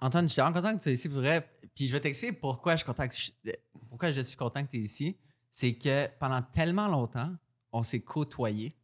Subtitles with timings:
[0.00, 1.48] Antoine, je suis vraiment content que tu sois ici pour vrai.
[1.74, 3.52] Puis je vais t'expliquer pourquoi je suis content que je,
[3.88, 5.16] pourquoi je suis content que tu es ici.
[5.50, 7.34] C'est que pendant tellement longtemps,
[7.72, 8.74] on s'est côtoyés.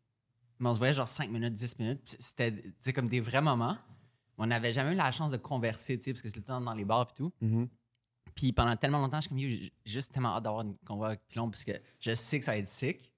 [0.58, 2.16] Mais on se voyait genre 5 minutes, 10 minutes.
[2.18, 3.76] C'était comme des vrais moments.
[4.38, 6.84] On n'avait jamais eu la chance de converser, parce que c'était le temps dans les
[6.84, 7.32] bars et tout.
[7.40, 7.68] Mhm.
[8.34, 11.50] Puis pendant tellement longtemps, je suis comme, juste tellement hâte d'avoir une convo avec Pilon
[11.50, 13.10] parce que je sais que ça va être sick.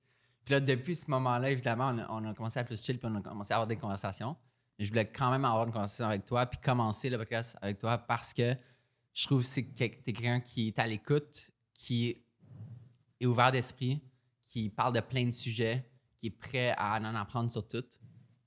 [0.45, 3.09] Puis là, depuis ce moment-là, évidemment, on a, on a commencé à plus chill puis
[3.11, 4.37] on a commencé à avoir des conversations.
[4.79, 7.79] Mais je voulais quand même avoir une conversation avec toi puis commencer le podcast avec
[7.79, 8.55] toi parce que
[9.13, 12.25] je trouve que c'est que t'es quelqu'un qui est à l'écoute, qui
[13.21, 14.01] est ouvert d'esprit,
[14.45, 15.85] qui parle de plein de sujets,
[16.19, 17.85] qui est prêt à en apprendre sur tout.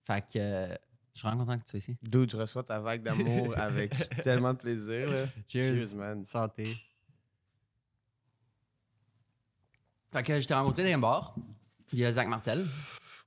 [0.05, 0.77] Fait que
[1.13, 1.98] je suis vraiment content que tu sois ici.
[2.02, 3.91] Dude, je reçois ta vague d'amour avec
[4.23, 5.09] tellement de plaisir.
[5.11, 5.25] Là.
[5.48, 5.95] Cheers.
[5.98, 6.23] man.
[6.23, 6.77] Santé.
[10.11, 11.36] Fait que je t'ai rencontré dans un bar.
[11.94, 12.66] Il y a Zach Martel.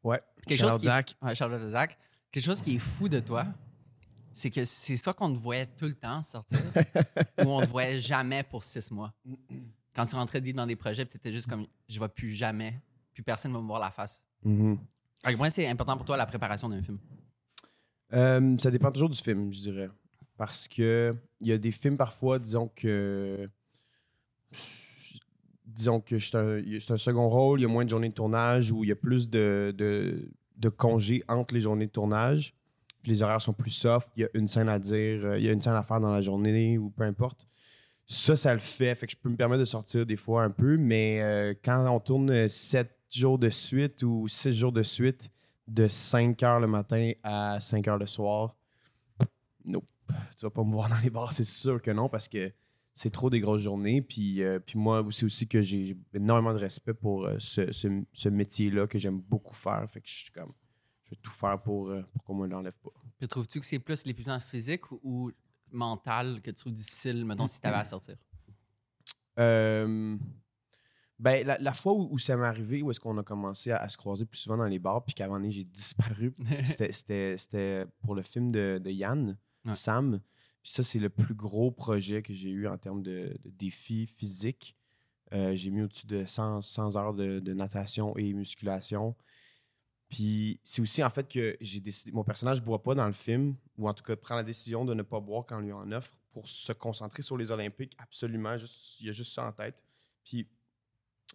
[0.02, 0.20] Ouais.
[0.46, 1.16] Quelque Shout chose out qui est- Zach.
[1.22, 1.98] Ouais, Charlotte et Zach.
[2.34, 3.46] Quelque chose qui est fou de toi,
[4.32, 6.58] c'est que c'est soit qu'on te voyait tout le temps sortir,
[7.38, 9.14] ou on te voyait jamais pour six mois.
[9.94, 13.22] Quand tu rentrais dans des projets, tu étais juste comme je vais plus jamais, plus
[13.22, 14.24] personne ne va me voir la face.
[14.42, 14.78] Mhm.
[15.22, 16.98] À quel point c'est important pour toi la préparation d'un film?
[18.12, 19.90] Euh, ça dépend toujours du film, je dirais.
[20.36, 23.48] Parce que il y a des films parfois, disons que.
[25.64, 26.60] Disons que c'est un,
[26.94, 28.96] un second rôle, il y a moins de journées de tournage ou il y a
[28.96, 32.54] plus de, de, de congés entre les journées de tournage.
[33.04, 35.48] Les horaires sont plus soft, il y a une scène à dire, euh, il y
[35.48, 37.46] a une scène à faire dans la journée ou peu importe.
[38.06, 38.94] Ça, ça le fait.
[38.94, 41.86] Fait que je peux me permettre de sortir des fois un peu, mais euh, quand
[41.88, 45.30] on tourne sept jours de suite ou six jours de suite,
[45.66, 48.56] de 5 heures le matin à 5 heures le soir,
[49.64, 49.88] nope.
[50.36, 52.52] Tu vas pas me voir dans les bars, c'est sûr que non, parce que
[52.94, 54.00] c'est trop des grosses journées.
[54.02, 58.04] Puis, euh, puis moi, c'est aussi que j'ai énormément de respect pour euh, ce, ce-
[58.12, 59.84] ce métier-là que j'aime beaucoup faire.
[59.90, 60.52] Fait que je suis comme,
[61.04, 62.90] je vais tout faire pour, euh, pour qu'on me l'enlève pas.
[63.18, 65.32] Puis trouves-tu que c'est plus l'épuisement physique ou, ou
[65.72, 68.16] mental que tu trouves difficile, mettons, si tu avais à sortir?
[71.18, 73.78] Ben, la, la fois où, où ça m'est arrivé, où est-ce qu'on a commencé à,
[73.78, 76.34] à se croiser plus souvent dans les bars, puis donné, j'ai disparu,
[76.64, 79.72] c'était- pour le film de, de Yann, Ouais.
[79.74, 80.20] Sam.
[80.64, 84.74] Puis ça, c'est le plus gros projet que j'ai eu en termes de, défis physiques.
[85.34, 89.14] Euh, j'ai mis au-dessus de 100, 100 heures de, natation et musculation.
[90.08, 93.12] Puis c'est aussi en fait que j'ai décidé, mon personnage ne boit pas dans le
[93.12, 95.72] film, ou en tout cas prend la décision de ne pas boire quand on lui
[95.72, 97.94] en offre pour se concentrer sur les Olympiques.
[97.98, 99.76] Absolument, juste, il y a juste ça en tête.
[100.24, 100.48] Puis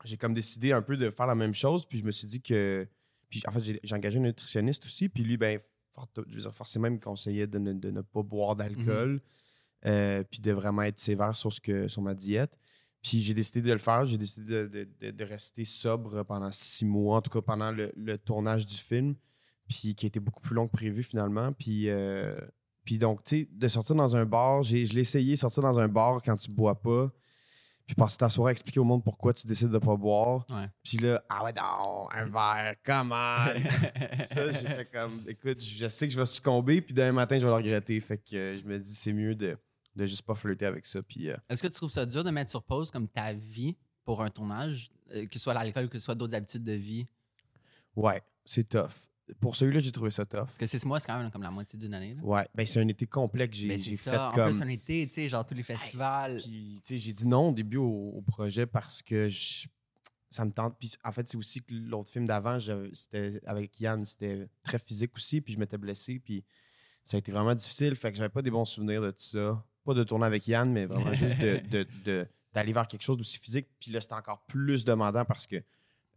[0.06, 2.42] j'ai comme décidé un peu de faire la même chose, puis je me suis dit
[2.42, 2.88] que.
[3.30, 5.60] Puis en fait, j'ai engagé un nutritionniste aussi, puis lui, ben,
[6.54, 9.22] forcément, il me conseillait de ne, de ne pas boire d'alcool,
[9.86, 12.52] euh, puis de vraiment être sévère sur, ce que, sur ma diète.
[13.02, 14.06] Puis j'ai décidé de le faire.
[14.06, 17.72] J'ai décidé de, de- de- de rester sobre pendant six mois, en tout cas pendant
[17.72, 19.16] le, le tournage du film,
[19.68, 21.54] puis qui était beaucoup plus long que prévu finalement.
[21.54, 22.36] Puis, euh,
[22.84, 25.80] puis donc, tu sais, de sortir dans un bar, j'ai- je l'ai essayé, sortir dans
[25.80, 27.10] un bar quand tu bois pas,
[27.90, 30.46] puis passer ta soirée à expliquer au monde pourquoi tu décides de pas boire.
[30.52, 30.70] Ouais.
[30.84, 33.38] Puis là, ah ouais, non, un verre, comment?
[34.28, 37.42] ça, j'ai fait comme, écoute, je sais que je vais succomber, puis demain matin, je
[37.42, 38.00] vais le regretter.
[38.00, 39.58] Fait que euh, je me dis, c'est mieux de,
[39.96, 41.02] de juste pas flirter avec ça.
[41.02, 43.76] Puis, euh, Est-ce que tu trouves ça dur de mettre sur pause comme ta vie
[44.06, 47.08] pour un tournage, euh, que ce soit l'alcool, que ce soit d'autres habitudes de vie?
[47.96, 49.09] ouais, c'est tough.
[49.40, 50.40] Pour celui-là, j'ai trouvé ça tough.
[50.46, 52.16] Parce que six mois, c'est quand même comme la moitié d'une année.
[52.16, 52.22] Là.
[52.24, 54.30] Ouais, ben c'est un été complet que j'ai Ben, fait ça.
[54.30, 54.52] En comme.
[54.52, 56.38] plus, on était, tu sais, genre tous les festivals.
[56.42, 59.68] Puis, tu sais, j'ai dit non au début au, au projet parce que je-
[60.32, 60.76] ça me tente.
[60.80, 62.58] Puis, en fait, c'est aussi que l'autre film d'avant,
[62.94, 66.44] c'était avec Yann, c'était très physique aussi, puis je m'étais blessé, puis
[67.04, 67.96] ça a été vraiment difficile.
[67.96, 69.64] Fait que j'avais pas des bons souvenirs de tout ça.
[69.86, 73.18] Pas de tourner avec Yann, mais vraiment juste de- de- de- d'aller vers quelque chose
[73.18, 73.68] d'aussi physique.
[73.80, 75.64] Puis là, c'était encore plus demandant parce que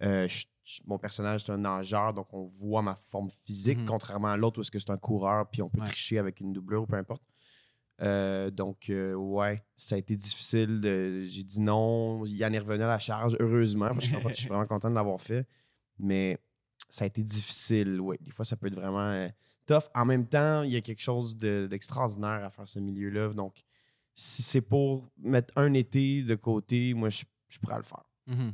[0.02, 0.44] euh, je-
[0.86, 3.86] mon personnage, c'est un nageur, donc on voit ma forme physique, Mhm.
[3.86, 5.86] contrairement à l'autre où est-ce que c'est un coureur, puis on peut Ouais.
[5.88, 7.22] tricher avec une doublure ou peu importe.
[8.00, 10.80] Euh, donc, euh, ouais, ça a été difficile.
[11.28, 12.24] J'ai dit non.
[12.26, 15.20] Yann est revenu à la charge, heureusement, parce que je suis vraiment content de l'avoir
[15.20, 15.46] fait.
[15.98, 16.38] Mais
[16.88, 18.18] ça a été difficile, ouais.
[18.20, 19.28] Des fois, ça peut être vraiment euh,
[19.66, 19.84] tough.
[19.94, 23.32] En même temps, il y a quelque chose de- d'extraordinaire à faire ce milieu-là.
[23.34, 23.62] Donc,
[24.14, 28.04] si c'est pour mettre un été de côté, moi, je, je pourrais le faire.
[28.26, 28.52] Mhm.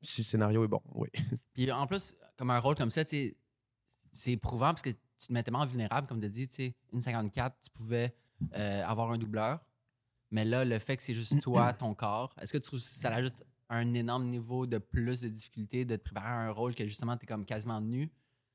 [0.00, 1.08] Si le scénario est bon, oui.
[1.54, 3.34] Puis en plus, comme un rôle comme ça, c'est
[4.32, 7.56] éprouvant parce que tu te mets tellement vulnérable, comme tu dis, tu sais, une 54,
[7.62, 8.14] tu pouvais
[8.56, 9.60] euh, avoir un doubleur.
[10.30, 12.84] Mais là, le fait que c'est juste toi, ton corps, est-ce que tu trouves que
[12.86, 13.34] ça ajoute
[13.70, 17.16] un énorme niveau de plus de difficulté de te préparer à un rôle que justement,
[17.16, 18.10] tu es comme quasiment nu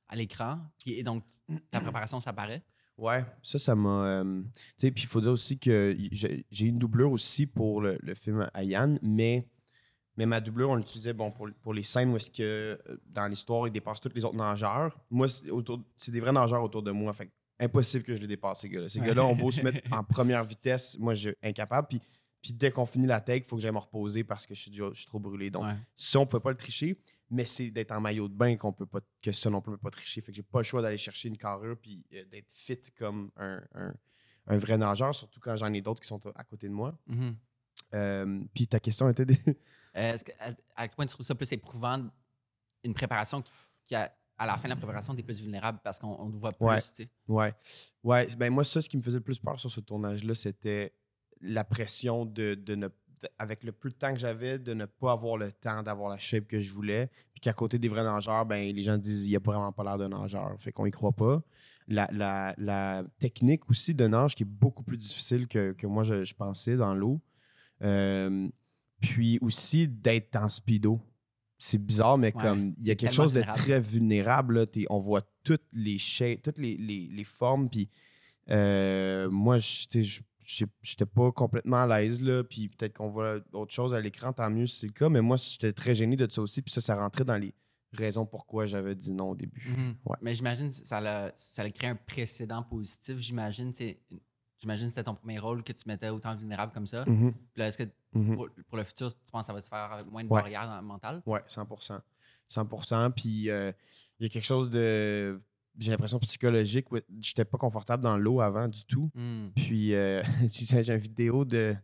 [0.08, 0.60] à l'écran?
[0.86, 1.24] Et donc,
[1.72, 2.64] la préparation, ça paraît?
[2.98, 4.06] Ouais, ça, ça m'a.
[4.06, 5.98] euh, tu sais, puis il faut dire aussi que
[6.52, 9.48] j'ai une doublure aussi pour le, le film à Yann, mais,
[10.18, 12.42] mais ma doublure, on l'utilisait bon, pour, pour les scènes où est-ce que
[12.88, 14.98] euh, dans l'histoire, il dépasse tous les autres nageurs.
[15.10, 17.14] Moi, c'est des vrais nageurs autour de moi.
[17.14, 18.90] Fait impossible que je les dépasse, ces gars-là.
[18.90, 21.88] Ces gars-là ont beau se mettre en première vitesse, moi, je suis incapable.
[21.88, 22.02] Puis,
[22.42, 24.62] puis dès qu'on finit la take, il faut que j'aille me reposer parce que je
[24.62, 25.50] suis, déjà- je suis trop brûlé.
[25.50, 25.76] Donc, Ouais.
[25.96, 27.00] ça, on peut pas le tricher,
[27.30, 29.76] mais c'est d'être en maillot de bain qu'on peut pas, que ça non plus, on
[29.76, 30.20] peut pas tricher.
[30.22, 33.32] Fait que j'ai pas le choix d'aller chercher une carrure puis euh, d'être fit comme
[33.38, 33.94] un, un-
[34.48, 36.94] un vrai nageur, surtout quand j'en ai d'autres qui sont à côté de moi.
[37.08, 37.36] Mhm.
[37.94, 39.38] Euh, puis ta question était des...
[39.96, 42.10] Euh, que- à, à quel point tu trouves ça plus éprouvant
[42.84, 43.52] une préparation qui,
[43.86, 46.30] qui a- à la fin de la préparation, tu es plus vulnérable parce qu'on on
[46.32, 46.82] te voit plus, Ouais.
[46.82, 47.10] tu sais?
[47.28, 47.54] Ouais.
[48.04, 48.28] Ouais.
[48.38, 50.94] Ben moi, ça, ce qui me faisait le plus peur sur ce tournage-là, c'était
[51.42, 52.88] la pression de, de ne.
[52.88, 52.94] de-
[53.40, 56.18] avec le peu de temps que j'avais, de ne pas avoir le temps d'avoir la
[56.18, 57.10] shape que je voulais.
[57.32, 59.98] Puis qu'à côté des vrais nageurs, ben, les gens disent il a vraiment pas l'air
[59.98, 60.56] d'un nageur.
[60.60, 61.42] Fait qu'on y croit pas.
[61.88, 66.04] La, la- la technique aussi de nage qui est beaucoup plus difficile que, que moi
[66.04, 67.22] je, je pensais dans l'eau.
[67.82, 68.50] Euh,
[69.04, 71.02] puis aussi d'être en speedo.
[71.60, 73.60] C'est bizarre, mais Ouais, comme il y a c'est quelque chose de vulnérable.
[73.62, 74.60] très vulnérable.
[74.60, 74.66] là.
[74.90, 77.70] On voit toutes les shapes, toutes les, les- les formes.
[77.70, 77.90] Puis
[78.50, 82.22] euh, moi, j'étais pas complètement à l'aise.
[82.50, 85.10] Puis peut-être qu'on voit autre chose à l'écran, tant mieux si c'est le cas.
[85.10, 86.62] Mais moi, j'étais très gêné de ça aussi.
[86.62, 87.54] Puis ça, ça rentrait dans les
[87.94, 89.70] raisons pourquoi j'avais dit non au début.
[89.70, 89.96] Mhm.
[90.06, 90.18] Ouais.
[90.22, 93.18] Mais j'imagine que ça a, ça a créé un précédent positif.
[93.20, 94.00] J'imagine, sais,
[94.64, 97.04] j'imagine que c'était ton premier rôle que tu mettais autant vulnérable comme ça.
[97.06, 97.84] Mhm, Puis est-ce que
[98.14, 98.36] mhm.
[98.36, 100.40] pour, pour le futur, tu penses que ça va se faire moins de Ouais.
[100.42, 101.22] barrières dans- mentales?
[101.26, 102.00] Ouais, 100%
[102.50, 103.72] 100% Puis euh,
[104.20, 105.42] il y a quelque chose de.
[105.78, 106.88] J'ai l'impression psychologique.
[107.20, 109.12] J'étais pas confortable dans l'eau avant du tout.
[109.16, 109.50] Hmm.
[109.56, 111.76] Puis euh, j'ai j'ai une vidéo de,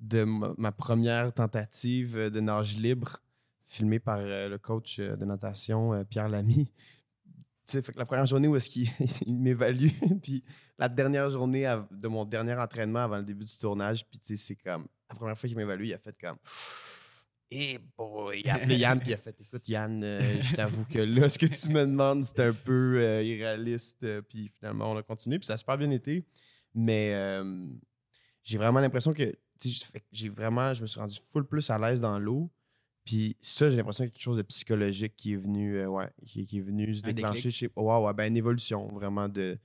[0.00, 3.18] de ma première tentative de nage libre
[3.66, 6.66] filmée par euh, le coach euh, de natation, Pierre Lamy.
[7.66, 8.88] Tu sais, fait que la première journée où est-ce qu'il
[9.26, 9.88] il m'évalue,
[10.22, 10.42] puis
[10.78, 14.44] la dernière journée de mon dernier entraînement avant le début du tournage, puis tu sais,
[14.44, 16.36] c'est comme, la première fois qu'il m'évalue, il a fait comme,
[17.50, 20.84] eh boy, il a appelé Yann, puis il a fait, écoute Yann, euh, je t'avoue
[20.86, 24.90] que là, ce que tu me demandes, c'est un peu euh, irréaliste, euh, puis finalement,
[24.90, 26.24] on a continué, puis ça a super bien été,
[26.74, 27.66] mais euh,
[28.42, 29.32] j'ai vraiment l'impression que,
[30.10, 32.50] j'ai vraiment, je me suis rendu full plus à l'aise dans l'eau,
[33.04, 36.08] puis ça, j'ai l'impression qu'il y a quelque chose de psychologique qui est venu, ouais,
[36.24, 37.70] qui, qui est venu se déclencher chez.
[37.76, 39.58] Ouais, ouais, ben une évolution vraiment de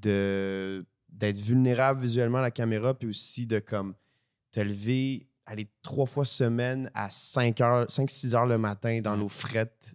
[0.00, 3.94] de d'être vulnérable visuellement à la caméra, puis aussi de comme
[4.50, 9.18] te lever, aller trois fois semaine à 5 heures, 5-6 heures le matin dans Ouais.
[9.20, 9.94] l'eau frette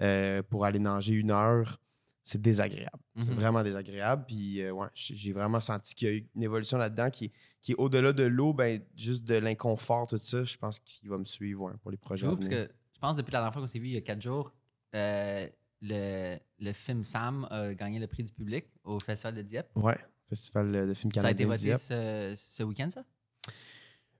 [0.00, 1.78] euh, pour aller nager une heure.
[2.22, 2.98] C'est désagréable.
[3.22, 3.34] C'est Mhm.
[3.36, 4.24] vraiment désagréable.
[4.26, 7.32] Puis, euh, ouais, j'ai vraiment senti qu'il y a eu une évolution là-dedans qui, est-
[7.62, 10.44] qui est au-delà de l'eau, ben, juste de l'inconfort, tout ça.
[10.44, 12.26] Je pense qu'il va me suivre ouais, pour les projets.
[12.26, 13.96] à parce que je pense que depuis la dernière fois qu'on s'est vu il y
[13.96, 14.52] a quatre jours,
[14.94, 15.48] euh,
[15.82, 19.70] le, le film Sam a gagné le prix du public au Festival de Dieppe.
[19.76, 19.96] Ouais,
[20.28, 21.74] Festival de films Ça a été canadiens.
[21.76, 23.04] voté ce, ce week-end, ça?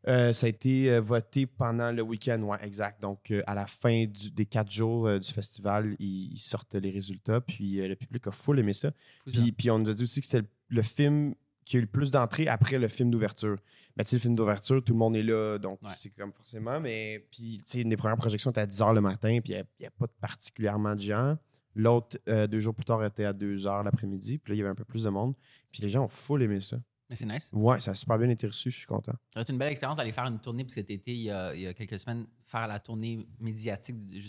[0.08, 3.02] Euh, ça a été euh, voté pendant le week-end, ouais, exact.
[3.02, 6.74] Donc, euh, à la fin du- des quatre jours euh, du festival, ils, ils sortent
[6.74, 8.90] les résultats, puis le public a full aimé ça.
[9.26, 10.40] Puis, puis on nous a dit aussi que c'était
[10.70, 11.34] le, le film
[11.66, 13.56] qui a eu le plus d'entrées après le film d'ouverture.
[13.94, 15.90] Ben, tu sais, le film d'ouverture, tout le monde est là, donc Ouais.
[15.94, 18.94] c'est comme forcément, mais puis, tu sais, une des premières projections était à 10 h
[18.94, 21.36] le matin, puis il n'y a, pas de particulièrement de gens.
[21.74, 24.60] L'autre, euh, deux jours plus tard, était à 2 h l'après-midi, puis là, il y
[24.62, 25.36] avait un peu plus de monde.
[25.70, 26.78] Puis les gens ont full aimé ça.
[27.08, 27.50] Mais c'est nice.
[27.52, 29.14] Ouais, ça a super bien été reçu, je suis content.
[29.34, 31.52] Ça une belle expérience d'aller faire une tournée, parce que tu étais il y, a,
[31.54, 34.22] il y a quelques semaines, faire la tournée médiatique du,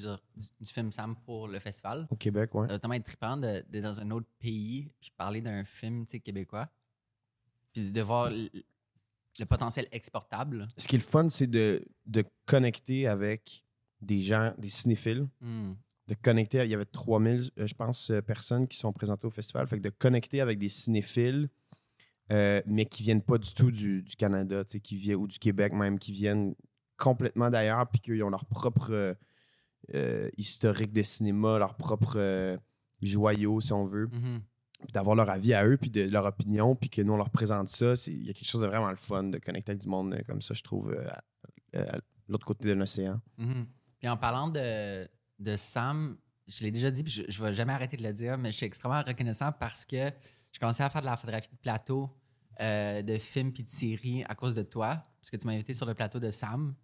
[0.65, 2.07] film Sam pour le festival.
[2.09, 2.65] Au Québec, ouais.
[2.67, 6.05] Ça va tellement être trippant de- d'être dans un autre pays, puis parler d'un film
[6.05, 6.67] tu sais, québécois,
[7.71, 8.49] puis de voir le,
[9.39, 10.67] le potentiel exportable.
[10.75, 13.63] ce qui est le fun, c'est de, de connecter avec
[14.01, 15.73] des gens, des cinéphiles, Hmm.
[16.11, 16.63] De connecter.
[16.63, 19.65] Il y avait 3000, euh, je pense, euh, personnes qui sont présentées au festival.
[19.67, 21.49] Fait que de connecter avec des cinéphiles,
[22.31, 25.73] euh, mais qui viennent pas du tout du, du Canada, qui viennent, ou du Québec
[25.73, 26.55] même, qui viennent
[26.97, 29.15] complètement d'ailleurs, puis qu'ils ont leur propre
[29.93, 32.57] euh, historique de cinéma, leur propre euh,
[33.01, 34.41] joyau, si on veut, Mhm.
[34.83, 37.29] puis d'avoir leur avis à eux, puis de leur opinion, puis que nous, on leur
[37.31, 37.93] présente ça.
[38.07, 40.41] Il y a quelque chose de vraiment le fun de connecter avec du monde comme
[40.41, 40.95] ça, je trouve,
[41.73, 43.19] à, à l'autre côté de l'océan.
[43.37, 43.65] Mhm.
[43.99, 45.07] Puis en parlant de,
[45.41, 46.17] de Sam,
[46.47, 48.57] je l'ai déjà dit, puis je ne vais jamais arrêter de le dire, mais je
[48.57, 50.11] suis extrêmement reconnaissant parce que
[50.51, 52.09] je commençais à faire de la photographie de plateau,
[52.59, 55.73] euh, de films puis de séries à cause de toi, parce que tu m'as invité
[55.73, 56.75] sur le plateau de Sam,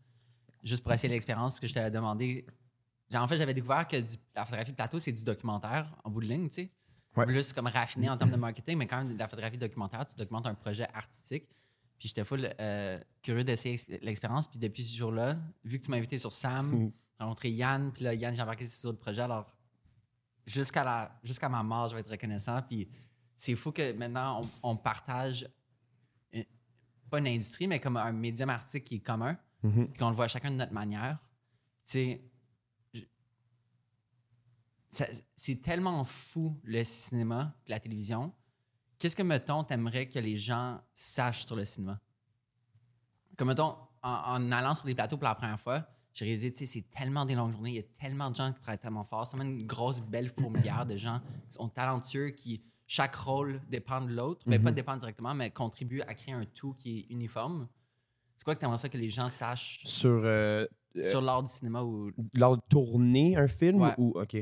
[0.64, 2.46] juste pour essayer l'expérience, parce que je t'avais demandé.
[3.10, 6.10] Genre, en fait, j'avais découvert que du- la photographie de plateau, c'est du documentaire en
[6.10, 6.72] bout de ligne, tu sais.
[7.16, 7.26] Ouais.
[7.26, 10.16] Plus comme raffiné en termes de marketing, mais quand même de la photographie documentaire, tu
[10.16, 11.48] documentes un projet artistique.
[12.00, 14.48] Puis j'étais full euh, curieux d'essayer ex- l'expérience.
[14.48, 16.92] Puis depuis ce jour-là, vu que tu m'as invité sur Sam, Mhm.
[17.20, 19.22] j'ai rencontré Yann, puis là, Yann, j'ai embarqué sur d'autres projets.
[19.22, 19.52] Alors,
[20.46, 22.62] jusqu'à la jusqu'à ma mort, je vais être reconnaissant.
[22.62, 22.88] Puis
[23.38, 25.48] c'est fou que maintenant, on, on partage
[26.32, 26.46] une-
[27.10, 29.88] pas une industrie, mais comme un médium artistique qui est commun, Mhm.
[29.90, 31.18] puis qu'on le voit chacun de notre manière.
[31.86, 32.24] Tu sais,
[35.36, 38.34] c'est tellement fou le cinéma, la télévision,
[39.00, 42.00] qu'est-ce que, mettons, t'aimerais que les gens sachent sur le cinéma?
[43.38, 46.60] Comme, mettons, en, en allant sur des plateaux pour la première fois, j'ai réalisé, tu
[46.60, 49.04] sais, c'est tellement des longues journées, il y a tellement de gens qui travaillent tellement
[49.04, 49.28] fort.
[49.28, 54.02] C'est vraiment une grosse, belle fourmilière de gens qui sont talentueux, qui, chaque rôle dépend
[54.02, 54.42] de l'autre.
[54.48, 54.76] Mais pas Mhm.
[54.76, 57.68] dépend directement, mais contribue à créer un tout qui est uniforme.
[58.38, 61.44] C'est quoi que tu aimerais ça que les gens sachent Sur euh, euh, sur l'art
[61.44, 63.94] du cinéma ou lors de tourner un film Ouais.
[64.00, 64.38] ou OK.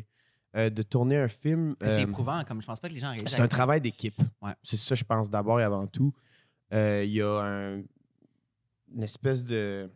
[0.55, 1.75] Euh, de tourner un film.
[1.81, 3.13] c'est euh, éprouvant, comme je pense pas que les gens.
[3.27, 4.17] C'est un travail d'équipe.
[4.41, 4.53] Ouais.
[4.63, 6.13] C'est ça, je pense, d'abord et avant tout.
[6.73, 7.77] Euh, Il y a un-
[8.93, 9.89] une espèce de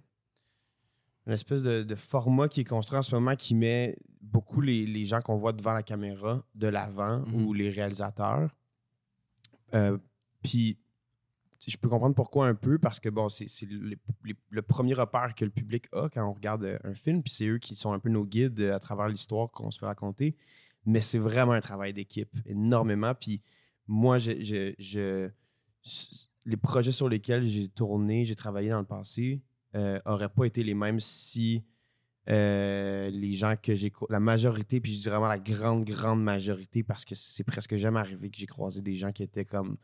[1.27, 4.85] une espèce de, de format qui est construit en ce moment qui met beaucoup les,
[4.87, 7.45] les gens qu'on voit devant la caméra de l'avant Mhm.
[7.45, 8.49] ou les réalisateurs.
[10.43, 10.77] Puis
[11.67, 13.95] je peux comprendre pourquoi un peu, parce que bon, c'est le,
[14.49, 17.47] le premier repère que le public a quand on regarde euh, un film, puis c'est
[17.47, 20.35] eux qui sont un peu nos guides euh, à travers l'histoire qu'on se fait raconter.
[20.85, 23.13] Mais c'est vraiment un travail d'équipe, énormément.
[23.13, 23.41] Puis
[23.87, 24.31] moi, je,
[24.79, 25.29] je-
[26.45, 29.41] les projets sur lesquels j'ai tourné, j'ai travaillé dans le passé,
[29.73, 31.63] n'auraient pas été les mêmes si
[32.29, 33.91] euh, les gens que j'ai.
[34.09, 37.99] La majorité, puis je dis vraiment la grande, grande majorité, parce que c'est presque jamais
[37.99, 39.77] arrivé que j'ai croisé des gens qui étaient comme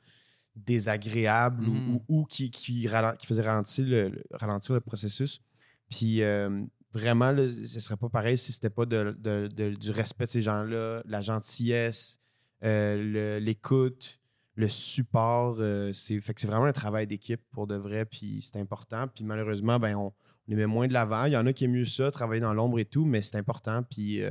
[0.56, 1.96] désagréables ou- Mhm.
[1.96, 5.42] ou, ou qui, qui, faisaient ralentir le, le- ralentir le processus.
[5.90, 9.92] Puis euh, vraiment, là, ce serait pas pareil si c'était pas de- de- de- du
[9.92, 12.20] respect de ces gens-là, la gentillesse,
[12.64, 14.20] euh, l'écoute,
[14.56, 15.58] le support.
[15.60, 19.08] euh, c'est, fait que c'est vraiment un travail d'équipe pour de vrai, puis c'est important.
[19.08, 20.14] Puis malheureusement, ben, on, on
[20.48, 21.26] les met moins de l'avant.
[21.26, 23.36] Il y en a qui aiment mieux ça, travailler dans l'ombre et tout, mais c'est
[23.38, 23.84] important.
[23.84, 24.22] Puis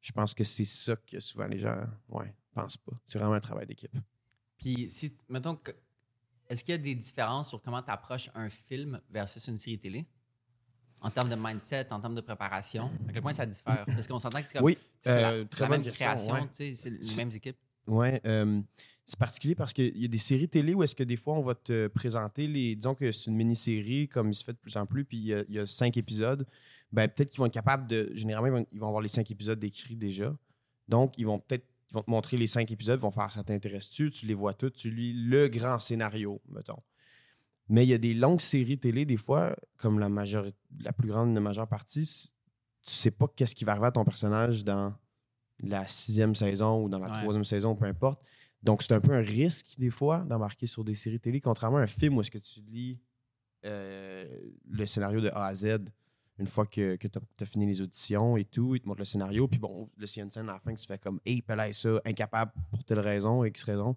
[0.00, 2.92] je pense que c'est ça que souvent les gens ouais, pensent pas.
[3.06, 3.96] C'est vraiment un travail d'équipe.
[4.62, 5.58] Puis, si, mettons,
[6.48, 9.78] est-ce qu'il y a des différences sur comment tu approches un film versus une série
[9.78, 10.06] télé?
[11.00, 13.84] En termes de mindset, en termes de préparation, à quel point ça diffère?
[13.86, 14.64] Parce qu'on s'entend que c'est comme.
[14.64, 16.48] Oui, c'est la, euh, la même création, ouais.
[16.54, 17.56] tu sais, c'est les mêmes équipes.
[17.88, 18.62] Ouais, euh,
[19.04, 21.40] c'est particulier parce qu'il y a des séries télé où est-ce que des fois on
[21.40, 22.76] va te présenter les.
[22.76, 25.24] Disons que c'est une mini-série, comme il se fait de plus en plus, puis il
[25.24, 26.46] y a, il y a cinq épisodes.
[26.92, 28.12] Ben, peut-être qu'ils vont être capables de.
[28.14, 30.32] Généralement, ils vont, ils vont avoir les cinq épisodes décrits déjà.
[30.86, 31.66] Donc, ils vont peut-être.
[31.92, 34.54] Ils vont te montrer les cinq épisodes, ils vont faire ça t'intéresse-tu, tu les vois
[34.54, 36.82] tous, tu lis le grand scénario, mettons.
[37.68, 41.08] Mais il y a des longues séries télé, des fois, comme la, majorité, la plus
[41.08, 42.32] grande, la majeure partie,
[42.82, 44.94] tu sais pas qu'est-ce qui va arriver à ton personnage dans
[45.62, 47.20] la sixième saison ou dans la Ouais.
[47.20, 48.22] troisième saison, peu importe.
[48.62, 51.82] Donc, c'est un peu un risque, des fois, d'embarquer sur des séries télé, contrairement à
[51.82, 52.98] un film où est-ce que tu lis
[53.66, 54.26] euh,
[54.70, 55.76] le scénario de A à Z
[56.42, 59.04] une fois que, que tu as, fini les auditions et tout, il te montre le
[59.04, 61.72] scénario, puis bon, le CNC scène à la fin que tu fais comme Hey, pelay
[61.72, 63.96] ça, incapable pour telle raison, X raison.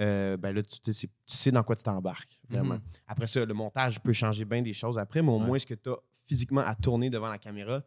[0.00, 0.92] Euh, ben là, tu, tu
[1.26, 2.74] sais, dans quoi tu t'embarques, vraiment.
[2.74, 2.82] Mhm.
[3.06, 5.46] Après ça, le montage peut changer bien des choses après, mais au Ouais.
[5.46, 7.82] moins, ce que tu as physiquement à tourner devant la caméra,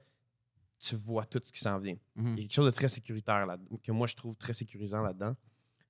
[0.79, 1.97] tu vois tout ce qui s'en vient.
[2.15, 2.27] Mhm.
[2.27, 5.01] Il y a quelque chose de très sécuritaire là que moi, je trouve très sécurisant
[5.01, 5.35] là-dedans.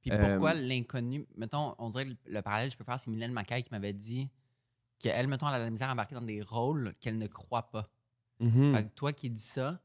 [0.01, 3.11] Puis Euh, pourquoi l'inconnu, mettons, on dirait le, le parallèle que je peux faire, c'est
[3.11, 4.29] Mylène Mackay qui m'avait dit
[5.01, 7.89] qu'elle, mettons, elle a la misère à embarquer dans des rôles qu'elle ne croit pas.
[8.39, 8.73] Mhm.
[8.73, 9.81] Fait que toi qui dis ça,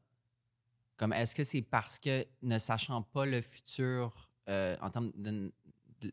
[0.97, 5.53] comme est-ce que c'est parce que ne sachant pas le futur euh, en termes de,
[6.01, 6.07] de,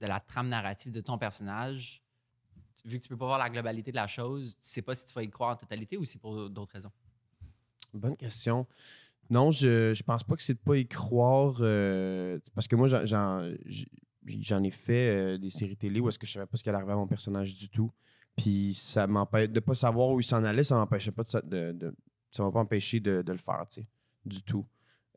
[0.00, 2.02] de la trame narrative de ton personnage,
[2.84, 5.04] vu que tu peux pas voir la globalité de la chose, tu sais pas si
[5.06, 6.90] tu vas y croire en totalité ou c'est pour d'autres raisons?
[7.94, 8.66] Bonne question.
[9.30, 11.56] Non, je, je pense pas que c'est de pas y croire.
[11.60, 13.04] euh, parce que moi, j'en-
[14.64, 16.78] ai fait euh, des séries télé où est-ce que je savais pas ce qui allait
[16.78, 17.90] arriver à mon personnage du tout.
[18.36, 21.72] Puis ça m'empêche de pas savoir où il s'en allait, ça m'empêchait pas de, de,
[21.72, 21.94] de-
[22.30, 23.88] ça m'a pas empêché de, de le faire, tu sais,
[24.24, 24.66] du tout.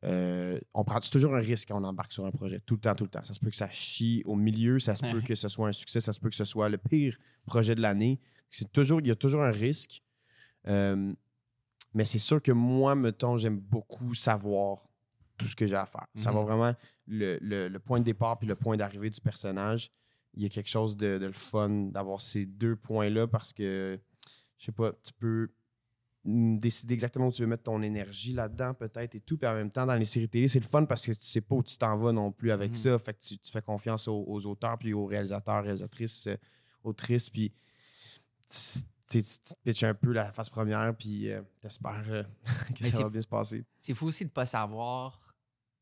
[0.03, 2.93] Euh, on prend toujours un risque quand on embarque sur un projet, tout le temps,
[2.93, 3.23] tout le temps.
[3.23, 5.71] Ça se peut que ça chie au milieu, ça se peut que ce soit un
[5.71, 8.19] succès, ça se peut que ce soit le pire projet de l'année.
[8.51, 10.03] C'est toujours, il y a toujours un risque.
[10.67, 11.13] Euh,
[11.93, 14.85] mais c'est sûr que moi, mettons, j'aime beaucoup savoir
[15.37, 16.05] tout ce que j'ai à faire.
[16.15, 16.49] Savoir Mhm.
[16.49, 16.75] vraiment
[17.07, 19.89] le, le- le point de départ puis le point d'arrivée du personnage.
[20.35, 23.99] Il y a quelque chose de, de le fun d'avoir ces deux points-là parce que,
[24.57, 25.49] je sais pas, tu peux
[26.27, 29.37] décider exactement où tu veux mettre ton énergie là-dedans, peut-être, et tout.
[29.37, 31.41] Puis en même temps, dans les séries télé, c'est le fun parce que tu sais
[31.41, 32.75] pas où tu t'en vas non plus avec Mhm.
[32.75, 32.97] ça.
[32.99, 36.35] Fait que tu, tu fais confiance aux, aux auteurs, puis aux réalisateurs, réalisatrices, euh,
[36.83, 37.53] autrices, puis
[39.07, 42.23] tu, te pitches un peu la phase première, puis euh, t'espères euh,
[42.75, 43.63] que Mais ça va bien se passer.
[43.77, 45.21] C'est fou aussi de pas savoir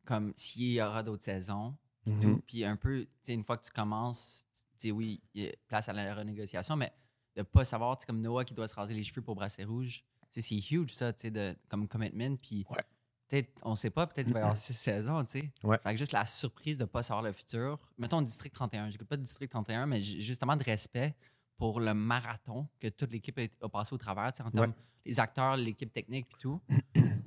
[0.05, 1.75] comme s'il y aura d'autres saisons.
[2.05, 2.19] Mhm.
[2.21, 2.41] tout.
[2.47, 4.45] Puis un peu, une fois que tu commences,
[4.85, 6.91] oui, il y a place à la renégociation, mais
[7.35, 9.63] de pas savoir, tu sais, comme Noah qui doit se raser les cheveux pour brasser
[9.63, 10.41] rouge, c'est
[10.71, 12.35] huge ça, tu sais, de- comme commitment.
[12.35, 12.83] Puis Ouais.
[13.29, 15.51] peut-être, on sait pas, peut-être qu'il va y avoir six saisons, tu sais.
[15.63, 15.77] Ouais.
[15.81, 17.79] Fait que juste la surprise de pas savoir le futur.
[17.97, 21.15] Mettons District 31, j'écoute pas District 31, mais justement de respect
[21.55, 24.73] pour le marathon que toute l'équipe a, passé au travers, tu sais, en termes
[25.05, 26.61] les acteurs, l'équipe technique puis tout.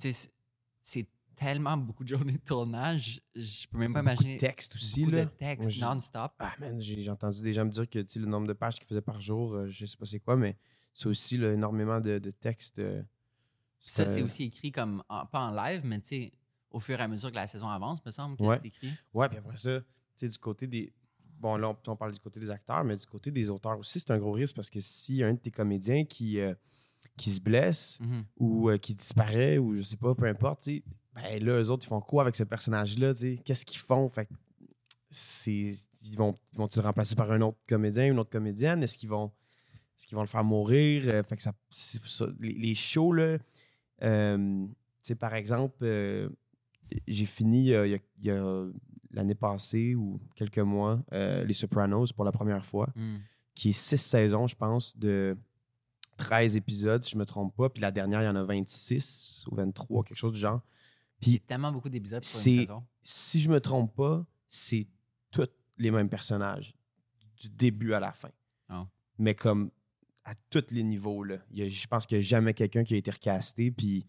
[0.82, 1.06] C'est
[1.36, 3.20] tellement beaucoup de journées de tournage.
[3.34, 4.38] Je peux même pas Beaucoup de imaginer.
[4.38, 5.24] texte aussi, beaucoup là.
[5.26, 6.32] de non-stop.
[6.38, 9.00] Ah, man, j'ai entendu des gens me dire que le nombre de pages qu'ils faisaient
[9.02, 10.56] par jour, euh, je sais pas c'est quoi, mais
[10.94, 12.78] c'est aussi là, énormément de, de textes.
[12.78, 13.02] euh,
[13.78, 16.32] Ça, c'est aussi écrit comme, en- pas en live, mais tu sais,
[16.70, 18.58] au fur et à mesure que la saison avance, me semble que Ouais.
[18.60, 18.90] c'est écrit.
[19.14, 20.92] Ouais, puis après ça, tu sais, du côté des.
[21.38, 24.00] Bon, là, on, on parle du côté des acteurs, mais du côté des auteurs aussi,
[24.00, 26.54] c'est un gros risque parce que s'il y a un de tes comédiens qui, euh,
[27.18, 28.24] qui se blesse Mhm.
[28.38, 30.84] ou euh, qui disparaît ou je sais pas, peu importe, tu sais,
[31.16, 33.14] ben là, eux autres, ils font quoi avec ce personnage-là?
[33.44, 34.08] Qu'est-ce qu'ils font?
[34.08, 34.28] Fait.
[35.46, 35.74] Ils
[36.16, 38.82] vont, ils vont-tu le remplacer par un autre comédien, une autre comédienne?
[38.82, 39.32] Est-ce qu'ils vont.
[39.98, 41.04] Est-ce qu'ils vont le faire mourir?
[41.06, 41.52] Euh, fait que ça.
[42.40, 43.38] Les, les shows, là.
[44.02, 44.66] euh,
[45.18, 46.28] par exemple, euh,
[47.06, 48.66] j'ai fini il y a-
[49.12, 53.20] l'année passée ou quelques mois, Les Sopranos pour la première fois, Mhm.
[53.54, 55.36] qui est six saisons, je pense, de
[56.18, 57.70] 13 épisodes, si je me trompe pas.
[57.70, 60.60] Puis la dernière, il y en a 26 ou 23, quelque chose du genre.
[61.22, 62.84] Il y Puis a tellement beaucoup d'épisodes pour une saison.
[63.02, 64.86] si je me trompe pas, c'est
[65.30, 66.74] tous les mêmes personnages,
[67.36, 68.30] du début à la fin.
[68.68, 68.86] Ah.
[69.18, 69.70] Mais comme
[70.24, 71.38] à tous les niveaux, là.
[71.50, 74.06] Il y a- je pense qu'il n'y a jamais quelqu'un qui a été recasté, puis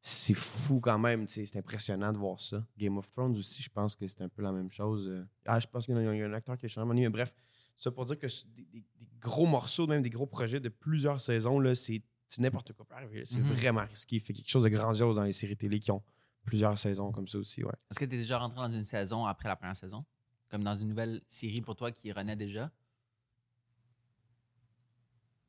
[0.00, 2.64] c'est fou quand même, c'est impressionnant de voir ça.
[2.78, 5.08] Game of Thrones aussi, je pense que c'est un peu la même chose.
[5.08, 5.24] euh.
[5.44, 7.08] Ah, je pense qu'il y, a il y a un acteur qui a changé, mais
[7.08, 7.34] bref,
[7.76, 11.20] ça pour dire que des, des- des gros morceaux, même des gros projets de plusieurs
[11.20, 12.02] saisons, c'est
[12.38, 12.86] n'importe quoi.
[13.24, 13.44] C'est Mhm.
[13.46, 14.16] vraiment risqué.
[14.16, 16.02] Il fait quelque chose de grandiose dans les séries télé qui ont
[16.46, 17.72] plusieurs saisons comme ça aussi, ouais.
[17.90, 20.04] Est-ce que tu es déjà rentré dans une saison après la première saison?
[20.48, 22.70] Comme dans une nouvelle série pour toi qui renaît déjà?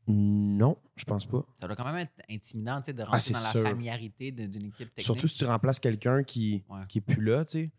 [0.10, 1.46] Non, je pense pas.
[1.60, 3.64] Ça doit quand même être intimidant de Ah, rentrer dans la sûr.
[3.64, 5.04] familiarité d'une équipe technique.
[5.06, 6.82] Surtout si tu remplaces quelqu'un qui, Ouais.
[6.88, 7.72] qui est plus là, tu sais.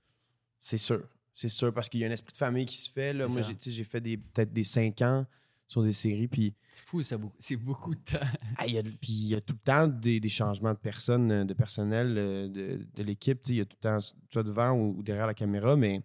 [0.60, 1.08] C'est sûr.
[1.32, 3.12] C'est sûr, parce qu'il y a un esprit de famille qui se fait.
[3.14, 3.26] Là.
[3.28, 5.24] Moi, j'ai fait des- peut-être des cinq ans
[5.68, 8.26] sur des séries, puis C'est fou, ça, c'est beaucoup de temps.
[8.56, 10.78] ah, il y, a, puis il y a tout le temps des, des changements de
[10.78, 13.42] personnes, euh, de personnel euh, de, de l'équipe.
[13.42, 13.54] tu sais.
[13.54, 13.98] Il y a tout le temps,
[14.32, 16.00] soit devant ou, ou derrière la caméra, mais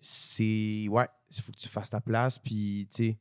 [0.00, 0.86] c'est.
[0.88, 3.18] Ouais, il faut que tu fasses ta place, puis tu sais.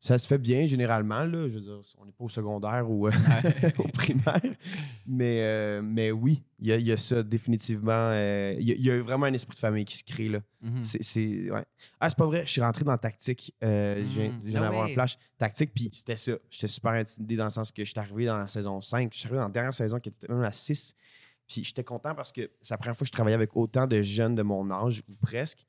[0.00, 1.48] Ça se fait bien généralement, là.
[1.48, 3.10] Je veux dire, on n'est pas au secondaire ou euh,
[3.78, 4.40] au primaire.
[5.06, 7.90] Mais, euh, mais oui, il y, a- il y a ça définitivement.
[8.12, 10.28] euh, Il y, y a vraiment un esprit de famille qui se crée.
[10.28, 10.38] Là.
[10.82, 11.64] C'est, c'est- ouais.
[11.98, 13.52] Ah, c'est pas vrai, je suis rentré dans Tactique.
[13.60, 14.40] Je viens, Mm.
[14.44, 14.80] je ouais.
[14.82, 15.16] un flash.
[15.36, 16.32] Tactique, puis c'était ça.
[16.48, 19.12] J'étais super intimidé dans le sens que j'étais arrivé dans la saison 5.
[19.12, 20.94] Je suis arrivé dans la dernière saison qui était même la 6.
[21.48, 24.00] Puis j'étais content parce que c'est la première fois que je travaillais avec autant de
[24.02, 25.66] jeunes de mon âge, ou presque.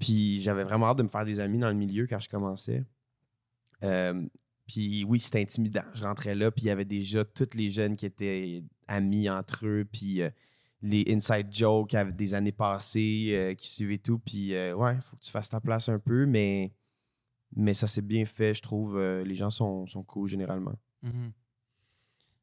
[0.00, 2.82] Puis j'avais vraiment hâte de me faire des amis dans le milieu quand je commençais.
[3.84, 4.26] Euh,
[4.66, 5.84] puis oui, c'était intimidant.
[5.94, 9.66] Je rentrais là, puis il y avait déjà tous les jeunes qui étaient amis entre
[9.66, 10.30] eux, puis euh,
[10.82, 14.18] les inside jokes des années passées euh, qui suivaient tout.
[14.18, 16.72] Puis ouais, il faut que tu fasses ta place un peu, mais,
[17.54, 19.00] mais ça s'est bien fait, je trouve.
[19.00, 20.74] Les gens sont, sont cool généralement.
[21.02, 21.32] Mhm.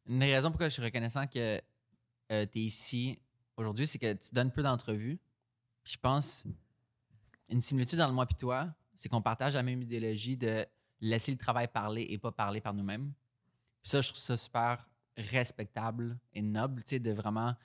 [0.07, 3.19] Une des raisons pourquoi je suis reconnaissant que tu es ici
[3.57, 5.19] aujourd'hui, c'est que tu donnes peu d'entrevues.
[5.83, 6.47] Je pense,
[7.49, 10.65] une similitude dans le moi et toi, c'est qu'on partage la même idéologie de
[11.01, 13.13] laisser le travail parler et pas parler par nous-mêmes.
[13.83, 14.85] Ça, je trouve ça super
[15.17, 17.55] respectable et noble, tu sais, de vraiment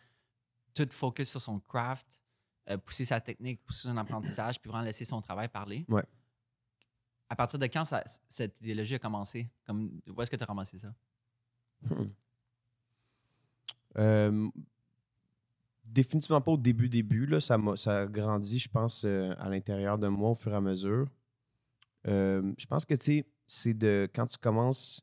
[0.74, 2.20] tout focus sur son craft,
[2.68, 5.84] euh, pousser sa technique, pousser son apprentissage, puis vraiment laisser son travail parler.
[5.88, 6.04] Ouais.
[7.28, 9.48] À partir de quand ça- cette idéologie a commencé?
[9.66, 10.94] Comme, où est-ce que tu as commencé ça?
[13.96, 14.50] Euh,
[15.84, 17.26] définitivement pas au début, début.
[17.26, 17.40] Là.
[17.40, 20.56] Ça, m'a- ça a grandi, je pense, euh, à l'intérieur de moi au fur et
[20.56, 21.06] à mesure.
[22.06, 25.02] Euh, je pense que, tu sais, c'est de quand tu commences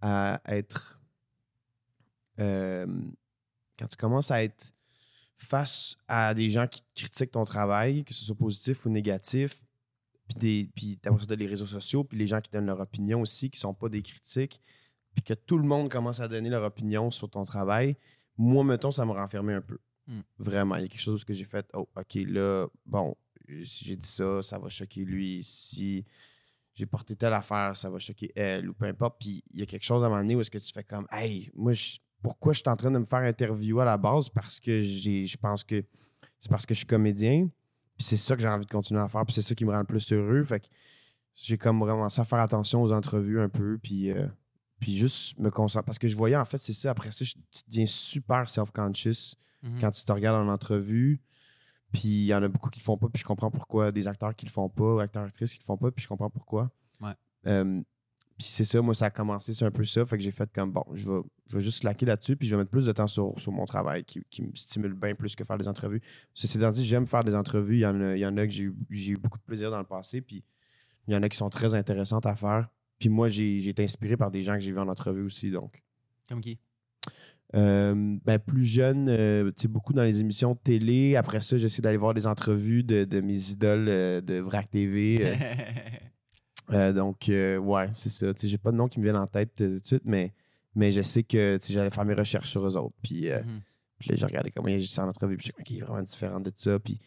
[0.00, 1.00] à être.
[2.38, 2.86] euh,
[3.78, 4.72] quand tu commences à être
[5.36, 9.62] face à des gens qui critiquent ton travail, que ce soit positif ou négatif,
[10.28, 13.20] puis des- puis t'as ça les réseaux sociaux, puis les gens qui donnent leur opinion
[13.20, 14.60] aussi, qui sont pas des critiques,
[15.14, 17.96] puis que tout le monde commence à donner leur opinion sur ton travail,
[18.38, 19.78] moi, mettons, ça me renfermait un peu.
[20.06, 20.20] Hmm.
[20.38, 20.76] Vraiment.
[20.76, 23.14] Il y a quelque chose que j'ai fait, oh, OK, là, bon,
[23.64, 25.42] si j'ai dit ça, ça va choquer lui.
[25.42, 26.04] Si
[26.74, 29.16] j'ai porté telle affaire, ça va choquer elle, ou peu importe.
[29.20, 30.84] Puis il y a quelque chose à un moment donné où est-ce que tu fais
[30.84, 33.96] comme, hey, moi, je- pourquoi je suis en train de me faire interviewer à la
[33.96, 34.28] base?
[34.28, 35.84] Parce que j'ai, je pense que
[36.38, 37.48] c'est parce que je suis comédien.
[37.96, 39.24] Puis c'est ça que j'ai envie de continuer à faire.
[39.24, 40.44] Puis c'est ça qui me rend le plus heureux.
[40.44, 40.66] Fait que
[41.34, 43.78] j'ai comme ça à faire attention aux entrevues un peu.
[43.82, 44.26] Puis, euh,
[44.80, 45.86] puis juste me concentrer.
[45.86, 46.90] Parce que je voyais, en fait, c'est ça.
[46.90, 49.80] Après ça, je- tu deviens super self-conscious Mhm.
[49.80, 51.22] quand tu te regardes en entrevue.
[51.96, 53.08] Puis il y en a beaucoup qui le font pas.
[53.08, 53.90] Puis je comprends pourquoi.
[53.90, 55.90] Des acteurs qui le font pas, ou acteurs, actrices qui le font pas.
[55.90, 56.70] Puis je comprends pourquoi.
[57.00, 57.14] Ouais.
[57.46, 57.80] Euh,
[58.36, 60.04] puis c'est ça, moi, ça a commencé, c'est un peu ça.
[60.04, 62.54] Fait que j'ai fait comme, bon, je vais, je vais juste slacker là-dessus, puis je
[62.54, 65.34] vais mettre plus de temps sur, sur mon travail qui, qui me stimule bien plus
[65.34, 66.02] que faire des entrevues.
[66.34, 67.76] Ceci étant dit, j'aime faire des entrevues.
[67.76, 69.70] Il y en a, il y en a que j'ai eu, eu beaucoup de plaisir
[69.70, 70.44] dans le passé, puis
[71.08, 72.68] il y en a qui sont très intéressantes à faire.
[72.98, 75.50] Puis moi, j'ai j'ai été inspiré par des gens que j'ai vus en entrevue aussi,
[75.50, 75.82] donc.
[76.28, 76.58] Comme qui?
[77.56, 81.16] Euh, ben, plus jeune, euh, beaucoup dans les émissions de télé.
[81.16, 85.36] Après ça, j'essaie d'aller voir des entrevues de, de mes idoles euh, de VRAC TV.
[86.94, 88.26] donc, ouais, c'est ça.
[88.36, 90.34] J'ai pas de nom qui me viennent en tête tout de suite, mais,
[90.74, 92.96] mais je sais que j'allais faire mes recherches sur eux autres.
[93.02, 93.28] Puis,
[93.98, 95.38] puis là, j'ai regardé comment il agissait en entrevue.
[95.38, 96.78] Puis je qu'il est vraiment différent de ça.
[96.78, 96.98] Puis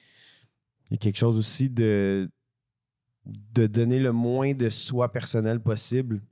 [0.89, 2.27] il y a quelque chose aussi de,
[3.25, 6.23] de donner le moins de soi personnel possible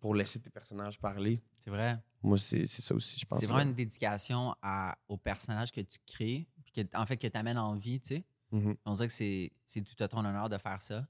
[0.00, 1.42] pour laisser tes personnages parler.
[1.62, 1.98] C'est vrai.
[2.26, 3.38] Moi, c'est ça aussi, je pense.
[3.38, 7.26] C'est vraiment une dédication à, au personnage que tu crées, puis que, en fait, que
[7.26, 8.24] tu amènes en vie, tu sais.
[8.52, 8.76] Mhm.
[8.84, 11.06] On dirait que c'est tout à ton honneur de faire ça.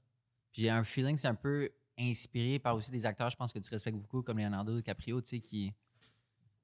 [0.51, 3.51] Puis j'ai un feeling que c'est un peu inspiré par aussi des acteurs, je pense
[3.51, 5.73] que tu respectes beaucoup, comme Leonardo DiCaprio, tu sais, qui.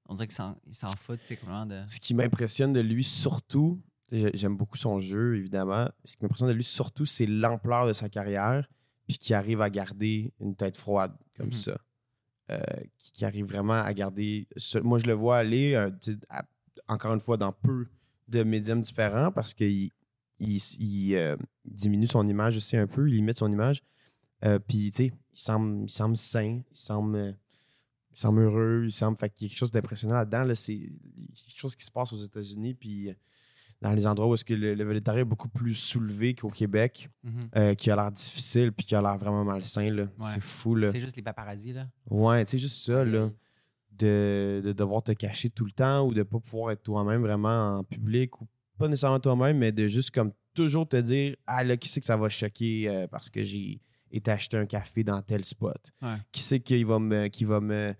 [0.07, 0.35] On dirait qu'ils
[0.75, 1.81] s'en foutent, tu sais, complètement de.
[1.87, 5.87] Ce qui m'impressionne de lui surtout, j'ai- j'aime beaucoup son jeu, évidemment.
[6.05, 8.67] Ce qui m'impressionne de lui surtout, c'est l'ampleur de sa carrière,
[9.07, 11.53] puis qu'il arrive à garder une tête froide comme Mhm.
[11.53, 11.77] ça.
[12.51, 12.59] Euh,
[12.97, 14.47] qui, arrive vraiment à garder.
[14.83, 15.89] moi, je le vois aller, euh,
[16.89, 17.87] encore une fois, dans peu
[18.27, 19.91] de médiums différents parce qu'il
[20.39, 23.81] il, il, euh, diminue son image aussi un peu, il limite son image.
[24.67, 27.37] Puis, tu sais, il semble, sain, il semble,
[28.11, 29.17] il semble heureux, il semble.
[29.17, 30.43] Fait qu'il y a quelque chose d'impressionnant là-dedans.
[30.43, 33.15] Là, c'est quelque chose qui se passe aux États-Unis, puis
[33.83, 37.09] dans les endroits où est-ce que le, le végétarien est beaucoup plus soulevé qu'au Québec,
[37.23, 37.49] Mhm.
[37.55, 39.95] euh, qui a l'air difficile, puis qui a l'air vraiment malsain.
[39.95, 40.07] Ouais.
[40.33, 40.75] C'est fou.
[40.89, 41.87] C'est juste les paparazzis, là.
[42.09, 43.29] Ouais, sais, juste ça, là.
[43.91, 47.77] De, de devoir te cacher tout le temps ou de pas pouvoir être toi-même vraiment
[47.77, 48.47] en public ou
[48.79, 52.05] pas nécessairement toi-même, mais de juste comme toujours te dire Ah là, qui c'est que
[52.07, 55.77] ça va choquer euh, parce que j'ai été acheter un café dans tel spot?
[56.01, 56.15] Ouais.
[56.31, 57.93] Qui c'est qui va me qui va me,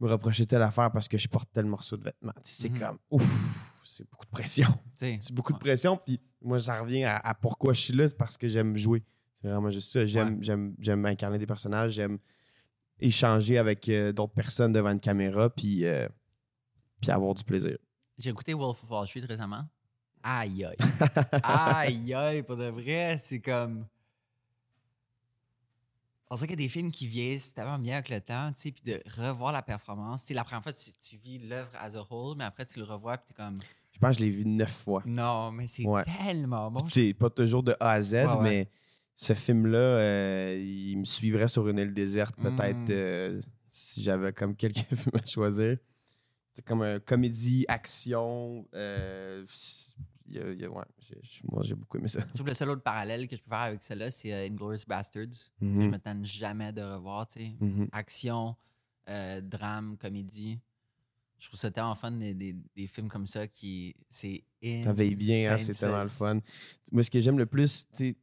[0.00, 2.32] me reprocher telle affaire parce que je porte tel morceau de vêtement?
[2.42, 2.78] C'est Mhm.
[2.80, 3.59] comme ouf,
[3.96, 4.68] c'est beaucoup de pression.
[4.94, 5.60] C'est beaucoup de Ouais.
[5.64, 5.96] pression.
[5.96, 9.02] Puis moi, ça revient à, à pourquoi je suis là, c'est parce que j'aime jouer.
[9.34, 10.04] C'est vraiment juste ça.
[10.04, 12.18] J'aime, j'aime, j'aime incarner des personnages, j'aime
[12.98, 16.06] échanger avec euh, d'autres personnes devant une caméra, puis, euh,
[17.00, 17.78] puis avoir du plaisir.
[18.18, 19.66] J'ai écouté Wolf of Wall Street récemment.
[20.22, 20.76] Aïe, aïe.
[21.42, 23.86] aïe, aïe, pour de vrai, c'est comme.
[26.32, 28.60] On dirait qu'il y a des films qui vieillissent tellement bien avec le temps, tu
[28.60, 30.28] sais, puis de revoir la performance.
[30.30, 33.16] La première fois tu, tu vis l'œuvre as a whole, mais après tu le revois,
[33.18, 33.58] puis t'es comme.
[34.00, 35.02] Je pense que je l'ai vu neuf fois.
[35.04, 36.04] Non, mais c'est Ouais.
[36.04, 36.86] tellement bon.
[36.88, 38.36] C'est pas toujours de A à Z, Ouais, ouais.
[38.42, 38.70] mais
[39.14, 42.92] ce film-là, euh, il me suivrait sur une île déserte, peut-être, Mm.
[42.92, 44.76] euh, si j'avais comme quelques
[45.12, 45.76] films à choisir.
[46.54, 48.66] C'est comme un comédie, action.
[48.74, 49.44] euh,
[50.26, 50.84] y a- il y a- ouais,
[51.52, 52.20] moi, j'ai beaucoup aimé ça.
[52.20, 54.84] Je trouve le seul autre parallèle que je peux faire avec cela, c'est euh, Inglourious
[54.88, 55.26] Bastards.
[55.26, 57.52] que Je Mhm, me tente jamais de revoir, tu sais.
[57.60, 57.88] mhm.
[57.92, 58.56] Action,
[59.10, 60.58] euh, drame, comédie.
[61.40, 63.96] Je trouve ça tellement fun, des, des- des films comme ça qui.
[64.08, 64.44] C'est.
[64.84, 66.38] Ça veille bien, hein, c'est tellement le fun.
[66.92, 68.16] Moi, ce que j'aime le plus, tu sais,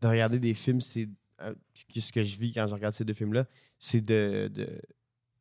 [0.00, 1.08] de regarder des films, c'est
[1.42, 3.46] euh, ce que- je vis quand je regarde ces deux films-là,
[3.78, 4.80] c'est de, de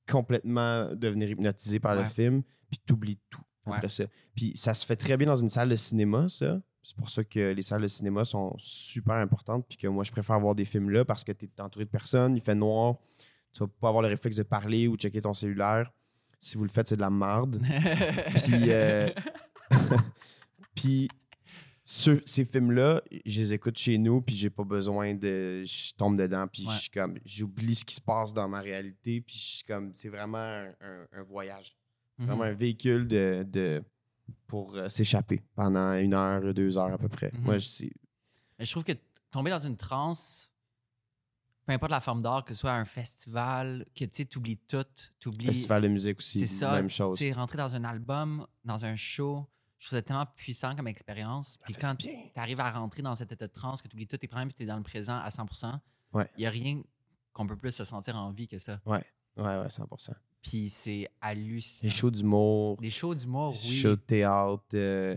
[0.08, 3.90] complètement devenir hypnotisé par le film, puis t'oublies tout après Ouais.
[3.90, 4.06] ça.
[4.36, 6.62] Puis ça se fait très bien dans une salle de cinéma, ça.
[6.82, 10.12] C'est pour ça que les salles de cinéma sont super importantes, puis que moi, je
[10.12, 12.96] préfère voir des films là parce que tu es entouré de personnes, il fait noir,
[13.52, 15.92] tu vas pas avoir le réflexe de parler ou de checker ton cellulaire.
[16.40, 17.62] Si vous le faites, c'est de la marde.
[18.36, 19.10] Puis, euh,
[20.76, 21.10] puis
[21.84, 25.64] ces films-là, je les écoute chez nous, puis j'ai pas besoin de.
[25.66, 26.74] Je tombe dedans, puis Ouais.
[26.74, 27.18] je suis comme.
[27.26, 29.92] J'oublie ce qui se passe dans ma réalité, puis je suis comme.
[29.94, 31.76] C'est vraiment un, un- un voyage.
[32.20, 32.28] Mhm.
[32.28, 33.84] Vraiment un véhicule de, de-
[34.46, 37.32] pour euh, s'échapper pendant une heure, deux heures à peu près.
[37.34, 37.42] Mhm.
[37.44, 37.86] Moi, je
[38.60, 38.94] je trouve que
[39.32, 40.49] tomber dans une transe,
[41.70, 44.84] peu importe la forme d'art, que ce soit un festival, que tu oublies tout,
[45.20, 45.46] tu oublies.
[45.46, 46.74] Festival de musique aussi, C'est ça.
[46.74, 47.16] même chose.
[47.18, 49.46] Tu sais, rentrer dans un album, dans un show,
[49.78, 51.58] je trouve ça tellement puissant comme expérience.
[51.66, 54.18] Puis quand tu arrives à rentrer dans cet état de transe, que tu oublies tous
[54.18, 55.46] tes problèmes, puis tu es dans le présent à 100
[56.14, 56.28] il Ouais.
[56.40, 56.82] n'y a rien
[57.34, 58.80] qu'on peut plus se sentir en vie que ça.
[58.88, 59.04] Ouais,
[59.38, 60.10] ouais, 100%.
[60.42, 61.88] Puis c'est hallucinant.
[61.92, 63.76] Des shows d'humour, Des shows d'humour, des oui.
[63.78, 65.16] shows de théâtre, euh,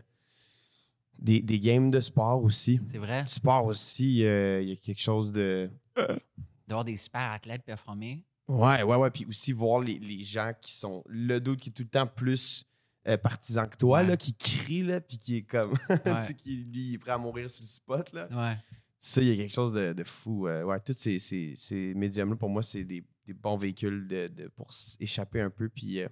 [1.18, 2.78] des, des games de sport aussi.
[2.90, 3.24] C'est vrai.
[3.26, 5.70] Sport aussi, euh, il y a quelque chose de.
[6.68, 8.24] D'avoir des super athlètes performer.
[8.48, 9.10] Ouais, ouais, ouais.
[9.10, 11.02] Puis aussi voir les, les gens qui sont.
[11.06, 12.64] Le doute qui est tout le temps plus
[13.08, 14.06] euh, partisan que toi, Ouais.
[14.06, 15.72] là, qui crie, là, puis qui est comme.
[15.90, 15.98] Ouais.
[16.20, 18.28] tu sais, qui lui, il est prêt à mourir sur le spot, là.
[18.30, 18.56] Ouais.
[18.98, 20.46] Ça, il y a quelque chose de, de fou.
[20.46, 24.28] euh, ouais, tous ces, ces, ces médiums-là, pour moi, c'est des, des bons véhicules de,
[24.28, 26.08] de- pour s'échapper un peu, puis euh,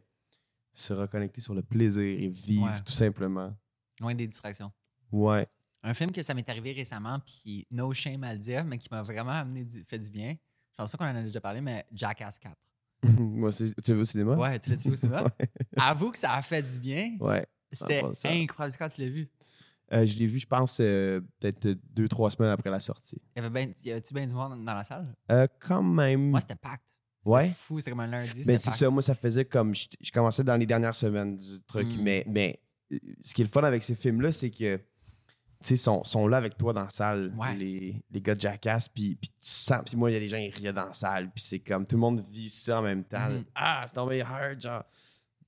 [0.73, 3.57] se reconnecter sur le plaisir et vivre, tout simplement.
[4.01, 4.73] Loin des distractions.
[5.13, 5.47] Ouais.
[5.83, 8.89] Un film que ça m'est arrivé récemment, puis no shame à le dire, mais qui
[8.91, 10.33] m'a vraiment amené du- fait du bien.
[10.73, 12.55] Je pense pas qu'on en a déjà parlé, mais Jackass 4.
[13.19, 14.37] moi, c'est- tu l'as vu au cinéma?
[14.37, 15.25] Ouais, tu l'as-tu vu au cinéma?
[15.77, 17.17] Avoue que ça a fait du bien.
[17.21, 17.47] Ouais.
[17.73, 19.29] C'était incroyable quand tu l'as vu?
[19.93, 23.21] Euh, je l'ai vu, je pense, euh, peut-être deux, trois semaines après la sortie.
[23.35, 25.13] Y avait ben, y avait-tu bien du monde dans la salle?
[25.33, 26.31] Euh, quand même.
[26.31, 26.85] Moi, c'était pacte.
[27.25, 27.51] Ouais.
[27.57, 28.45] fou, c'est comme un lundi.
[28.47, 29.75] Mais c'est ça, moi, ça faisait comme.
[29.75, 31.89] Je, je commençais dans les dernières semaines du truc.
[31.89, 32.03] Mm.
[32.03, 32.61] Mais, mais
[32.93, 34.81] euh, ce qui est le fun avec ces films-là, c'est que.
[35.63, 37.55] Tu sais, sont, sont là avec toi dans la salle, Ouais.
[37.55, 40.39] les, les gars de Jackass, puis, tu sens, puis moi, il y a des gens,
[40.39, 43.05] ils riaient dans la salle, puis c'est comme, tout le monde vit ça en même
[43.05, 43.29] temps.
[43.29, 43.45] Mhm.
[43.55, 44.85] Ah, c'est tombé hard, genre.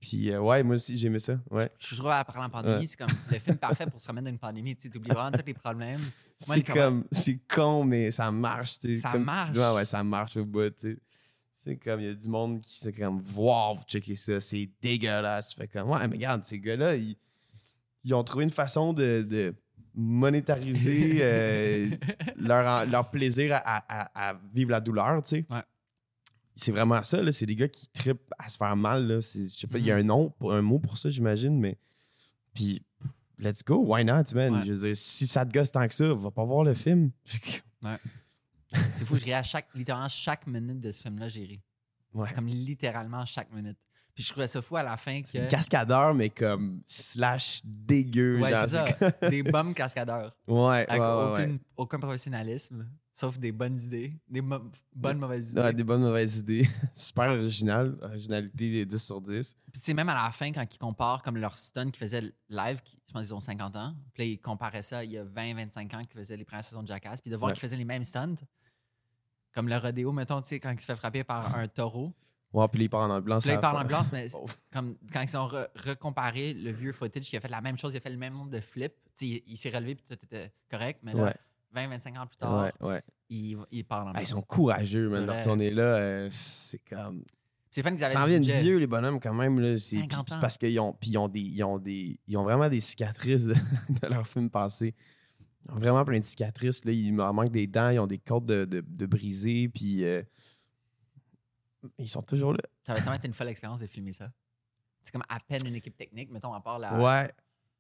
[0.01, 1.71] Puis euh, ouais, moi aussi, j'aimais ça, ouais.
[1.79, 2.87] Je trouve après la pandémie, Ouais.
[2.87, 4.75] c'est comme le film parfait pour se remettre d'une pandémie.
[4.77, 6.01] Tu oublies vraiment tous les problèmes.
[6.37, 9.01] C'est comme, c'est con, mais ça marche, tu sais.
[9.03, 9.57] Ça comme marche.
[9.57, 10.99] Ouais, ouais, ça marche au bout, tu sais.
[11.55, 14.69] C'est comme, il y a du monde qui c'est comme, wow, vous checkez ça, c'est
[14.83, 15.55] dégueulasse.
[15.55, 17.15] Fait comme, ouais, mais regarde, ces gars-là, ils,
[18.03, 19.55] ils ont trouvé une façon de, de
[19.95, 21.91] monétariser euh,
[22.37, 25.47] leur, leur plaisir à, à- à vivre la douleur, tu sais.
[25.51, 25.63] Ouais.
[26.55, 27.33] C'est vraiment ça, là.
[27.33, 29.21] C'est des gars qui trippent à se faire mal, là.
[29.21, 30.01] C'est- Je sais pas, il y a Mhm.
[30.01, 31.79] un nom, un mot pour ça, j'imagine, mais.
[32.55, 32.85] Puis,
[33.39, 34.55] let's go, why not, man?
[34.55, 34.65] Ouais.
[34.67, 37.11] Je veux dire, si ça te gosse tant que ça, va pas voir le film.
[38.73, 41.61] C'est fou, je ris à chaque, littéralement chaque minute de ce film-là, j'ai ri.
[42.15, 42.29] Ouais.
[42.35, 43.77] Comme littéralement chaque minute.
[44.15, 45.49] Puis je trouvais ça fou à la fin que.
[45.49, 48.41] Cascadeur, mais comme slash dégueu.
[48.41, 48.85] Ouais, c'est ça.
[49.31, 50.37] des bombes cascadeurs.
[50.47, 51.61] Ouais, Avec ouais, ouais, aucune- ouais.
[51.79, 54.13] aucun professionnalisme, sauf des bonnes idées.
[54.29, 55.61] Des mo- bonnes mauvaises idées.
[55.63, 56.69] Ouais, des bonnes mauvaises idées.
[56.93, 57.97] Super original.
[58.03, 59.57] Originalité 10 sur 10.
[59.73, 62.35] Puis tu sais, même à la fin, quand ils comparent comme leur stun qu'ils faisaient
[62.51, 65.17] live, qui, je pense qu'ils ont 50 ans, puis là, ils comparaient ça il y
[65.19, 67.77] a 20-25 ans qu'ils faisaient les premières saisons de Jackass, puis de voir qu'ils faisaient
[67.79, 68.37] les mêmes stunts.
[69.55, 72.13] Comme le rodéo, mettons, tu sais, quand il se fait frapper par un taureau.
[72.53, 73.47] Ouais, puis là, il part en ambulance.
[73.47, 74.45] Là, il parle en ambulance, mais Oh.
[74.73, 77.95] comme quand ils ont re- recomparé le vieux footage qui a fait la même chose,
[77.95, 78.93] il a fait le même nombre de flips.
[79.17, 81.35] Tu sais, il, il s'est relevé puis tout était correct, mais là, Ouais,
[81.89, 83.03] 20-25 ans plus tard, ouais, ouais.
[83.31, 84.29] il, il part en Ah, ambulance.
[84.29, 85.25] ils sont courageux, man.
[85.27, 87.25] De retourner là, euh, c'est comme.
[87.71, 89.79] C'est fun qu'ils Ils avaient s'en du viennent vieux, les bonhommes, quand même.
[89.79, 90.41] C'est, 50 puis c'est ans.
[90.43, 93.55] parce qu'ils ont, ils ont, des, ils, ont des, ils ont vraiment des cicatrices de,
[93.89, 94.95] de leur film passé.
[95.65, 96.85] Ils ont vraiment plein de cicatrices.
[96.85, 96.93] Là.
[96.93, 100.23] Il leur manque des dents, ils ont des côtes de, de, de brisées, puis euh,
[101.99, 102.61] ils sont toujours là.
[102.83, 104.31] Ça va tellement être une folle expérience de filmer ça.
[105.05, 106.99] C'est comme à peine une équipe technique, mettons, à part la.
[106.99, 107.29] Ouais.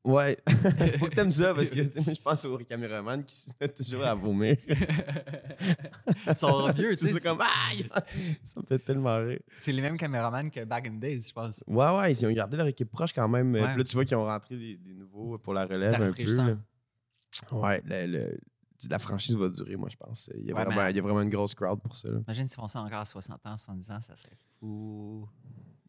[0.04, 0.36] Ouais.
[0.98, 4.14] Faut que t'aimes ça parce que je pense aux caméramans qui se mettent toujours à
[4.16, 4.56] vomir.
[6.26, 7.20] Ils sont vieux, tu C'est sais.
[7.20, 7.88] ça comme aïe!
[8.42, 9.38] Ça me fait tellement rire.
[9.58, 11.62] C'est les mêmes caméramans que Back in the Days, je pense.
[11.66, 13.52] Ouais, ouais, ils ont gardé leur équipe proche quand même.
[13.54, 13.60] Ouais.
[13.68, 16.36] Puis là, tu vois qu'ils ont rentré des, des nouveaux pour la relève un peu.
[16.36, 16.56] là.
[17.52, 18.38] Ouais, le- le-
[18.90, 20.30] la franchise va durer, moi, je pense.
[20.34, 22.08] Il y a, Ouais, vraiment, mais- il y a vraiment une grosse crowd pour ça.
[22.10, 22.20] là.
[22.26, 25.28] Imagine s'ils font ça encore à 60 ans, 70 ans, ça serait fou.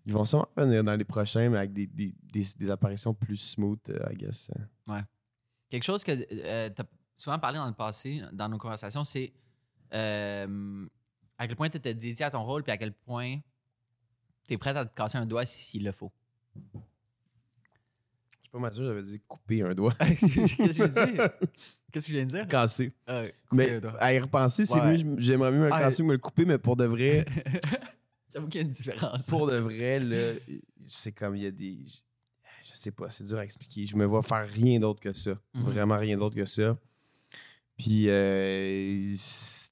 [0.06, 3.38] Ils vont sûrement venir dans les prochains, mais avec des, des, des, des apparitions plus
[3.38, 4.52] smooth, euh, I guess.
[5.70, 9.34] Quelque chose que tu as souvent parlé dans le passé, dans nos conversations, c'est
[9.94, 10.86] euh,
[11.38, 13.38] à quel point tu étais dédié à ton rôle, puis à quel point
[14.44, 16.12] tu es prêt à te casser un doigt s'il le faut.
[18.54, 19.94] Pas mal sûr, j'avais dit couper un doigt.
[19.96, 21.30] Qu'est-ce que je viens de dire?
[21.92, 22.48] Qu'est-ce que je viens de dire?
[22.48, 22.94] Casser.
[23.10, 23.96] Euh, couper Mais un doigt.
[24.00, 25.04] à y repenser, c'est Ouais.
[25.04, 27.26] mieux, j'aimerais mieux me le Ah, casser que me le couper, mais pour de vrai,
[28.32, 29.26] J'avoue qu'il y a une différence.
[29.26, 30.34] pour de vrai, là,
[30.88, 31.80] c'est comme il y a des.
[32.62, 33.86] Je sais pas, c'est dur à expliquer.
[33.88, 35.32] Je me vois faire rien d'autre que ça.
[35.56, 35.64] Mhm.
[35.64, 36.78] Vraiment rien d'autre que ça.
[37.76, 39.12] Puis, euh,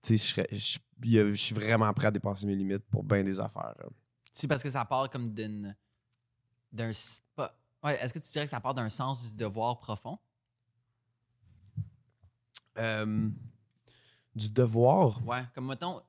[0.01, 3.75] tu sais, je je suis vraiment prêt à dépasser mes limites pour bien des affaires.
[3.79, 3.85] là.
[4.33, 5.75] C'est parce que ça part comme d'une.
[6.71, 6.91] d'un.
[7.83, 10.19] Ouais, est-ce que tu dirais que ça part d'un sens du devoir profond?
[12.77, 13.29] Euh,
[14.35, 16.01] du devoir, Ouais, comme mettons.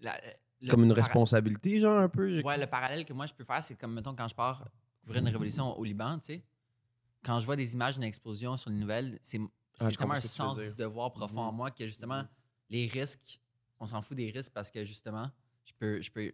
[0.00, 0.20] la-
[0.60, 2.40] le comme une responsabilité, genre un peu.
[2.42, 4.68] Ouais, le parallèle que moi je peux faire, c'est comme mettons quand je pars
[5.02, 6.44] couvrir une révolution au Liban, tu sais.
[7.24, 9.40] Quand je vois des images d'une explosion sur les nouvelles, c'est
[9.80, 11.56] Ah, comprends un sens du devoir profond en Mhm.
[11.56, 12.24] moi que justement,
[12.68, 13.40] les risques,
[13.80, 15.30] on s'en fout des risques parce que justement,
[15.64, 16.00] je peux.
[16.00, 16.32] Je peux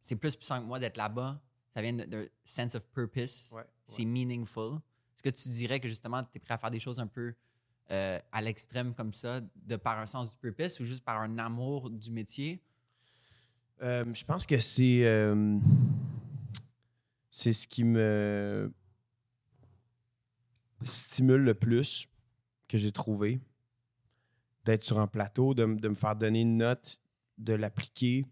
[0.00, 1.40] c'est plus puissant que moi d'être là-bas.
[1.70, 3.50] Ça vient d'un sense of purpose.
[3.52, 4.78] Ouais, C'est meaningful.
[5.16, 7.34] Est-ce que tu dirais que justement, tu es prêt à faire des choses un peu
[7.90, 11.38] euh, à l'extrême comme ça, de par un sens du purpose ou juste par un
[11.38, 12.62] amour du métier?
[13.82, 15.04] Euh, je pense que c'est.
[15.04, 15.58] euh,
[17.30, 18.72] c'est ce qui me
[20.82, 22.08] stimule le plus
[22.66, 23.40] que j'ai trouvé.
[24.64, 27.00] D'être sur un plateau, de, de me faire donner une note,
[27.38, 28.26] de l'appliquer,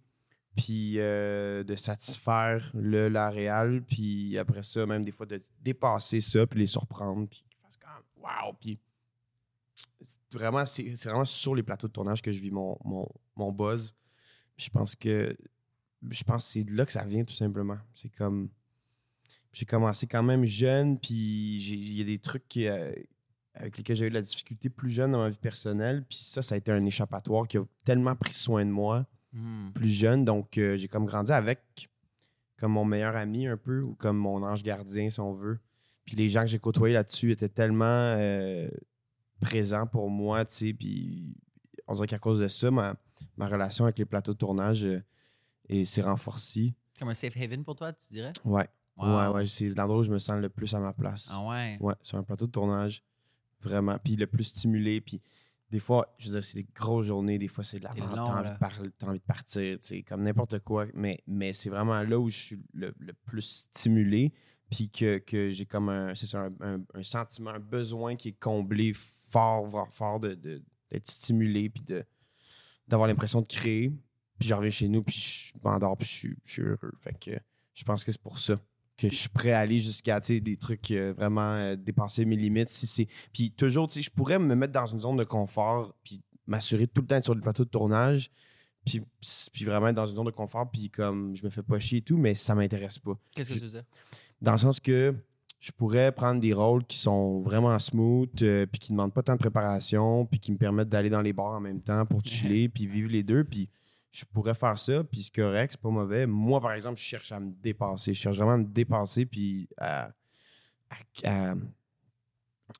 [0.57, 6.21] puis euh, de satisfaire le la réal, puis après ça, même des fois, de dépasser
[6.21, 7.90] ça, puis les surprendre, puis qu'ils fassent comme
[8.23, 8.55] Wow!
[8.59, 8.79] Puis
[10.33, 13.95] vraiment, c'est vraiment sur les plateaux de tournage que je vis mon, mon, mon buzz.
[14.57, 15.37] Je pense que
[16.11, 17.79] je pense c'est de là que ça vient tout simplement.
[17.95, 18.49] C'est comme
[19.53, 22.92] j'ai commencé quand même jeune, puis il y a des trucs euh,
[23.55, 26.42] avec lesquels j'ai eu de la difficulté plus jeune dans ma vie personnelle, puis ça,
[26.42, 29.71] ça a été un échappatoire qui a tellement pris soin de moi Hmm.
[29.75, 31.91] plus jeune, donc euh, j'ai comme grandi avec
[32.59, 35.59] comme mon meilleur ami un peu, ou comme mon ange gardien si on veut.
[36.05, 38.69] Puis les gens que j'ai côtoyés là-dessus étaient tellement euh,
[39.41, 41.37] présents pour moi, tu sais, puis
[41.87, 42.97] on dirait qu'à cause de ça, ma,
[43.37, 45.03] ma relation avec les plateaux de tournage euh,
[45.69, 46.75] et c'est renforcé.
[46.99, 48.33] Comme un safe haven pour toi, tu dirais?
[48.45, 48.69] Ouais.
[48.97, 49.17] Wow.
[49.17, 49.47] Ouais, ouais.
[49.47, 51.29] C'est l'endroit où je me sens le plus à ma place.
[51.31, 51.77] Ah ouais?
[51.81, 53.03] Ouais, sur un plateau de tournage.
[53.61, 53.99] Vraiment.
[54.03, 55.03] Puis le plus stimulé.
[55.03, 55.21] Puis
[55.70, 57.38] des fois, je veux dire, c'est des grosses journées.
[57.38, 58.14] Des fois, c'est de la merde.
[58.26, 60.87] T'as envie, envie de partir, tu sais, comme n'importe quoi.
[60.94, 64.33] Mais, mais c'est vraiment là où je suis le, le plus stimulé.
[64.70, 68.29] Puis que, que j'ai comme un, c'est ça, un, un- un sentiment, un besoin qui
[68.29, 71.68] est comblé fort, fort, fort de, de- d'être stimulé.
[71.68, 71.83] Puis
[72.88, 73.90] d'avoir l'impression de créer.
[74.38, 76.92] Puis je reviens chez nous, puis je m'endors, puis je je suis heureux.
[76.98, 77.31] Fait que
[77.74, 78.61] je pense que c'est pour ça
[78.96, 82.70] que je suis prêt à aller jusqu'à des trucs euh, vraiment euh, dépasser mes limites.
[82.70, 83.06] Si c'est...
[83.32, 87.06] Puis toujours, je pourrais me mettre dans une zone de confort, puis m'assurer tout le
[87.06, 88.30] temps d'être sur le plateau de tournage,
[88.85, 89.02] puis,
[89.52, 91.98] puis vraiment être dans une zone de confort, puis comme je me fais pas chier
[91.98, 93.18] et tout, mais ça m'intéresse pas.
[93.35, 93.85] Qu'est-ce que tu veux dire?
[94.40, 95.14] Dans le sens que
[95.59, 99.22] je pourrais prendre des rôles qui sont vraiment smooth, euh, puis qui ne demandent pas
[99.22, 102.24] tant de préparation, puis qui me permettent d'aller dans les bars en même temps pour
[102.24, 103.44] chiller, puis vivre les deux.
[103.44, 103.68] Puis
[104.16, 106.26] je pourrais faire ça, puis c'est correct, c'est pas mauvais.
[106.26, 108.14] Moi, par exemple, je cherche à me dépasser.
[108.14, 110.11] Je cherche vraiment à me dépasser, puis à,
[110.88, 110.96] à,
[111.50, 111.55] à-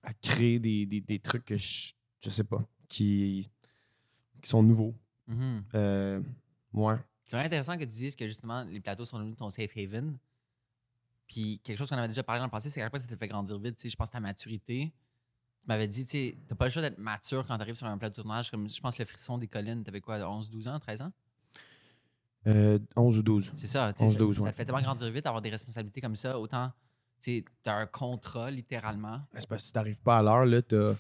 [0.03, 1.93] à créer des, des- des trucs que je,
[2.25, 3.51] je sais pas, qui,
[4.43, 4.95] qui sont nouveaux.
[5.75, 6.21] Euh,
[6.73, 6.95] ouais.
[7.25, 10.17] C'est vraiment intéressant que tu dises que justement les plateaux sont devenus ton safe haven.
[11.27, 13.17] Puis quelque chose qu'on avait déjà parlé dans le passé, c'est à quel ça te
[13.17, 13.77] fait grandir vite.
[13.77, 14.93] Tu sais, je pense que ta maturité.
[15.63, 17.89] Tu m'avais dit, tu sais, t'as pas le choix d'être mature quand tu arrives sur
[17.89, 18.51] un plateau de tournage.
[18.51, 21.13] Comme je pense le frisson des collines, t'avais quoi, 11, 12 ans, 13 ans?
[22.47, 23.53] Euh, 11 ou 12.
[23.57, 23.93] C'est ça.
[23.93, 24.53] tu sais, 11, ça, 12, ça ouais.
[24.53, 26.39] te fait tellement grandir vite, avoir des responsabilités comme ça.
[26.39, 26.71] Autant,
[27.21, 29.21] tu t'as un contrat littéralement.
[29.33, 30.95] C'est parce que si t'arrives pas à l'heure, là, t'as,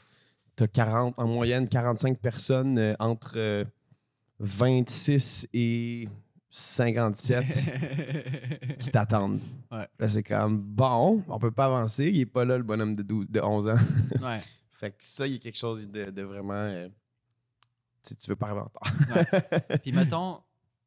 [0.56, 3.64] t'as 40, en moyenne 45 personnes euh, entre euh,
[4.40, 6.08] 26 et
[6.50, 7.44] 57
[8.80, 9.40] qui t'attendent.
[9.70, 9.86] Ouais.
[9.98, 13.02] Là, c'est comme bon, on peut pas avancer, il est pas là le bonhomme de,
[13.02, 13.76] 12 de 11 ans.
[14.22, 14.40] ouais.
[14.72, 16.54] fait que ça, il y a quelque chose de, de vraiment.
[16.54, 16.88] euh,
[18.02, 19.80] tu tu veux pas arriver en retard.
[19.82, 20.40] Puis mettons,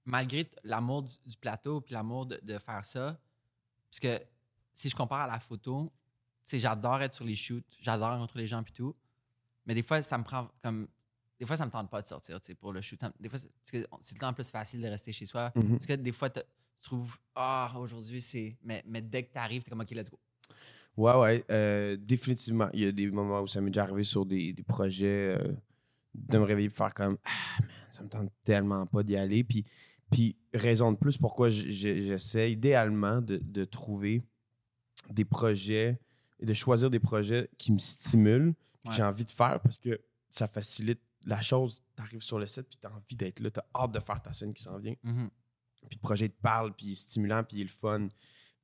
[0.10, 3.19] malgré l'amour du, du plateau puis l'amour de, de faire ça,
[3.89, 4.22] parce que
[4.74, 5.91] si je compare à la photo,
[6.52, 8.95] j'adore être sur les shoots, j'adore rencontrer les gens puis tout,
[9.65, 10.88] mais des fois, ça me prend comme...
[11.39, 13.00] Des fois, ça me tente pas de sortir, pour le shoot.
[13.19, 15.52] Des fois, c'est le temps plus facile de rester chez soi.
[15.56, 15.69] Mhm.
[15.72, 16.41] Parce que des fois, tu
[16.84, 18.58] trouves, ah, aujourd'hui, c'est...
[18.63, 20.19] Mais, mais dès que tu arrives, t'es comme, OK, let's go.
[20.98, 22.69] Ouais, ouais, euh, définitivement.
[22.74, 25.54] Il y a des moments où ça m'est déjà arrivé sur des, des projets euh,
[26.13, 29.43] de me réveiller et faire comme Ah, man, ça me tente tellement pas d'y aller.
[29.43, 29.63] Puis,
[30.12, 34.24] puis raison de plus pourquoi j'essaie idéalement de, de trouver
[35.10, 36.00] des projets
[36.39, 38.54] et de choisir des projets qui me stimulent,
[38.86, 41.84] que j'ai envie de faire parce que ça facilite la chose.
[41.95, 44.00] Tu arrives sur le set puis tu as envie d'être là, tu as hâte de
[44.00, 45.30] faire ta scène qui s'en vient Mhm.
[45.88, 48.08] puis le projet te parle, puis il est stimulant, puis il est le fun.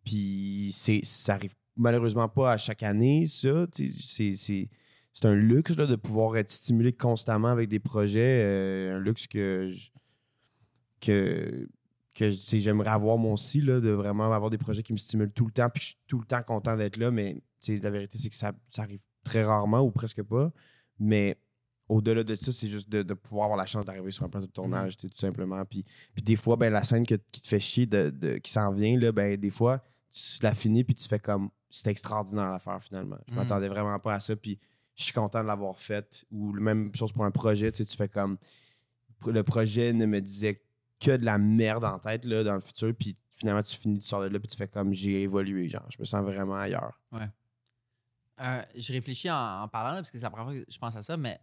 [0.03, 3.67] Puis c'est, ça arrive malheureusement pas à chaque année, ça.
[3.73, 8.41] C'est un luxe là, de pouvoir être stimulé constamment avec des projets.
[8.43, 9.89] euh, un luxe que, je-
[11.05, 11.67] que,
[12.13, 15.45] que j'aimerais avoir moi aussi, là, de vraiment avoir des projets qui me stimulent tout
[15.45, 17.11] le temps, puis je suis tout le temps content d'être là.
[17.11, 20.51] Mais la vérité, c'est que ça, ça arrive très rarement ou presque pas.
[20.99, 21.37] Mais
[21.89, 24.47] au-delà de ça, c'est juste de, de pouvoir avoir la chance d'arriver sur un plateau
[24.47, 25.63] de tournage, sais, tout simplement.
[25.65, 28.51] Puis, puis des fois, ben, la scène que- qui te fait chier, de, de- qui
[28.51, 32.45] s'en vient, là, ben, des fois, tu la finis puis tu fais comme c'était extraordinaire
[32.51, 33.17] à faire finalement.
[33.27, 33.35] Je Mm.
[33.35, 34.35] m'attendais vraiment pas à ça.
[34.35, 34.57] Puis
[34.95, 36.25] je suis content de l'avoir fait.
[36.31, 38.37] Ou la même chose pour un projet, tu sais, tu fais comme
[39.27, 40.61] le projet ne me disait
[40.99, 42.93] que de la merde en tête là, dans le futur.
[42.95, 45.69] Puis finalement, tu finis, tu sors de là puis tu fais comme j'ai évolué.
[45.69, 46.99] Genre, je me sens vraiment ailleurs.
[48.41, 50.77] Euh, je réfléchis en, en parlant, là, parce que c'est la première fois que je
[50.77, 51.39] pense à ça, mais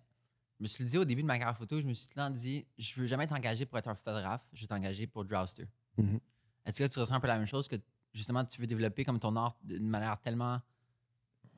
[0.58, 2.22] je me suis dit au début de ma carrière photo, je me suis tout le
[2.22, 5.06] temps dit, je veux jamais être engagé pour être un photographe, je veux être engagé
[5.06, 5.66] pour Drowster.
[5.96, 6.20] Mhm.
[6.64, 7.74] Est-ce que tu ressens un peu la même chose que
[8.12, 10.60] justement tu veux développer comme ton art d'une manière tellement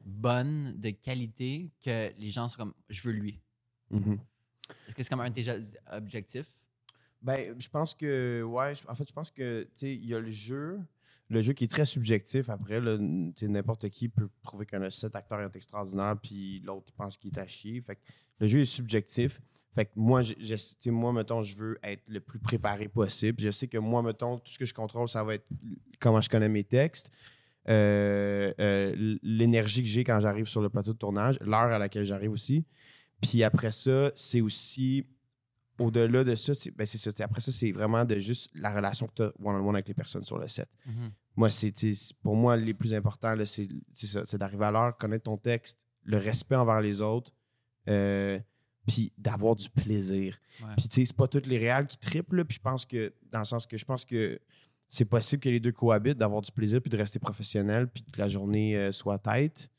[0.04, 3.40] bonne, de qualité, que les gens sont comme, je veux lui?
[3.90, 4.18] Mhm.
[4.88, 5.50] Est-ce que c'est comme un de tes
[5.92, 6.50] objectifs?
[7.24, 10.20] Ben, je pense que, ouais, en fait, je pense que, tu sais, il y a
[10.20, 10.78] le jeu,
[11.30, 12.50] le jeu qui est très subjectif.
[12.50, 17.38] Après, n'importe qui peut trouver qu'un cet acteur est extraordinaire, puis l'autre pense qu'il est
[17.38, 17.80] à chier.
[17.80, 18.02] Fait que
[18.40, 19.40] le jeu est subjectif.
[19.74, 23.40] Fait que moi, je, moi, mettons, je veux être le plus préparé possible.
[23.40, 25.46] Je sais que moi, mettons, tout ce que je contrôle, ça va être
[26.00, 27.10] comment je connais mes textes,
[27.70, 32.04] euh, euh, l'énergie que j'ai quand j'arrive sur le plateau de tournage, l'heure à laquelle
[32.04, 32.66] j'arrive aussi.
[33.22, 35.06] Puis après ça, c'est aussi
[35.78, 37.10] au-delà de ça, c'est ben c'est ça.
[37.24, 40.24] Après ça, c'est vraiment de juste la relation que tu as one-on-one avec les personnes
[40.24, 40.68] sur le set.
[40.86, 41.10] Mhm.
[41.36, 41.74] Moi, c'est
[42.22, 44.22] pour moi, les plus importants, c'est c'est ça.
[44.24, 47.32] C'est d'arriver à l'heure, connaître ton texte, le respect envers les autres,
[47.88, 48.38] euh,
[48.86, 50.38] puis d'avoir du plaisir.
[50.60, 50.68] Ouais.
[50.76, 53.40] Puis, tu sais, c'est pas toutes les réals qui triplent, puis je pense que, dans
[53.40, 54.38] le sens que je pense que
[54.88, 58.20] c'est possible que les deux cohabitent, d'avoir du plaisir, puis de rester professionnel, puis que
[58.20, 59.70] la journée euh, soit tête.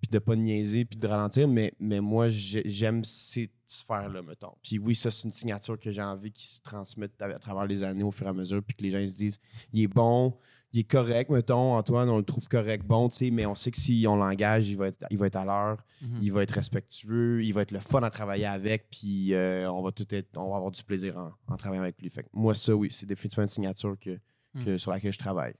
[0.00, 4.54] Puis de pas niaiser, puis de ralentir, mais, mais moi, j'ai- j'aime ces sphères-là, mettons.
[4.62, 7.82] Puis oui, ça, c'est une signature que j'ai envie qui se transmette à, travers les
[7.82, 9.38] années au fur et à mesure, puis que les gens ils se disent,
[9.72, 10.36] il est bon,
[10.72, 13.70] il est correct, mettons, Antoine, on le trouve correct, bon, tu sais, mais on sait
[13.72, 16.18] que si on l'engage, il va être, il va être à l'heure, Mhm.
[16.22, 19.82] il va être respectueux, il va être le fun à travailler avec, puis euh, on
[19.82, 22.08] va tout être, on va avoir du plaisir en, en travaillant avec lui.
[22.08, 24.18] Fait que moi, ça, oui, c'est définitivement une signature que,
[24.64, 25.54] que- sur laquelle je travaille.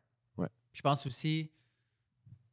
[0.73, 1.51] Je pense aussi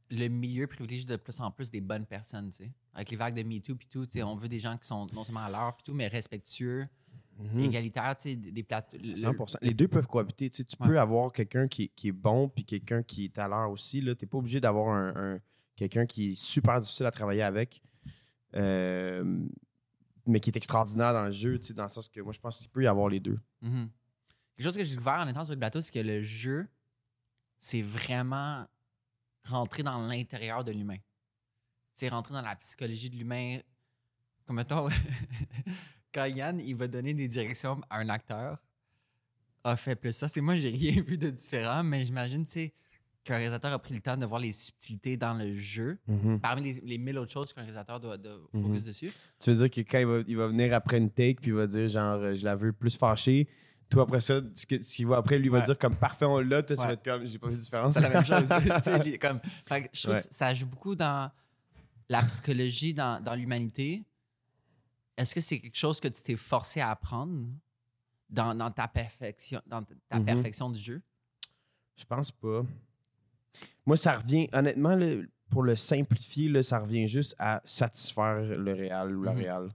[0.10, 2.72] le milieu privilégie de plus en plus des bonnes personnes, tu sais.
[2.94, 5.06] Avec les vagues de MeToo puis tout, tu sais, on veut des gens qui sont
[5.14, 6.88] non seulement à l'heure puis tout, mais respectueux,
[7.40, 7.60] Mhm.
[7.60, 8.98] égalitaires, tu sais, des plateaux.
[8.98, 9.58] le- 100%.
[9.62, 10.50] Les deux peuvent cohabiter.
[10.50, 10.88] Tu, sais, tu Ouais.
[10.88, 14.00] peux avoir quelqu'un qui, est- qui est bon puis quelqu'un qui est à l'heure aussi.
[14.00, 15.40] Tu n'es pas obligé d'avoir un, un-
[15.76, 17.82] quelqu'un qui est super difficile à travailler avec,
[18.56, 19.46] euh,
[20.26, 22.40] mais qui est extraordinaire dans le jeu, tu sais, dans le sens que moi, je
[22.40, 23.40] pense qu'il peut y avoir les deux.
[23.62, 23.90] Mhm.
[24.56, 26.68] Quelque chose que j'ai découvert en étant sur le bateau, c'est que le jeu,
[27.60, 28.66] c'est vraiment
[29.48, 30.98] rentrer dans l'intérieur de l'humain.
[31.94, 33.60] C'est rentrer dans la psychologie de l'humain.
[34.46, 34.88] Comme mettons,
[36.14, 38.58] quand Yann, il va donner des directions à un acteur,
[39.64, 40.28] a fait plus ça.
[40.28, 42.74] C'est moi, j'ai rien vu de différent, mais j'imagine, tu sais,
[43.24, 46.00] qu'un réalisateur a pris le temps de voir les subtilités dans le jeu,
[46.42, 49.12] parmi les, les mille autres choses qu'un réalisateur doit, doit focus dessus.
[49.40, 51.54] Tu veux dire que quand il va, il va venir après une take puis il
[51.54, 53.50] va dire genre euh, je la veux plus fâchée,
[53.90, 56.76] toi après ça, ce qu'il va après, lui va dire comme parfait on l'a, toi
[56.76, 57.94] tu vas être comme j'ai pas vu de différence.
[57.94, 58.48] C'est la même chose.
[59.22, 60.22] comme, fait je trouve Ouais.
[60.22, 61.32] que ça joue beaucoup dans
[62.10, 64.04] la psychologie, dans, dans l'humanité.
[65.18, 67.48] Est-ce que c'est quelque chose que tu t'es forcé à apprendre
[68.30, 70.26] dans, dans ta perfection, dans ta Mhm.
[70.26, 71.02] perfection du jeu?
[71.96, 72.64] Je pense pas.
[73.86, 75.16] Moi, ça revient, honnêtement, là,
[75.50, 79.40] pour le simplifier, là, ça revient juste à satisfaire le réel ou la Mhm.
[79.40, 79.70] réal.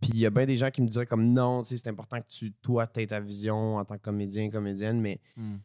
[0.00, 1.88] Puis il y a bien des gens qui me diraient comme non, tu sais, c'est
[1.88, 5.56] important que tu, toi, tu ta vision en tant que comédien, comédienne, mais Hmm.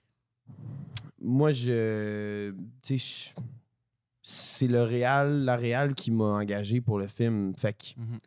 [1.21, 2.53] moi, je.
[2.81, 3.33] Tu sais,
[4.21, 7.53] c'est le réal, la réal qui m'a engagé pour le film.
[7.55, 8.19] Fait que Mhm.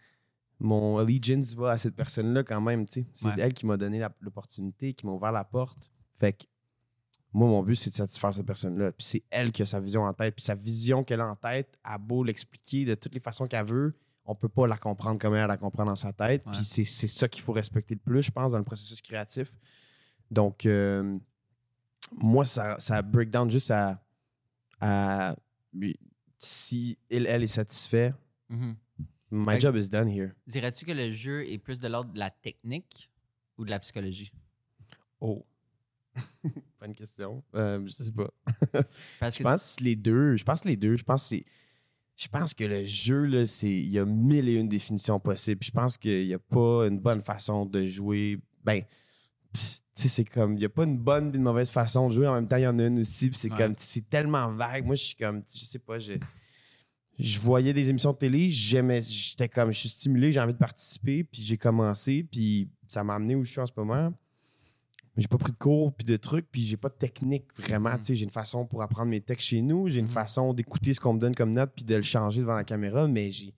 [0.60, 3.06] mon allegiance va à cette personne-là quand même, tu sais.
[3.12, 3.34] C'est Ouais.
[3.38, 5.90] elle qui m'a donné l'opportunité, qui m'a ouvert la porte.
[6.14, 6.44] Fait que
[7.32, 8.92] moi, mon but, c'est de satisfaire cette personne-là.
[8.92, 10.34] Puis c'est elle qui a sa vision en tête.
[10.34, 13.66] Puis sa vision qu'elle a en tête, a beau l'expliquer de toutes les façons qu'elle
[13.66, 13.92] veut,
[14.30, 16.44] on peut pas la comprendre comme elle la comprend dans sa tête.
[16.46, 16.52] Ouais.
[16.52, 19.52] Puis c'est c'est ça qu'il faut respecter le plus, je pense, dans le processus créatif.
[20.30, 21.18] Donc, euh,
[22.12, 24.02] moi, ça, ça break down juste à,
[24.80, 25.34] à-
[26.38, 28.14] si elle, elle est satisfaite,
[28.50, 28.76] Mhm.
[29.30, 30.32] my Fait- job is done here.
[30.46, 33.10] Dirais-tu que le jeu est plus de l'ordre de la technique
[33.56, 34.32] ou de la psychologie?
[35.20, 35.44] Oh.
[36.80, 37.42] Bonne question.
[37.54, 38.30] Euh, je sais pas.
[39.20, 40.36] Parce Je que pense les deux.
[40.36, 40.96] Je pense les deux.
[40.96, 41.44] Je pense que c'est-
[42.20, 43.70] Je pense que le jeu, là, c'est.
[43.70, 45.62] Il y a mille et une définitions possibles.
[45.62, 48.40] Je pense qu'il n'y a pas une bonne façon de jouer.
[48.64, 48.82] Ben,
[49.52, 50.54] pff, tu sais, c'est comme.
[50.54, 52.26] Il n'y a pas une bonne et une mauvaise façon de jouer.
[52.26, 53.30] En même temps, il y en a une aussi.
[53.30, 53.56] Puis c'est Ouais.
[53.58, 53.74] comme.
[53.78, 54.84] C'est tellement vague.
[54.84, 55.42] Moi, je suis comme.
[55.48, 56.00] Je sais pas.
[56.00, 56.14] Je,
[57.20, 58.50] je voyais des émissions de télé.
[58.50, 59.00] J'aimais.
[59.00, 59.72] J'étais comme.
[59.72, 60.32] Je suis stimulé.
[60.32, 61.22] J'ai envie de participer.
[61.22, 62.24] Puis j'ai commencé.
[62.24, 64.12] Puis ça m'a amené où je suis en ce moment.
[65.18, 67.90] Mais j'ai pas pris de cours puis de trucs, puis j'ai pas de technique vraiment.
[67.90, 67.98] Mhm.
[67.98, 70.10] Tu sais, J'ai une façon pour apprendre mes textes chez nous, j'ai une Mhm.
[70.12, 73.08] façon d'écouter ce qu'on me donne comme note puis de le changer devant la caméra,
[73.08, 73.52] mais j'ai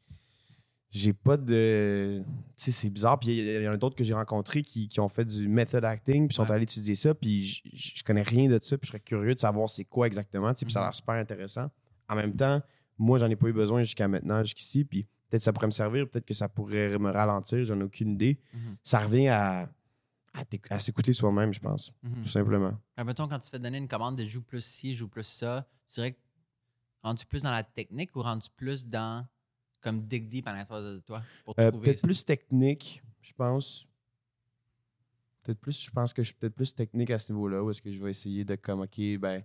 [0.92, 2.20] j'ai pas de.
[2.56, 3.20] Tu sais, c'est bizarre.
[3.20, 5.84] Puis il y, en a d'autres que j'ai rencontrés qui, qui ont fait du method
[5.84, 6.50] acting, puis sont Ouais.
[6.50, 9.70] allés étudier ça, puis je- connais rien de ça, puis je serais curieux de savoir
[9.70, 11.70] c'est quoi exactement, tu sais, puis ça a l'air super intéressant.
[12.08, 12.60] En même temps,
[12.98, 16.08] moi, j'en ai pas eu besoin jusqu'à maintenant, jusqu'ici, puis peut-être ça pourrait me servir,
[16.08, 18.40] peut-être que ça pourrait me ralentir, j'en ai aucune idée.
[18.52, 18.76] Mhm.
[18.82, 19.70] Ça revient à,
[20.70, 22.22] à, s'écouter soi-même, je pense, Mhm.
[22.22, 22.78] tout simplement.
[22.96, 25.66] Ah, mettons, quand tu fais donner une commande de joue plus ci, joue plus ça,
[25.86, 26.18] tu dirais que
[27.02, 29.26] rendu plus dans la technique ou rendu plus dans
[29.80, 33.86] comme dig deep à l'intérieur de toi pour Euh, trouver peut-être plus technique, je pense.
[35.42, 37.80] Peut-être plus, je pense que je suis peut-être plus technique à ce niveau-là, où est-ce
[37.80, 39.42] que je vais essayer de comme, OK, ben,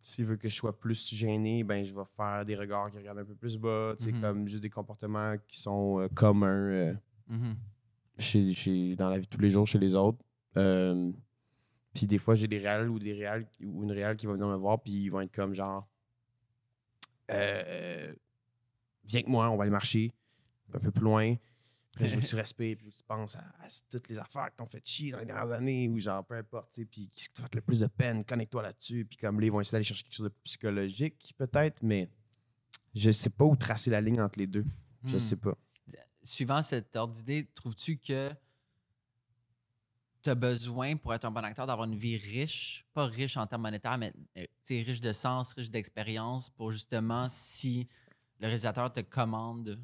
[0.00, 3.20] s'il veut que je sois plus gêné, ben, je vais faire des regards qui regardent
[3.20, 4.20] un peu plus bas, tu sais, Mhm.
[4.20, 6.94] comme juste des comportements qui sont euh, communs euh,
[7.28, 7.56] Mhm.
[8.18, 10.18] Chez, chez- dans la vie de tous les jours chez les autres.
[10.56, 11.10] Euh,
[11.94, 14.48] puis des fois, j'ai des réals ou des réals ou une réale qui va venir
[14.48, 15.86] me voir, puis ils vont être comme genre,
[17.30, 18.14] euh,
[19.04, 20.12] viens avec moi, on va aller marcher
[20.74, 21.34] un peu plus loin.
[21.96, 24.08] Puis je veux que tu respires, puis je veux que tu penses à, à toutes
[24.08, 26.80] les affaires qui t'ont fait chier dans les dernières années, ou genre, peu importe, tu
[26.82, 29.04] sais, puis qui te fait le plus de peine, connecte-toi là-dessus.
[29.04, 32.08] Puis comme là, ils vont essayer d'aller chercher quelque chose de psychologique, peut-être, mais
[32.94, 34.64] je sais pas où tracer la ligne entre les deux.
[35.04, 35.20] Je Hmm.
[35.20, 35.56] sais pas.
[36.22, 38.30] Suivant cet ordre d'idée, trouves-tu que
[40.22, 43.46] tu as besoin pour être un bon acteur d'avoir une vie riche, pas riche en
[43.46, 47.88] termes monétaires, mais euh, riche de sens, riche d'expérience, pour justement, si
[48.38, 49.80] le réalisateur te commande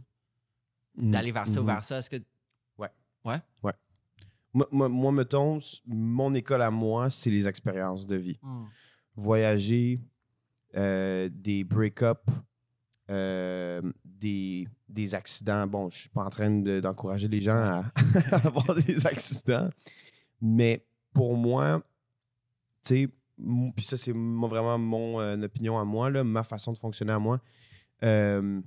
[0.95, 1.67] d'aller vers ça ou Mhm.
[1.71, 2.23] vers ça, est-ce que.
[2.77, 2.91] Ouais.
[3.25, 3.41] Ouais?
[4.55, 8.39] Moi, moi, moi, mettons, mon école à moi, c'est les expériences de vie.
[8.43, 8.65] Hmm.
[9.15, 10.01] Voyager,
[10.75, 12.33] euh, des break-ups,
[13.11, 15.67] euh, des, des accidents.
[15.67, 17.85] Bon, je suis pas en train de- d'encourager les gens à,
[18.33, 19.69] à avoir des accidents,
[20.41, 21.83] mais pour moi,
[22.85, 23.09] tu sais,
[23.77, 27.19] puis ça, c'est vraiment mon euh, opinion à moi, là, ma façon de fonctionner à
[27.19, 27.41] moi.
[28.03, 28.61] Euh,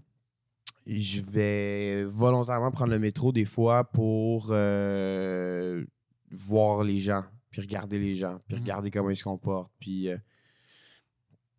[0.87, 5.83] je vais volontairement prendre le métro des fois pour euh,
[6.31, 8.61] voir les gens, puis regarder les gens, puis Mhm.
[8.63, 10.09] regarder comment ils se comportent, puis,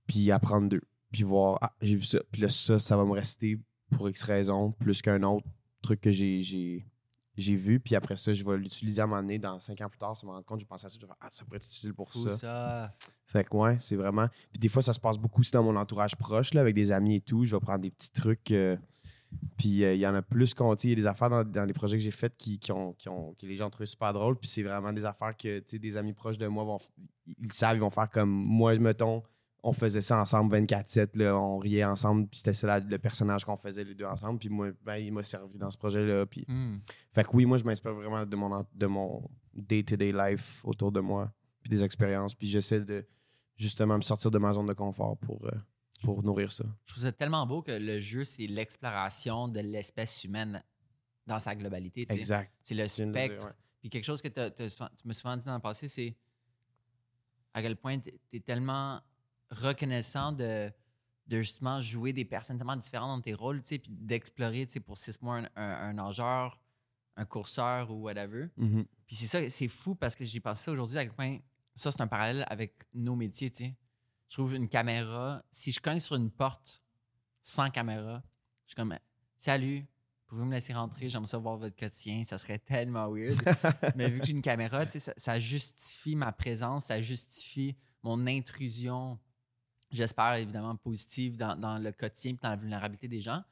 [0.06, 0.82] puis apprendre d'eux,
[1.12, 3.58] puis voir, ah, j'ai vu ça, puis là, ça, ça va me rester
[3.92, 5.46] pour X raison, plus qu'un autre
[5.82, 6.84] truc que j'ai,
[7.36, 9.98] vu, puis après ça, je vais l'utiliser à un moment donné, dans cinq ans plus
[9.98, 11.66] tard, ça me rend compte, je pense à ça, je vais ah, ça pourrait être
[11.66, 12.30] utile pour ça.
[12.32, 12.92] ça.
[13.26, 14.28] Fait que ouais, c'est vraiment.
[14.52, 16.92] Puis des fois, ça se passe beaucoup aussi dans mon entourage proche, là, avec des
[16.92, 17.44] amis et tout.
[17.44, 18.50] Je vais prendre des petits trucs.
[18.50, 18.76] euh,
[19.56, 20.76] puis euh, il y en a plus qu'on.
[20.76, 22.58] tu sais, Il y a des affaires dans, dans les projets que j'ai faits qui,
[22.58, 24.36] qui ont, qui ont- que les gens trouvé super drôles.
[24.38, 26.78] Puis c'est vraiment des affaires que des amis proches de moi vont.
[27.26, 29.22] Ils savent, ils vont faire comme moi, mettons.
[29.62, 33.56] On faisait ça ensemble 24-7, là, on riait ensemble, puis c'était ça le personnage qu'on
[33.56, 34.38] faisait les deux ensemble.
[34.38, 36.26] Puis moi, ben, il m'a servi dans ce projet-là.
[36.26, 36.44] Puis...
[36.48, 36.78] Hmm.
[37.12, 41.00] Fait que oui, moi, je m'inspire vraiment de mon, de mon day-to-day life autour de
[41.00, 41.32] moi,
[41.62, 42.34] puis des expériences.
[42.34, 43.06] Puis j'essaie de
[43.56, 45.50] justement me sortir de ma zone de confort pour, euh,
[46.02, 46.64] pour nourrir ça.
[46.86, 50.62] Je trouve ça tellement beau que le jeu, c'est l'exploration de l'espèce humaine
[51.26, 52.06] dans sa globalité.
[52.06, 52.14] tu.
[52.14, 52.52] Exact.
[52.62, 53.46] C'est le spectre.
[53.46, 53.52] ouais.
[53.80, 56.16] Puis quelque chose que tu m'as souvent dit dans le passé, c'est
[57.52, 59.00] à quel point tu es tellement
[59.52, 60.70] reconnaissant de,
[61.28, 64.72] de justement jouer des personnes tellement différentes dans tes rôles, tu sais, puis d'explorer, tu
[64.74, 66.60] sais, pour six mois, un, un- un nageur,
[67.16, 68.48] un courseur ou whatever.
[68.56, 68.84] Mhm.
[69.06, 71.38] Puis c'est ça, c'est fou parce que j'ai pensé ça aujourd'hui à quel point
[71.74, 73.76] ça, c'est un parallèle avec nos métiers, tu sais.
[74.28, 76.82] Je trouve une caméra, si je cogne sur une porte
[77.42, 78.22] sans caméra,
[78.64, 78.96] je suis comme
[79.38, 79.84] Salut,
[80.26, 83.38] pouvez-vous me laisser rentrer, j'aimerais ça voir votre quotidien, ça serait tellement weird.
[83.96, 87.76] Mais vu que j'ai une caméra, tu sais, ça, ça justifie ma présence, ça justifie
[88.02, 89.18] mon intrusion,
[89.92, 93.42] j'espère évidemment positive dans, dans le quotidien et dans la vulnérabilité des gens.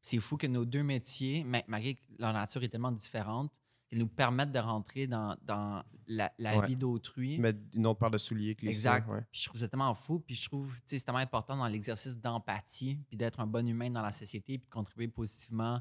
[0.00, 3.52] C'est fou que nos deux métiers, ma- malgré que leur nature est tellement différente,
[3.88, 6.66] qu'ils nous permettent de rentrer dans, dans la, la Ouais.
[6.68, 7.38] vie d'autrui.
[7.38, 9.08] Mettre une autre paire de souliers que les Exact.
[9.08, 9.20] ouais.
[9.32, 10.20] Je trouve ça tellement fou.
[10.20, 13.90] Puis je trouve, tu c'est tellement important dans l'exercice d'empathie, puis d'être un bon humain
[13.90, 15.80] dans la société, puis de contribuer positivement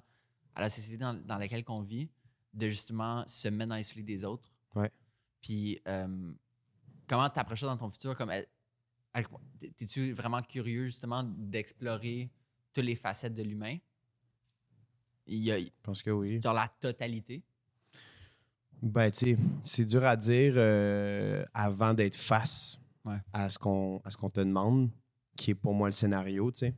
[0.55, 2.09] à la société dans, dans laquelle on vit,
[2.53, 4.49] de justement se mettre dans les souliers des autres.
[4.75, 4.91] Ouais.
[5.41, 6.31] Puis euh,
[7.07, 8.15] comment t'approches ça dans ton futur?
[8.15, 8.31] Comme,
[9.13, 9.27] avec-
[9.77, 12.31] t'es-tu vraiment curieux justement d'explorer
[12.73, 13.77] toutes les facettes de l'humain?
[15.27, 16.39] Je pense que oui.
[16.39, 17.43] dans la totalité?
[18.81, 23.17] Ben, tu sais, c'est dur à dire euh, avant d'être face Ouais.
[23.33, 24.89] à ce qu'on te demande,
[25.35, 26.75] qui est pour moi le scénario, tu sais.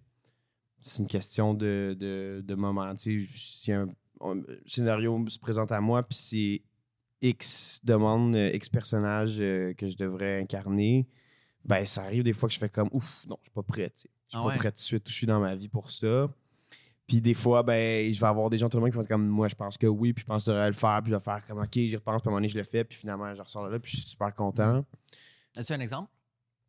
[0.82, 2.94] C'est une question de, de, de moment.
[2.96, 3.88] Tu sais, si un,
[4.22, 6.62] un scénario se présente à moi, puis c'est
[7.22, 11.08] X demande, euh, X personnage euh, que je devrais incarner,
[11.66, 13.90] ben, ça arrive des fois que je fais comme, ouf, non, je suis pas prêt,
[13.90, 14.10] tu sais.
[14.28, 14.58] Je suis Ah pas ouais?
[14.58, 16.28] prêt tout de suite, je suis dans ma vie pour ça.
[17.08, 19.08] Puis des fois, ben, je vais avoir des gens tout le monde qui vont être
[19.10, 21.12] comme moi, je pense que oui, puis je pense que je devrais le faire, puis
[21.12, 22.84] je vais faire comme OK, j'y repense, puis à un moment donné, je le fais,
[22.84, 24.84] puis finalement, je ressors de là, puis je suis super content.
[25.56, 26.10] As-tu un exemple?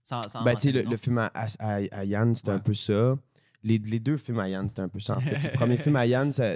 [0.05, 2.57] Sans, sans Ben, tu sais, le, film à, à, à- Yann, c'était Ouais.
[2.57, 3.17] un peu ça.
[3.63, 5.17] Les, les deux films à Yann, c'était un peu ça.
[5.17, 6.55] En fait, le premier film à Yann, ça,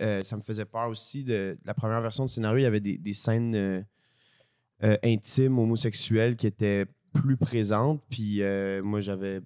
[0.00, 1.22] euh, ça me faisait peur aussi.
[1.24, 3.82] De, la première version du scénario, il y avait des, des scènes euh,
[4.82, 8.02] euh, intimes, homosexuelles qui étaient plus présentes.
[8.10, 9.40] Puis euh, moi, j'avais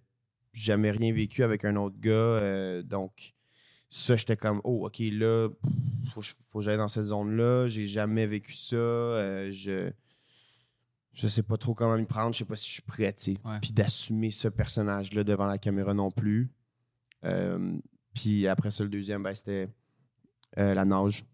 [0.52, 2.10] jamais rien vécu avec un autre gars.
[2.10, 3.34] euh, donc,
[3.88, 5.48] ça, j'étais comme, oh, OK, là,
[6.12, 7.68] faut, faut que j'aille dans cette zone-là.
[7.68, 8.76] J'ai jamais vécu ça.
[8.76, 9.90] euh, je
[11.12, 13.22] je sais pas trop comment m'y prendre, je sais pas si je suis prêt, tu
[13.32, 13.38] sais.
[13.42, 13.58] Ouais.
[13.62, 16.50] Puis d'assumer ce personnage-là devant la caméra non plus.
[18.12, 19.70] Puis après ça, le deuxième, ben, c'était
[20.56, 21.24] la nage.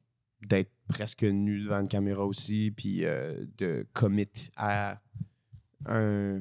[0.40, 5.00] D'être presque nu devant une caméra aussi, puis de commit à
[5.86, 6.40] un,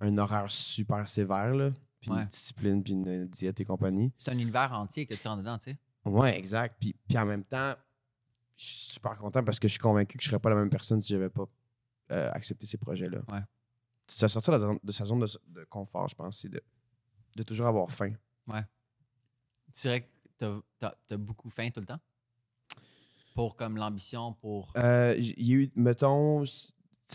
[0.00, 1.70] un horaire super sévère, là.
[2.00, 2.22] Puis Ouais.
[2.22, 4.12] une discipline, puis une diète et compagnie.
[4.18, 5.78] C'est un univers entier que tu rentres dedans, tu sais.
[6.04, 6.76] Ouais, exact.
[6.80, 7.74] Puis, puis en même temps,
[8.56, 10.70] je suis super content parce que je suis convaincu que je serais pas la même
[10.70, 11.44] personne si j'avais pas
[12.10, 13.20] euh, accepté ces projets-là.
[13.28, 13.40] Ouais.
[14.08, 16.60] C'est sortir de, sa zone de, de confort, je pense, c'est de,
[17.36, 18.12] de toujours avoir faim.
[19.72, 22.00] Tu dirais que t'as as, beaucoup faim tout le temps?
[23.34, 24.72] Pour comme l'ambition, pour.
[24.76, 26.50] Euh, Il y a eu, mettons, tu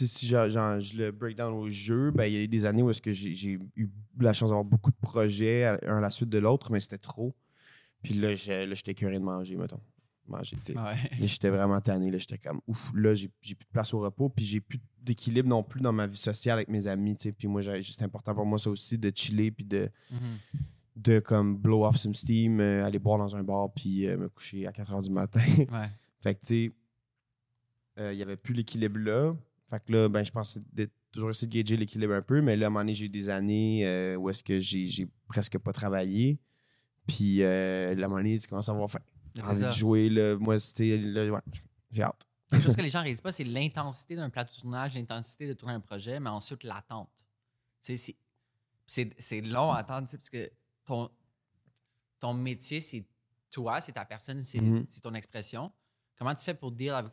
[0.06, 2.66] si je, genre, je le break down au jeu, ben, il y a eu des
[2.66, 3.90] années où est-ce que j'ai eu
[4.20, 6.98] la chance d'avoir beaucoup de projets, à- un à la suite de l'autre, mais c'était
[6.98, 7.36] trop.
[8.04, 9.82] Puis là, j'ai- là, j'étais curieux de manger, mettons.
[10.28, 10.78] Manger, tu sais.
[10.78, 10.96] Ouais.
[11.22, 12.12] J'étais vraiment tanné.
[12.12, 14.28] Là, j'étais comme, ouf, là, j'ai j'ai plus de place au repos.
[14.30, 17.16] Puis j'ai plus d'équilibre non plus dans ma vie sociale avec mes amis.
[17.16, 17.32] tu sais.
[17.32, 19.52] Puis moi, c'est important pour moi, ça aussi, de chiller.
[19.52, 20.20] Puis de, Mhm.
[20.98, 23.72] de comme blow off some steam, euh, aller boire dans un bar.
[23.74, 25.40] Puis euh, me coucher à 4 h du matin.
[25.72, 25.88] Ouais.
[26.22, 26.72] fait que, tu sais,
[28.00, 29.34] euh, il n'y avait plus l'équilibre là.
[29.70, 32.42] Fait que là, ben, je pense de toujours essayer de gager l'équilibre un peu.
[32.42, 35.08] Mais là, à un moment donné, j'ai eu des années euh, où est-ce que j'ai
[35.28, 36.40] presque pas travaillé.
[37.06, 39.00] Puis euh, la monnaie, tu commences à avoir faim.
[39.44, 40.10] Envie de jouer.
[40.10, 40.36] Là.
[40.38, 40.98] Moi, c'était.
[41.30, 41.40] ouais,
[41.92, 42.26] j'ai hâte.
[42.50, 45.48] Quelque chose que les gens ne réalisent pas, c'est l'intensité d'un plateau de tournage, l'intensité
[45.48, 47.10] de tourner un projet, mais ensuite l'attente.
[47.82, 48.16] Tu sais,
[49.20, 50.50] c'est- long à attendre, tu sais, parce que
[50.86, 51.10] ton,
[52.22, 53.06] ton métier, c'est
[53.52, 54.86] toi, c'est ta personne, c'est Mhm.
[54.88, 55.72] c'est ton expression.
[56.18, 57.12] Comment tu fais pour dire avec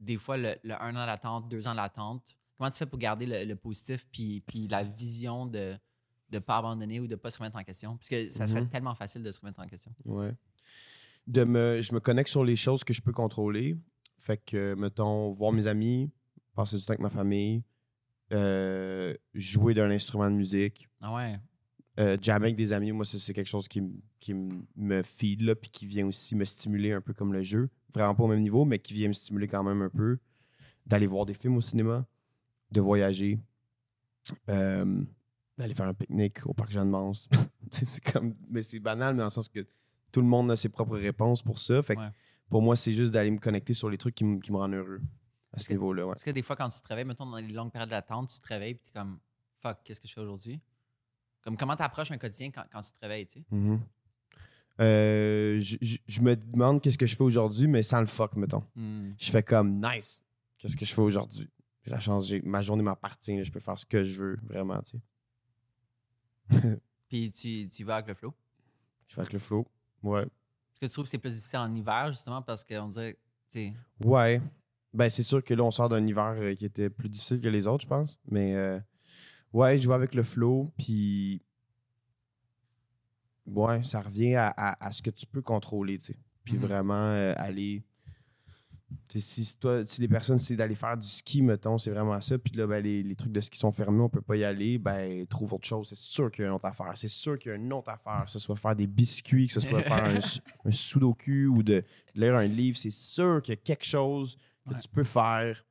[0.00, 2.36] des fois le, le un an d'attente, deux ans d'attente?
[2.56, 5.76] Comment tu fais pour garder le, le positif puis, puis la vision de
[6.32, 7.96] ne pas abandonner ou de ne pas se remettre en question?
[7.96, 8.68] Parce que ça serait Mhm.
[8.70, 9.92] tellement facile de se remettre en question.
[10.04, 10.34] Ouais.
[11.26, 13.76] De me, je me connecte sur les choses que je peux contrôler.
[14.16, 16.10] Fait que, mettons, voir mes amis,
[16.54, 17.62] passer du temps avec ma famille,
[18.32, 21.38] euh, jouer d'un instrument de musique, Ah ouais.
[21.98, 22.92] Euh, jammer avec des amis.
[22.92, 23.82] Moi, c'est quelque chose qui,
[24.20, 27.70] qui me feed, là, puis qui vient aussi me stimuler un peu comme le jeu.
[27.94, 30.18] Vraiment pas au même niveau, mais qui vient me stimuler quand même un peu.
[30.86, 32.06] D'aller voir des films au cinéma,
[32.70, 33.38] de voyager,
[34.48, 35.02] euh,
[35.58, 37.28] d'aller faire un pique-nique au parc Jeanne-Mance.
[37.72, 39.66] c'est comme, mais c'est banal dans le sens que
[40.12, 41.82] tout le monde a ses propres réponses pour ça.
[41.82, 42.10] Fait que Ouais.
[42.50, 45.00] pour moi, c'est juste d'aller me connecter sur les trucs qui, qui me rendent heureux
[45.52, 46.04] à ce niveau-là.
[46.06, 46.12] Ouais.
[46.12, 48.38] Parce que des fois, quand tu te réveilles, mettons dans les longues périodes d'attente, tu
[48.38, 49.18] te réveilles et tu es comme
[49.60, 50.60] fuck, qu'est-ce que je fais aujourd'hui?
[51.46, 53.78] Comme comment tu approches un quotidien quand, quand tu te réveilles, tu sais?
[54.80, 58.34] Euh, je- je je me demande qu'est-ce que je fais aujourd'hui, mais sans le fuck,
[58.36, 58.64] mettons.
[58.74, 59.12] Hmm.
[59.16, 60.22] je fais comme nice.
[60.58, 61.48] Qu'est-ce que je fais aujourd'hui?
[61.84, 64.98] J'ai la chance, ma journée m'appartient, je peux faire ce que je veux, vraiment, tu
[66.50, 66.80] sais.
[67.08, 68.34] Puis tu, tu vas avec le flow?
[69.06, 69.64] Je fais avec le flow.
[70.02, 70.22] Ouais.
[70.24, 73.14] Est-ce que tu trouves que c'est plus difficile en hiver, justement, parce qu'on dirait,
[73.48, 73.74] tu sais,
[74.04, 74.40] Ouais.
[74.92, 77.48] Ben, c'est sûr que là, on sort d'un hiver euh, qui était plus difficile que
[77.48, 78.18] les autres, je pense.
[78.28, 78.80] Mais euh,
[79.52, 81.42] ouais, je vais avec le flow, puis.
[83.46, 86.16] Ouais, ça revient à, à- à ce que tu peux contrôler, tu sais.
[86.44, 86.60] Puis Mhm.
[86.60, 87.84] vraiment euh, aller.
[89.08, 92.20] Tu sais, si toi, si les personnes, c'est d'aller faire du ski, mettons, c'est vraiment
[92.20, 92.38] ça.
[92.38, 94.78] Puis là, ben, les, les trucs de ski sont fermés, on peut pas y aller.
[94.78, 95.88] Ben, trouve autre chose.
[95.88, 96.92] C'est sûr qu'il y a une autre affaire.
[96.96, 98.24] C'est sûr qu'il y a une autre affaire.
[98.24, 100.18] Que ce soit faire des biscuits, que ce soit faire un,
[100.64, 101.84] un sudoku ou de,
[102.14, 102.76] de lire un livre.
[102.76, 104.36] C'est sûr qu'il y a quelque chose
[104.68, 104.80] que Ouais.
[104.80, 105.64] tu peux faire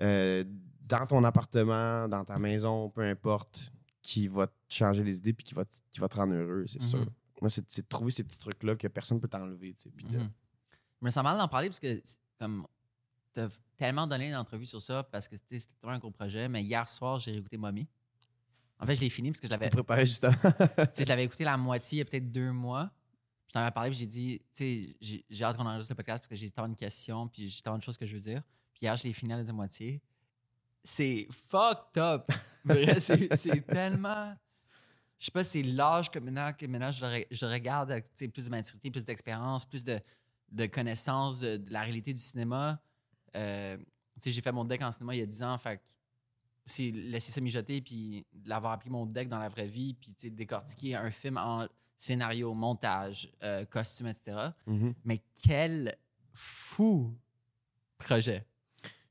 [0.00, 0.42] euh,
[0.88, 3.70] dans ton appartement, dans ta maison, peu importe,
[4.02, 6.66] qui va te changer les idées puis qui va te, qui va te rendre heureux,
[6.66, 6.88] c'est Mhm.
[6.88, 7.06] sûr.
[7.40, 9.74] Moi, c'est de trouver ces petits trucs-là que personne ne peut t'enlever.
[9.74, 11.10] tu sais.
[11.10, 12.02] Sens mal d'en parler parce que,
[12.38, 12.66] comme,
[13.32, 16.88] t'as tellement donné d'entrevues sur ça parce que c'était vraiment un gros projet, mais hier
[16.88, 17.86] soir, j'ai réécouté Mommy.
[18.80, 19.70] En fait, je l'ai fini parce que je l'avais.
[19.70, 20.36] préparé juste avant.
[20.96, 22.90] Je l'avais écouté la moitié il y a peut-être deux mois.
[23.48, 26.20] Je t'en avais parlé, puis j'ai dit, tu sais, j'ai hâte qu'on enregistre le podcast
[26.22, 28.42] parce que j'ai tant de questions, puis j'ai tant de choses que je veux dire.
[28.74, 30.00] Puis hier, je l'ai fini à la deuxième moitié.
[30.90, 32.30] C'est fucked up.
[33.36, 34.34] C'est tellement.
[35.18, 38.50] Je sais pas, c'est l'âge que maintenant, que maintenant je, re- regarde avec plus de
[38.50, 40.00] maturité, plus d'expérience, plus de,
[40.52, 42.80] de connaissances de, de la réalité du cinéma.
[43.34, 43.76] Euh,
[44.24, 45.80] j'ai fait mon deck en cinéma il y a 10 ans, fait
[46.66, 50.94] c'est laisser ça mijoter, puis l'avoir appelé mon deck dans la vraie vie, puis décortiquer
[50.94, 51.66] un film en
[51.96, 54.50] scénario, montage, euh, costume, etc.
[54.66, 54.94] Mhm.
[55.04, 55.96] Mais quel
[56.32, 57.12] fou
[57.96, 58.46] projet.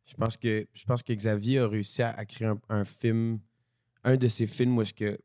[0.08, 3.40] Je pense que je pense que Xavier a réussi à, à créer un, un film,
[4.04, 5.20] un de ces films où est-ce que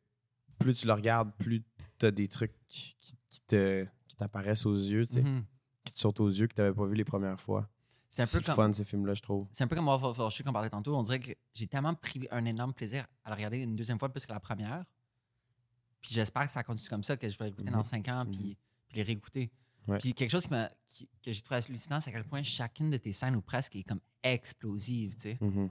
[0.59, 1.63] plus tu le regardes, plus
[1.99, 5.45] tu as des trucs qui, qui te qui t'apparaissent aux yeux, tu sais, Mhm.
[5.85, 7.69] qui te sortent aux yeux que tu n'avais pas vu les premières fois.
[8.09, 8.55] C'est un peu comme.
[8.55, 9.47] fun ces films-là, je trouve.
[9.53, 10.15] C'est un peu comme War for
[10.45, 10.95] qu'on parlait tantôt.
[10.97, 14.11] On dirait que j'ai tellement pris un énorme plaisir à le regarder une deuxième fois
[14.11, 14.85] plus que la première.
[16.01, 17.83] Puis j'espère que ça continue comme ça, que je vais l'écouter dans Mhm.
[17.85, 18.59] cinq ans, puis,
[18.89, 19.51] puis les réécouter.
[19.89, 19.99] Ouais.
[19.99, 22.91] Puis quelque chose qui m'a- qui- que j'ai trouvé hallucinant, c'est à quel point chacune
[22.91, 25.39] de tes scènes, ou presque, est comme explosive, tu sais.
[25.41, 25.69] Mhm.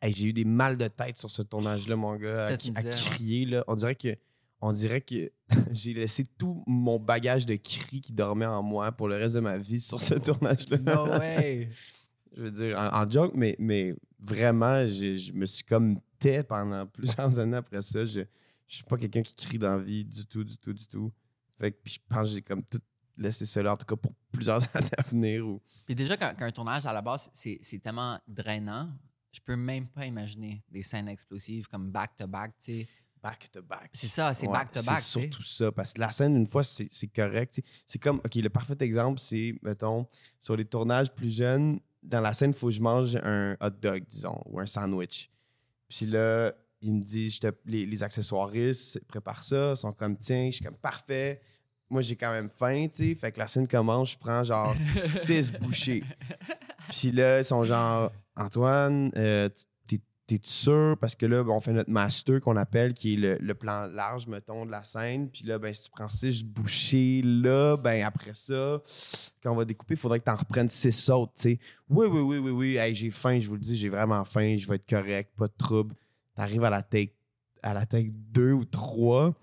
[0.00, 2.90] Hey, j'ai eu des mal de tête sur ce tournage-là, mon gars, Ça, à, ouais.
[2.90, 3.44] crier.
[3.46, 3.64] Là.
[3.66, 4.16] On dirait que,
[4.60, 5.30] on dirait que
[5.72, 9.40] j'ai laissé tout mon bagage de cris qui dormait en moi pour le reste de
[9.40, 10.78] ma vie sur ce tournage-là.
[10.78, 11.68] No way!
[12.36, 16.86] Je veux dire, en, en joke, mais, mais vraiment, je me suis comme tait pendant
[17.26, 18.04] plusieurs années après ça.
[18.04, 18.20] Je,
[18.68, 21.10] je suis pas quelqu'un qui crie dans la vie du tout, du tout, du tout.
[21.60, 22.78] Fait que puis je pense que j'ai comme tout
[23.18, 25.46] laissé cela, en tout cas pour plusieurs années à venir.
[25.46, 25.60] Ou...
[25.84, 28.90] Puis déjà, quand, quand un tournage, à la base, c'est c'est tellement drainant,
[29.32, 32.88] je peux même pas imaginer des scènes explosives comme back-to-back, tu sais.
[33.20, 33.90] Back to back.
[33.94, 35.72] C'est ça, c'est Ouais, back-to-back, C'est surtout ça.
[35.72, 37.60] Parce que la scène, une fois, c'est c'est correct.
[37.84, 40.06] C'est comme, OK, le parfait exemple, c'est, mettons,
[40.38, 43.70] sur les tournages plus jeunes, dans la scène, il faut que je mange un hot
[43.70, 45.30] dog, disons, ou un sandwich.
[45.88, 50.16] Puis là, il me dit, je te- les, les accessoiristes préparent ça, ils sont comme,
[50.16, 51.40] tiens, je suis comme, parfait.
[51.90, 53.14] Moi, j'ai quand même faim, tu sais.
[53.14, 56.04] Fait que la scène commence, je prends genre six bouchées.
[56.90, 59.48] Puis là, ils sont genre, Antoine, euh,
[59.86, 60.96] t'es- t'es-tu sûr?
[61.00, 63.86] Parce que là, ben, on fait notre master qu'on appelle, qui est le, le plan
[63.86, 65.30] large, mettons, de la scène.
[65.30, 68.80] Puis là, ben, si tu prends six bouchées là, ben après ça,
[69.42, 71.58] quand on va découper, il faudrait que tu en reprennes six autres, tu sais.
[71.88, 72.76] Oui, oui, oui, oui, oui.
[72.76, 75.46] Hey, j'ai faim, je vous le dis, j'ai vraiment faim, je vais être correct, pas
[75.48, 75.94] de trouble.
[76.34, 77.14] T'arrives à la take,
[77.62, 79.38] à la take 2 ou 3, puis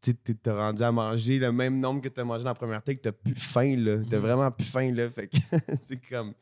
[0.00, 2.82] tu t'es rendu à manger le même nombre que tu as mangé dans la première
[2.82, 3.98] take, t'as plus faim, là.
[4.08, 4.22] T'as Mhm.
[4.22, 5.10] vraiment plus faim, là.
[5.10, 5.36] Fait que
[5.82, 6.34] c'est comme.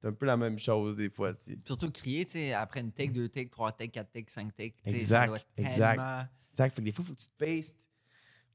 [0.00, 1.32] C'est un peu la même chose des fois.
[1.64, 4.74] Surtout crier, tu sais, après une take, deux takes, trois takes, quatre takes, cinq sais,
[4.84, 5.90] Exact, ça doit être exact.
[5.96, 6.74] tellement- Exact.
[6.74, 7.76] Fait que des fois, il faut que tu te pastes.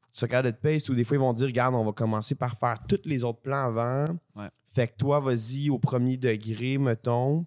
[0.01, 0.89] Faut que tu sois capable de te paste.
[0.89, 3.39] Ou des fois, ils vont dire Regarde, on va commencer par faire tous les autres
[3.41, 4.17] plans avant.
[4.35, 4.49] Ouais.
[4.73, 7.45] Fait que toi, vas-y au premier degré, mettons.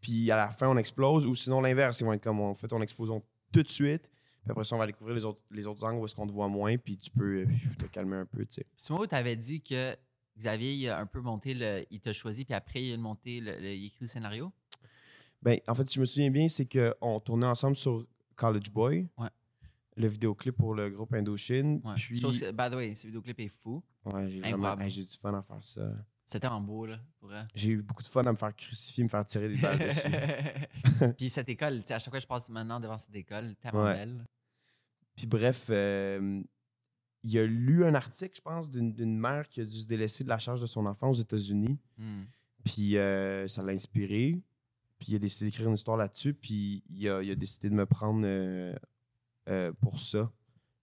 [0.00, 1.26] Puis à la fin, on explose.
[1.26, 2.00] Ou sinon, l'inverse.
[2.00, 3.22] Ils vont être comme on fait ton explosion
[3.52, 4.10] tout de suite.
[4.42, 6.32] Puis après ça, on va découvrir les autres, les autres angles où est-ce qu'on te
[6.32, 6.76] voit moins.
[6.78, 7.46] Puis tu peux euh,
[7.78, 8.92] te calmer un peu, tu sais.
[8.92, 9.94] Où tu avais dit que
[10.38, 11.84] Xavier il a un peu monté le.
[11.90, 14.52] Il t'a choisi, puis après, il a monté le, le- il a écrit le scénario?
[15.42, 19.08] Ben, en fait, si je me souviens bien, c'est qu'on tournait ensemble sur College Boy.
[19.18, 19.28] Ouais.
[19.96, 21.80] Le vidéoclip pour le groupe Indochine.
[21.84, 21.94] Ouais.
[21.96, 23.82] Puis, by the way, ce vidéoclip est fou.
[24.06, 25.92] ouais, j'ai vraiment hey, j'ai du fun à faire ça.
[26.30, 27.32] C'était en beau, là, pour.
[27.56, 30.06] J'ai eu beaucoup de fun à me faire crucifier, me faire tirer des balles dessus.
[31.18, 33.56] puis cette école, tu sais, à chaque fois que je passe maintenant devant cette école,
[33.56, 33.94] tellement Ouais.
[33.94, 34.24] belle.
[35.16, 36.40] Puis bref, euh,
[37.24, 40.28] il a lu un article, je pense, d'une mère qui a dû se délaisser de
[40.28, 41.78] la charge de son enfant aux États-Unis.
[41.98, 42.22] Hmm.
[42.64, 44.40] Puis euh, ça l'a inspiré.
[45.00, 46.32] Puis il a décidé d'écrire une histoire là-dessus.
[46.34, 50.30] Puis il a, il a décidé de me prendre euh, pour ça.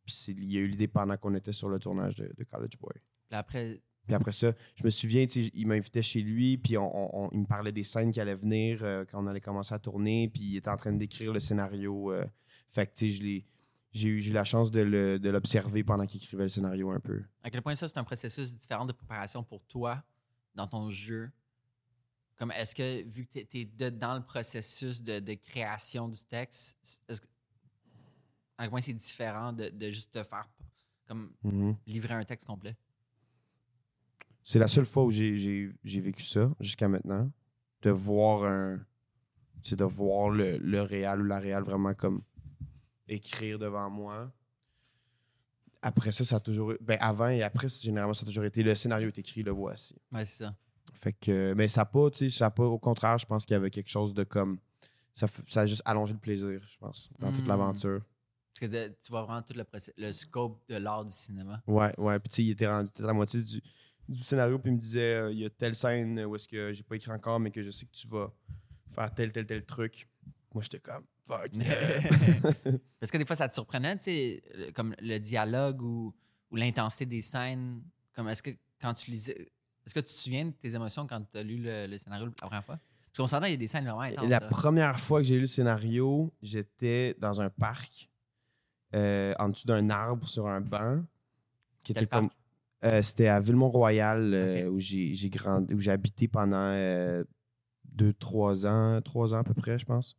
[0.05, 2.91] Puis il a eu l'idée pendant qu'on était sur le tournage de, de College Boy.
[3.29, 7.41] Puis après, Puis après ça, je me souviens, il m'invitait chez lui, puis on, il
[7.41, 10.43] me parlait des scènes qui allaient venir euh, quand on allait commencer à tourner, puis
[10.43, 12.13] il était en train d'écrire le scénario.
[12.13, 12.25] euh,
[12.69, 13.45] fait que, tu sais,
[13.91, 14.81] j'ai eu, la chance de
[15.29, 17.21] l'observer pendant qu'il écrivait le scénario un peu.
[17.43, 20.03] à quel point ça, c'est un processus différent de préparation pour toi
[20.55, 21.29] dans ton jeu?
[22.37, 27.01] Comme est-ce que, vu que tu es, dans le processus de, de création du texte,
[27.09, 27.27] est-ce que,
[28.57, 30.47] à quel point c'est différent de, de juste te faire
[31.07, 31.75] comme Mhm.
[31.87, 32.75] livrer un texte complet?
[34.49, 37.29] C'est la seule fois où j'ai- vécu ça jusqu'à maintenant.
[37.81, 38.79] De voir un.
[39.61, 42.21] C'est de voir le, le réal ou la réal vraiment comme
[43.09, 44.31] écrire devant moi.
[45.81, 46.73] Après ça, ça a toujours.
[46.79, 49.95] Ben avant et après, généralement, ça a toujours été le scénario est écrit, le voici.
[50.13, 50.55] Ouais, c'est ça.
[50.93, 53.45] Fait que, mais ça n'a pas, tu sais, ça a pas, au contraire, je pense
[53.45, 54.59] qu'il y avait quelque chose de comme,
[55.13, 57.47] ça, ça a juste allongé le plaisir, je pense, dans toute Mm.
[57.49, 58.01] l'aventure.
[58.59, 59.65] Parce que tu vois vraiment tout le,
[59.97, 61.61] le scope de l'art du cinéma.
[61.67, 63.61] Ouais, ouais, puis tu sais, il était rendu à la moitié du,
[64.07, 66.73] du scénario, puis il me disait, euh, il y a telle scène où est-ce que
[66.73, 68.31] j'ai pas écrit encore, mais que je sais que tu vas
[68.89, 70.07] faire tel, tel, tel truc.
[70.53, 71.51] Moi, j'étais comme, fuck.
[72.99, 74.43] Parce que des fois, ça te surprenait, tu sais,
[74.73, 76.15] comme le dialogue ou,
[76.51, 77.83] ou l'intensité des scènes.
[78.13, 78.51] Comme est-ce que
[78.81, 79.49] quand tu lisais.
[79.85, 82.25] Est-ce que tu te souviens de tes émotions quand tu as lu le, le scénario
[82.25, 82.77] la première fois?
[83.17, 84.29] Parce qu'on s'entend, il y a des scènes vraiment intenses.
[84.29, 84.47] La là.
[84.49, 88.09] première fois que j'ai lu le scénario, j'étais dans un parc,
[88.93, 91.03] euh, en dessous d'un arbre sur un banc,
[91.81, 92.29] qui Quel était comme.
[92.85, 97.23] Euh, C'était à Villemont-Royal, euh, où j'ai grandi, où j'ai habité pendant euh,
[97.85, 100.17] deux, trois ans, trois ans à peu près, je pense.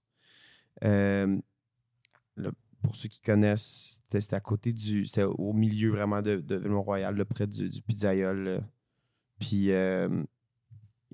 [0.85, 1.39] Euh,
[2.37, 2.53] le-
[2.83, 5.07] pour ceux qui connaissent, c'était à côté du.
[5.07, 7.83] C'était au milieu vraiment de, de Villemont-Royal, près du, du.
[7.83, 7.97] Puis
[9.57, 10.09] il y a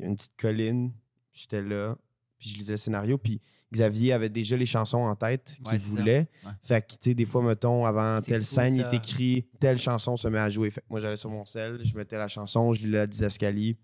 [0.06, 0.92] une petite colline,
[1.32, 1.96] j'étais là,
[2.44, 3.40] puis je lisais le scénario, puis
[3.72, 6.28] Xavier avait déjà les chansons en tête qu'il Ouais, voulait.
[6.44, 6.50] Ouais.
[6.62, 9.78] Fait que, tu sais, des fois, mettons, avant telle fou, scène, il est écrit telle
[9.78, 10.70] chanson se met à jouer.
[10.70, 13.78] Fait que moi, j'allais sur mon sel, je mettais la chanson, je lisais la didascalie,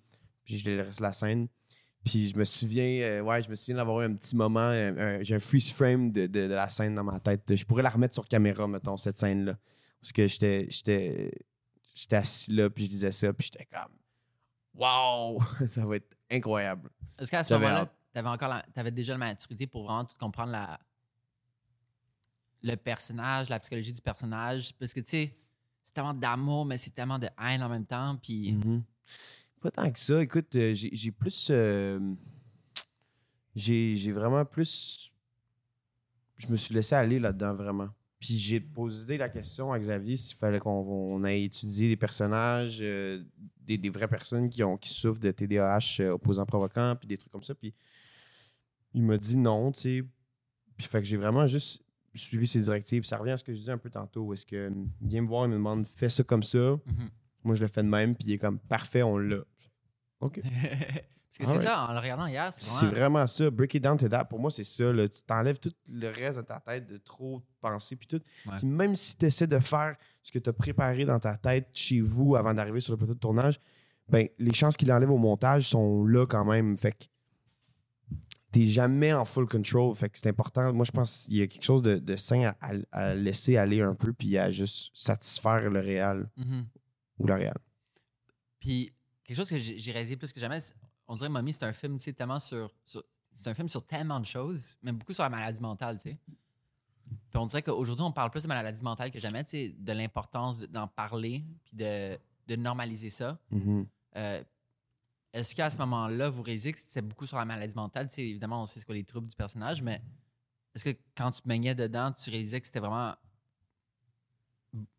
[0.45, 1.49] puis je lisais le reste de la scène.
[2.05, 5.19] Puis je me souviens, euh, ouais, je me souviens d'avoir eu un petit moment, euh,
[5.23, 7.55] j'ai un freeze frame de, de- de la scène dans ma tête.
[7.55, 9.57] Je pourrais la remettre sur caméra, mettons, cette scène-là.
[10.01, 11.33] Parce que j'étais, j'étais,
[11.95, 13.93] j'étais assis là, puis je disais ça, puis j'étais comme,
[14.75, 16.91] wow, ça va être incroyable.
[17.19, 20.53] Est-ce qu'à ce moment-là, avais encore la- t'avais déjà la maturité pour vraiment tout comprendre
[20.53, 20.79] la,
[22.63, 24.75] le personnage, la psychologie du personnage?
[24.79, 25.37] Parce que, tu sais,
[25.85, 28.17] c'est tellement d'amour, mais c'est tellement de haine en même temps.
[28.23, 28.83] Puis, Mhm.
[29.61, 30.23] Pas tant que ça.
[30.23, 31.49] Écoute, euh, j'ai plus.
[31.51, 31.99] euh,
[33.55, 35.13] j'ai vraiment plus.
[36.37, 37.89] Je me suis laissé aller là-dedans, vraiment.
[38.19, 42.79] Puis j'ai posé la question à Xavier s'il fallait qu'on on aille étudier des personnages,
[42.81, 43.23] euh,
[43.63, 47.17] des, des vraies personnes qui, ont, qui souffrent de TDAH euh, opposant provoquant, puis des
[47.19, 47.55] trucs comme ça.
[47.55, 47.75] Puis
[48.95, 50.05] il m'a dit non, tu sais.
[50.77, 51.83] Puis fait que j'ai vraiment juste
[52.15, 53.05] suivi ses directives.
[53.05, 54.33] Ça revient à ce que je disais un peu tantôt.
[54.33, 56.59] Est-ce que il vient me voir, il me demande fais ça comme ça.
[56.59, 57.11] Mhm.
[57.45, 59.39] Moi, je le fais de même, puis il est comme parfait, on l'a.
[60.21, 60.41] OK.
[61.39, 63.01] Parce que c'est ça, en le regardant hier, c'est C'est vraiment.
[63.19, 63.51] vraiment ça.
[63.51, 64.25] Break it down to that.
[64.25, 64.93] Pour moi, c'est ça.
[64.93, 65.09] là.
[65.09, 68.21] Tu t'enlèves tout le reste de ta tête de trop penser, puis tout.
[68.47, 68.57] Ouais.
[68.59, 71.69] Puis même si tu essaies de faire ce que tu as préparé dans ta tête
[71.73, 73.61] chez vous avant d'arriver sur le plateau de tournage,
[74.09, 76.77] ben, les chances qu'il enlève au montage sont là quand même.
[76.77, 77.05] Fait que
[78.53, 79.95] t'es jamais en full control.
[79.95, 80.73] Fait que c'est important.
[80.73, 82.55] Moi, je pense qu'il y a quelque chose de, de sain
[82.93, 86.67] à, laisser aller un peu, puis à juste satisfaire le réel Mhm.
[87.19, 87.59] ou la réelle.
[88.59, 88.93] Puis,
[89.25, 90.59] quelque chose que j'ai réalisé plus que jamais,
[91.09, 92.73] on dirait Mommy, c'est un film, tu sais, tellement sur.
[92.85, 96.11] sur- c'est un film sur tellement de choses, mais beaucoup sur la maladie mentale, tu
[96.11, 96.19] sais.
[97.31, 99.93] Puis on dirait qu'aujourd'hui, on parle plus de maladie mentale que jamais, tu sais, de
[99.93, 103.39] l'importance de- d'en parler, puis de, de normaliser ça.
[103.51, 103.87] Mhm.
[104.17, 104.43] Euh,
[105.33, 108.09] Est-ce qu'à ce moment-là, vous réalisez que c'était beaucoup sur la maladie mentale?
[108.09, 110.03] Tu sais, évidemment, on sait ce quoi les troubles du personnage, mais
[110.75, 113.15] est-ce que quand tu te baignais dedans, tu réalisais que c'était vraiment.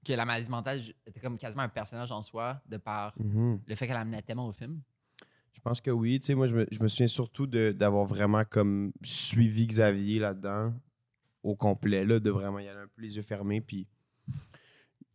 [0.06, 3.62] que la maladie mentale était comme quasiment un personnage en soi, de par Mhm.
[3.66, 4.82] le fait qu'elle amenait tellement au film?
[5.54, 6.20] Je pense que oui.
[6.20, 10.74] Tu sais, moi, je me, je me souviens surtout d'avoir vraiment comme suivi Xavier là-dedans
[11.44, 13.88] au complet, là, de vraiment y aller un peu les yeux fermés, puis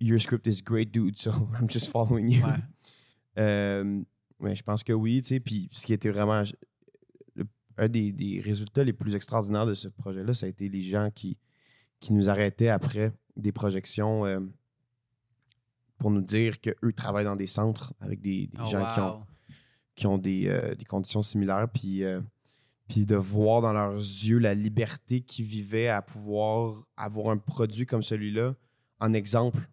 [0.00, 2.44] Your script is great, dude, so I'm just following you.
[2.44, 2.54] Ouais.
[3.38, 4.02] Euh,
[4.40, 6.42] mais je pense que oui, tu sais, puis ce qui était vraiment...
[7.34, 7.46] le-
[7.78, 11.10] un des, des résultats les plus extraordinaires de ce projet-là, ça a été les gens
[11.14, 11.36] qui,
[12.00, 14.40] qui nous arrêtaient après des projections euh,
[15.98, 19.26] pour nous dire qu'eux travaillent dans des centres avec des, des Oh, gens qui ont
[19.94, 22.20] qui ont des, euh, des conditions similaires, puis, euh,
[22.86, 27.86] puis de voir dans leurs yeux la liberté qu'ils vivaient à pouvoir avoir un produit
[27.86, 28.54] comme celui-là
[29.00, 29.66] en exemple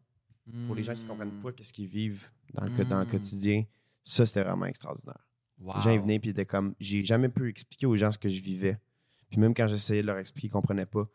[0.65, 1.41] pour les gens qui ne comprennent Mm.
[1.41, 3.09] pas qu'est-ce qu'ils vivent dans le, dans le Mm.
[3.09, 3.63] quotidien.
[4.03, 5.25] Ça, c'était vraiment extraordinaire.
[5.59, 5.75] Wow.
[5.77, 8.17] Les gens ils venaient puis ils étaient comme, j'ai jamais pu expliquer aux gens ce
[8.17, 8.77] que je vivais.
[9.29, 11.07] Puis même quand j'essayais de leur expliquer, ils ne comprenaient pas.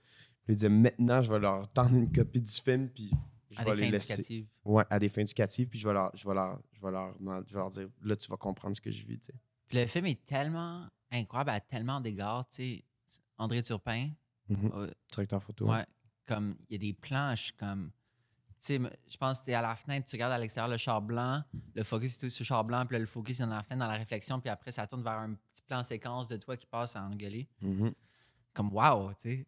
[0.49, 3.11] Ils disaient, maintenant, je vais leur tendre une copie du film, puis
[3.51, 4.13] je À vais des les fins laisser.
[4.15, 4.47] éducatives.
[4.65, 7.15] Ouais, à des fins éducatives, puis je vais leur, je vais leur, je vais leur,
[7.47, 9.19] je vais leur dire, là, tu vas comprendre ce que je vis.
[9.67, 12.85] Puis le film est tellement incroyable à tellement d'égards, tu sais.
[13.37, 14.11] André Turpin,
[14.49, 14.71] Mhm.
[14.75, 15.69] euh, Directeur photo.
[15.71, 15.85] Ouais,
[16.27, 17.91] comme il y a des planches comme.
[18.61, 20.77] Tu sais, je pense que tu es à la fenêtre, tu regardes à l'extérieur le
[20.77, 21.43] char blanc,
[21.75, 23.63] le focus est tout sur le char blanc, puis là, le focus est dans la
[23.63, 26.57] fenêtre, dans la réflexion, puis après, ça tourne vers un petit plan séquence de toi
[26.57, 27.49] qui passe à engueuler.
[27.61, 27.93] Mhm.
[28.53, 29.47] Comme wow, tu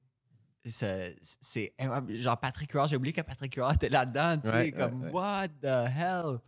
[0.62, 1.16] sais.
[1.40, 1.74] C'est-.
[2.08, 5.06] Genre Patrick Huard, j'ai oublié que Patrick Huard était là-dedans, tu sais, Ouais, comme ouais,
[5.06, 5.12] ouais.
[5.12, 6.38] what the hell?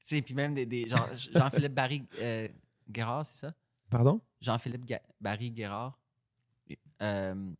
[0.00, 2.48] Tu sais, puis même des, des genre Jean-Philippe Barry euh,
[2.88, 3.52] Guérard, c'est ça?
[3.90, 4.20] Pardon?
[4.40, 4.90] Jean-Philippe
[5.20, 5.98] Barry Guérard.
[7.02, 7.52] Euh,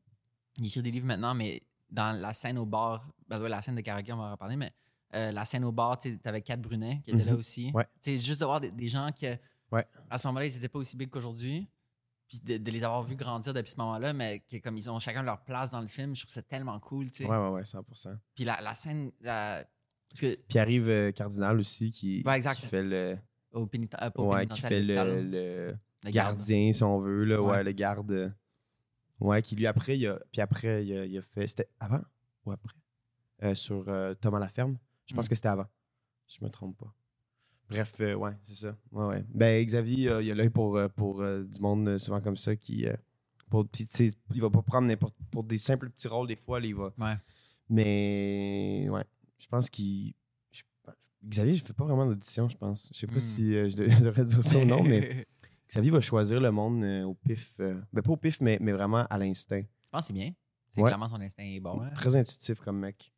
[0.56, 3.74] il écrit des livres maintenant, mais dans la scène au bar, ben ouais, la scène
[3.76, 4.72] de karaoké, on va en reparler, mais
[5.14, 7.38] euh, la scène au bar, tu avais Kat Brunet qui était là Mhm.
[7.38, 7.70] aussi.
[7.74, 7.86] Ouais.
[8.04, 9.26] Juste de voir des, des gens qui,
[9.72, 9.84] Ouais.
[10.10, 11.68] à ce moment-là, ils n'étaient pas aussi big qu'aujourd'hui.
[12.28, 14.98] Puis de, de les avoir vus grandir depuis ce moment-là, mais que, comme ils ont
[14.98, 17.26] chacun leur place dans le film, je trouve ça tellement cool, tu sais.
[17.26, 18.18] Ouais, ouais, ouais, 100%.
[18.34, 19.64] Puis la, la scène, la-
[20.10, 22.60] parce que Puis arrive euh, Cardinal aussi qui, Ouais, exact.
[22.60, 23.16] qui fait le,
[23.52, 25.22] au, euh, ouais, qui fait le,
[26.04, 27.24] le gardien, si on veut.
[27.24, 27.40] Là.
[27.40, 27.64] Ouais.
[27.64, 28.34] le garde.
[29.20, 31.46] Ouais, qui lui, après, il a, puis après, il a, il a fait.
[31.48, 32.00] C'était avant
[32.46, 32.74] ou après?
[33.42, 34.76] Euh, sur euh, Thomas Laferme.
[35.06, 35.28] Je pense Mm.
[35.28, 35.66] que c'était avant.
[36.26, 36.92] Si je me trompe pas.
[37.70, 38.76] Bref, euh, ouais, c'est ça.
[38.92, 39.24] Ouais, ouais.
[39.28, 42.56] Ben, Xavier, euh, il a l'œil pour, euh, pour euh, du monde souvent comme ça
[42.56, 42.86] qui.
[43.50, 43.66] pour,
[44.34, 45.14] il va pas prendre n'importe.
[45.30, 46.92] Pour des simples petits rôles, des fois, là, il va.
[46.98, 47.14] Ouais.
[47.82, 49.04] Mais ouais,
[49.38, 50.14] je pense qu'il.
[50.52, 50.62] je-
[51.24, 52.88] Xavier, je fais pas vraiment d'audition, je pense.
[52.92, 53.20] Je sais pas Hmm.
[53.20, 55.26] si je devrais dire ça ou non, mais
[55.68, 57.54] Xavier va choisir le monde euh, au pif.
[57.60, 59.60] euh, ben, pas au pif, mais, mais vraiment à l'instinct.
[59.62, 60.32] Je pense que c'est bien.
[60.70, 60.88] C'est Ouais.
[60.88, 61.80] clairement son instinct est bon.
[61.82, 61.90] hein.
[61.94, 63.12] Très intuitif comme mec.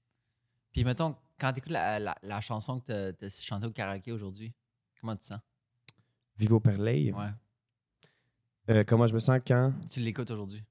[0.72, 4.12] Puis mettons, quand tu écoutes la, la- la chanson que tu as chantée au karaoké
[4.12, 4.52] aujourd'hui,
[5.00, 5.40] comment tu te sens?
[6.36, 7.12] Vivo Perley.
[7.12, 7.26] Ouais.
[8.70, 9.72] Euh, comment je me sens quand?
[9.90, 10.62] Tu l'écoutes aujourd'hui.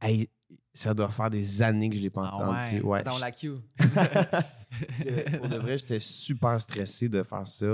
[0.00, 0.28] Hey,
[0.72, 2.82] ça doit faire des années que je l'ai pas Ah entendu.
[2.82, 3.02] ouais?
[3.04, 3.52] Je- la cue.
[3.78, 7.66] je- pour de vrai, j'étais super stressé de faire ça.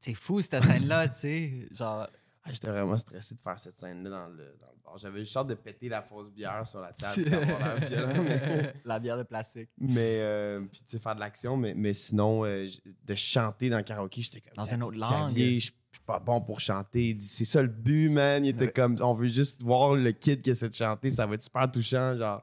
[0.00, 1.68] C'est fou cette scène-là, tu sais.
[1.72, 2.06] Genre,
[2.44, 4.96] Ah, J'étais vraiment stressé de faire cette scène-là dans le, dans le bar.
[4.96, 7.20] J'avais juste hâte de péter la fausse bière sur la table.
[7.26, 9.68] et d'avoir l'air violent, mais- la bière de plastique.
[9.78, 12.66] Mais, euh, puis tu sais, faire de l'action, mais, mais sinon, euh,
[13.04, 14.52] de chanter dans le karaoké, j'étais comme.
[14.56, 15.30] Dans une autre langue.
[15.36, 15.72] Je suis
[16.06, 17.10] pas bon pour chanter.
[17.10, 18.44] Il dit, c'est ça le but, man.
[18.46, 18.72] Il était Ouais.
[18.72, 21.70] comme, on veut juste voir le kid qui essaie de chanter, ça va être super
[21.70, 22.16] touchant.
[22.16, 22.42] Genre,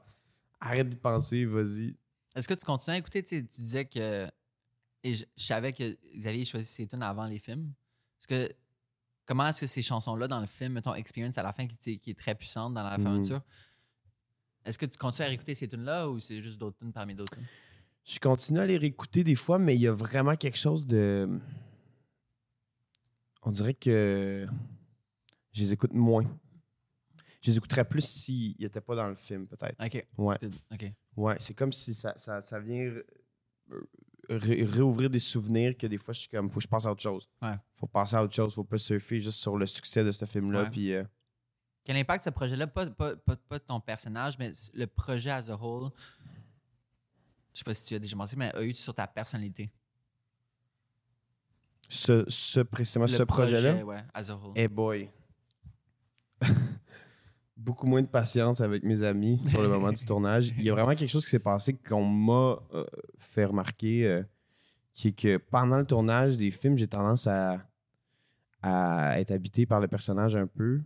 [0.60, 1.96] arrête d'y penser, vas-y.
[2.36, 3.24] Est-ce que tu continues à écouter?
[3.24, 4.28] Tu disais que.
[5.06, 7.72] Et je, je savais que Xavier choisit ses tunes avant les films.
[8.28, 8.50] Que.
[9.24, 12.10] Comment est-ce que ces chansons-là dans le film, mettons Experience à la fin, qui, qui
[12.10, 13.02] est très puissante dans la Mhm.
[13.04, 13.42] fermeture,
[14.64, 17.34] est-ce que tu continues à réécouter ces tunes-là ou c'est juste d'autres tunes parmi d'autres
[17.36, 17.46] tunes?
[18.04, 21.28] Je continue à les réécouter des fois, mais il y a vraiment quelque chose de.
[23.42, 24.46] On dirait que
[25.52, 26.24] je les écoute moins.
[27.42, 29.76] Je les écouterais plus s'ils n'étaient pas dans le film, peut-être.
[29.84, 30.04] Ok.
[30.18, 30.36] Ouais.
[31.16, 32.92] Ouais, c'est comme si ça, ça, ça vient
[33.70, 33.88] euh,
[34.28, 36.92] ré- réouvrir des souvenirs que des fois, je suis comme, faut que je passe à
[36.92, 37.28] autre chose.
[37.42, 37.56] Ouais.
[37.76, 40.62] Faut passer à autre chose, faut pas surfer juste sur le succès de ce film-là.
[40.64, 40.70] Ouais.
[40.70, 41.04] Puis, euh,
[41.84, 45.56] Quel impact ce projet-là, pas, pas, pas, pas ton personnage, mais le projet as a
[45.56, 45.90] whole,
[47.52, 49.70] je sais pas si tu as déjà mentionné, mais a eu sur ta personnalité?
[51.88, 54.52] ce, ce, précisément, Le ce projet-là, projet, ouais, as a whole.
[54.56, 55.08] eh boy.
[57.56, 60.52] Beaucoup moins de patience avec mes amis sur le moment du tournage.
[60.58, 62.84] Il y a vraiment quelque chose qui s'est passé qu'on m'a euh,
[63.16, 64.22] fait remarquer, euh,
[64.92, 67.60] qui est que pendant le tournage des films, j'ai tendance à,
[68.62, 70.80] à être habité par le personnage un peu.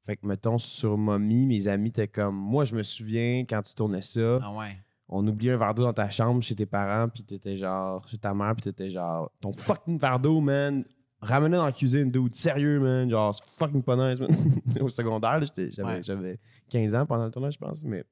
[0.00, 3.74] Fait que, mettons, sur Mommy, mes amis étaient comme, moi, je me souviens quand tu
[3.74, 4.76] tournais ça, Ah ouais.
[5.08, 8.18] on oubliait un verre d'eau dans ta chambre chez tes parents, puis t'étais genre, chez
[8.18, 10.84] ta mère, puis t'étais genre, ton fucking verre d'eau, man,
[11.24, 14.28] ramené dans la cuisine, dude, sérieux, man, genre, c'est fucking pas nice, man.
[14.80, 16.02] Au secondaire, j'avais Ouais.
[16.02, 16.38] j'avais
[16.70, 18.04] 15 ans pendant le tournage, je pense, mais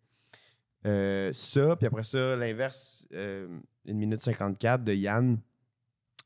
[0.87, 3.47] euh, ça, puis après ça, l'inverse, euh,
[3.85, 5.39] une minute 54 de Yann,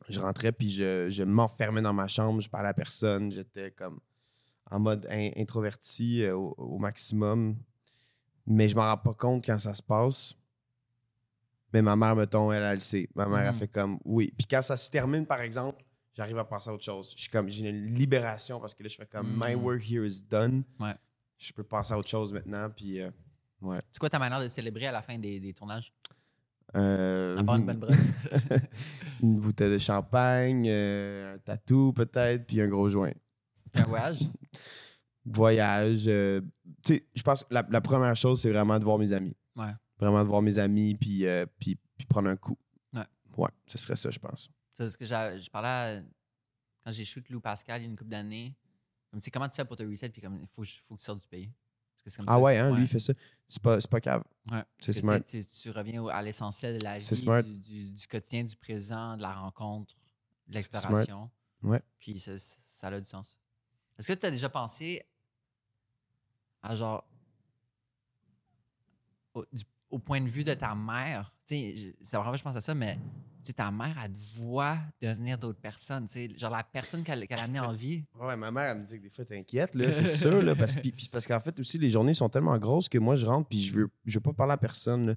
[0.09, 3.99] je rentrais, puis je, je m'enfermais dans ma chambre, je parlais à personne, j'étais comme
[4.71, 7.57] en mode in- introverti euh, au, au maximum,
[8.47, 10.35] mais je m'en rends pas compte quand ça se passe.
[11.73, 13.09] Mais ma mère, mettons, elle, elle le sait.
[13.15, 13.59] Ma mère, elle Mhm.
[13.59, 14.33] fait comme oui.
[14.39, 15.85] Puis quand ça se termine, par exemple,
[16.17, 17.13] j'arrive à passer à autre chose.
[17.17, 19.63] Je suis comme, j'ai une libération parce que là, je fais comme my Mhm.
[19.65, 20.65] work here is done.
[20.81, 20.95] Ouais.
[21.39, 22.71] Je peux passer à autre chose maintenant.
[22.75, 23.11] Puis, euh,
[23.61, 23.79] ouais.
[23.93, 25.93] C'est quoi ta manière de célébrer à la fin des, des tournages?
[26.75, 28.09] Euh, une bonne brosse.
[29.23, 33.13] une bouteille de champagne, euh, un tatou peut-être, puis un gros joint.
[33.73, 34.21] Puis un voyage?
[35.25, 36.05] Voyage.
[36.09, 36.41] euh,
[36.83, 39.37] tu sais, je pense que la, la première chose, c'est vraiment de voir mes amis.
[39.57, 39.73] Ouais.
[39.99, 41.25] Vraiment de voir mes amis, puis,
[41.59, 42.59] puis, puis prendre un coup.
[42.95, 43.05] Ouais.
[43.37, 44.51] Ouais, ce serait ça, je pense.
[44.77, 46.03] C'est ce que je parlais à-
[46.85, 48.55] quand j'ai shoot Lou Pascal il y a une couple d'années.
[49.11, 50.11] Comme, tu sais, comment tu fais pour te reset?
[50.11, 51.47] Puis comme, il faut, faut que tu sortes du pays.
[51.95, 52.41] Parce que c'est comme Ah ça.
[52.41, 53.13] ouais, hein, lui, il fait ça.
[53.49, 54.23] C'est pas, c'est pas cave.
[54.51, 54.63] Ouais.
[54.81, 55.43] C'est Parce smart.
[55.63, 57.07] tu reviens au- à l'essentiel de la vie,
[57.43, 59.97] du, du- du quotidien, du présent, de la rencontre,
[60.47, 61.31] de l'exploration.
[61.63, 61.81] Ouais.
[61.99, 63.39] Puis ça, ça a du sens.
[63.99, 65.03] Est-ce que tu as déjà pensé
[66.63, 67.05] à genre.
[69.35, 72.57] Au, du- au point de vue de ta mère, tu sais, c'est vraiment, je pense
[72.57, 72.99] à ça, mais
[73.53, 77.39] ta mère, elle te voit devenir d'autres personnes, tu sais, genre la personne qu'elle qu'elle
[77.39, 78.05] a amenée en vie.
[78.21, 80.75] Ouais, ma mère, elle me dit que des fois, t'inquiète, là, c'est sûr, là, parce,
[80.77, 83.61] puis- parce qu'en fait, aussi, les journées sont tellement grosses que moi, je rentre, puis
[83.63, 85.15] je veux, je veux pas parler à personne, là.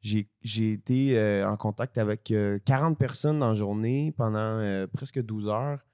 [0.00, 4.86] J'ai j'ai été euh, en contact avec euh, 40 personnes dans la journée pendant euh,
[4.86, 5.84] presque 12 heures.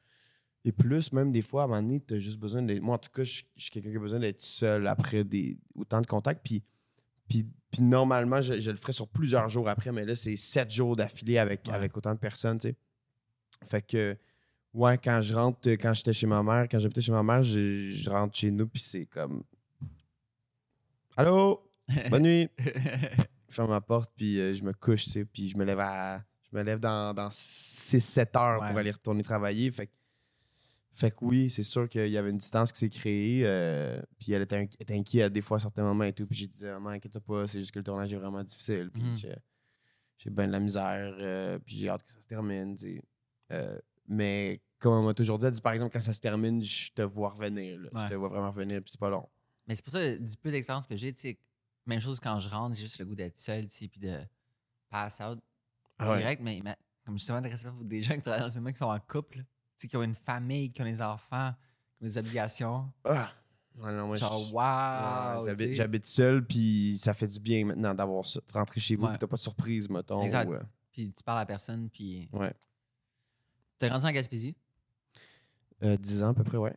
[0.65, 2.83] Et plus, même des fois, à un moment donné, tu as juste besoin d'être.
[2.83, 5.59] Moi, en tout cas, je je suis quelqu'un qui a besoin d'être seul après des,
[5.75, 6.43] autant de contacts.
[6.45, 6.63] Puis,
[7.33, 10.71] puis, puis normalement, je, je le ferais sur plusieurs jours après, mais là, c'est sept
[10.71, 11.73] jours d'affilée avec, Ouais.
[11.75, 12.77] avec autant de personnes, tu sais.
[13.65, 14.17] Fait que,
[14.75, 17.91] ouais, quand je rentre, quand j'étais chez ma mère, quand j'habitais chez ma mère, je,
[17.93, 19.43] je rentre chez nous, puis c'est comme.
[21.17, 21.63] Allô?
[22.11, 22.49] Bonne nuit!
[22.59, 25.81] je ferme ma porte, puis euh, je me couche, tu sais, puis je me lève
[25.81, 26.23] à.
[26.51, 28.69] Je me lève dans, dans 6-7 heures Ouais.
[28.69, 29.71] pour aller retourner travailler.
[29.71, 29.93] Fait que,
[30.95, 33.43] fait que oui, c'est sûr qu'il y avait une distance qui s'est créée.
[33.45, 36.27] euh, puis elle était, inqui- était inquiète des fois à certains moments et tout.
[36.27, 38.91] Puis j'ai dit, maman, inquiète pas, c'est juste que le tournage est vraiment difficile.
[38.93, 39.17] Puis Mhm.
[39.17, 39.35] j'ai,
[40.19, 41.15] j'ai bien de la misère.
[41.19, 42.77] euh, puis j'ai hâte que ça se termine.
[43.53, 43.79] Euh,
[44.09, 46.91] mais comme on m'a toujours dit, elle dit, par exemple, quand ça se termine, je
[46.93, 47.79] te vois revenir.
[47.81, 47.89] là.
[47.93, 48.05] Ouais.
[48.05, 49.29] Je te vois vraiment revenir, puis c'est pas long.
[49.67, 51.39] Mais c'est pour ça, du peu d'expérience que j'ai, tu sais,
[51.87, 54.17] même chose quand je rentre, j'ai juste le goût d'être seul, puis de
[54.91, 55.39] pass out
[55.99, 56.19] Ah ouais.
[56.19, 56.43] direct.
[56.43, 56.75] Mais, mais
[57.05, 58.99] comme justement, de respect pour des gens qui travaillent dans ces mecs qui sont en
[59.01, 59.45] couple,
[59.89, 61.53] qui ont une famille, qui ont des enfants,
[61.99, 62.91] qui ont des obligations.
[63.05, 63.31] Ah!
[63.77, 65.45] Non, moi, Genre, je- wow!
[65.45, 68.41] Ouais, j'habite, j'habite seul, puis ça fait du bien maintenant d'avoir ça.
[68.47, 69.11] De rentrer chez vous, Ouais.
[69.13, 70.21] puis t'as pas de surprise, mettons.
[70.23, 70.49] Exact.
[70.49, 70.63] ou, euh,
[70.93, 72.29] Puis tu parles à personne, puis.
[72.33, 72.53] Ouais.
[73.79, 74.55] T'as grandi en Gaspésie?
[75.83, 76.77] euh, 10 ans à peu près, ouais.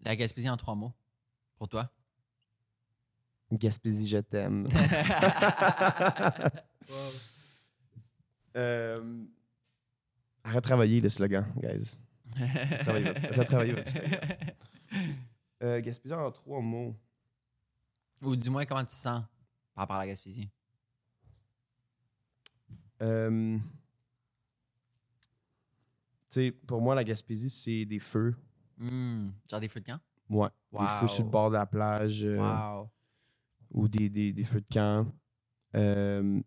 [0.00, 0.92] La Gaspésie en trois mots.
[1.58, 1.90] Pour toi.
[3.52, 4.66] Gaspésie, je t'aime.
[8.56, 9.24] Euh,
[10.44, 11.96] à retravailler le slogan, guys.
[12.34, 13.92] Votre- retravaillez votre.
[15.62, 16.94] Euh, Gaspésie en trois mots.
[18.22, 19.22] Ou du moins, comment tu te sens
[19.74, 20.50] par rapport à la Gaspésie?
[23.02, 23.58] Euh,
[26.30, 28.34] tu sais, pour moi, la Gaspésie, c'est des feux.
[28.78, 30.00] Hmm, genre des feux de camp?
[30.28, 30.48] Ouais.
[30.72, 32.90] Des feux sur le bord de la plage euh, Wow.
[33.70, 35.06] ou des, des- des feux de camp.
[35.76, 36.40] Euh,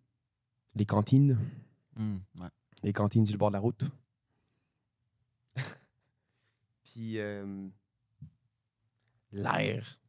[0.75, 1.37] les cantines.
[1.95, 2.49] Hmm, ouais.
[2.83, 3.85] Les cantines sur le bord de la route.
[6.97, 7.67] Puis euh,
[9.31, 9.99] l'air.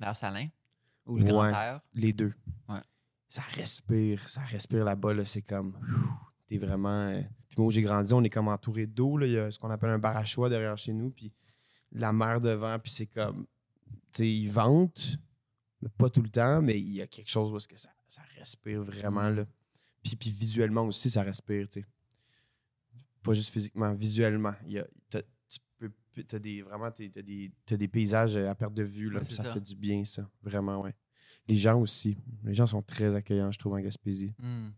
[0.00, 0.48] L'air salin?
[1.04, 1.82] Ou le grand air?
[1.92, 2.32] Les deux.
[2.70, 2.80] Ouais.
[3.28, 5.12] Ça respire, ça respire là-bas.
[5.12, 5.78] Là, c'est comme.
[6.46, 6.88] T'es vraiment.
[7.08, 7.20] euh,
[7.50, 9.18] Puis moi, où j'ai grandi, on est comme entouré d'eau.
[9.18, 9.26] là.
[9.26, 11.10] Il y a ce qu'on appelle un barachois derrière chez nous.
[11.10, 11.30] Puis
[11.90, 12.78] la mer devant.
[12.78, 13.46] Puis c'est comme.
[14.14, 15.18] Tu sais, il vente,
[15.82, 17.90] mais pas tout le temps, mais il y a quelque chose où est-ce que ça,
[18.08, 19.28] ça respire vraiment.
[19.28, 19.44] Là.
[20.02, 21.68] Puis, puis visuellement aussi, ça respire.
[21.68, 21.86] tu sais.
[23.22, 24.54] Pas juste physiquement, visuellement.
[24.64, 24.86] Il y a,
[26.26, 29.10] t'as- des, vraiment, t'as des, t'as des paysages à perte de vue.
[29.10, 29.52] Là, Ouais, ça, ça.
[29.52, 30.28] fait du bien, ça.
[30.42, 30.94] Vraiment, ouais.
[31.48, 32.16] Les gens aussi.
[32.44, 34.34] Les gens sont très accueillants, je trouve, en Gaspésie.
[34.38, 34.70] Hmm.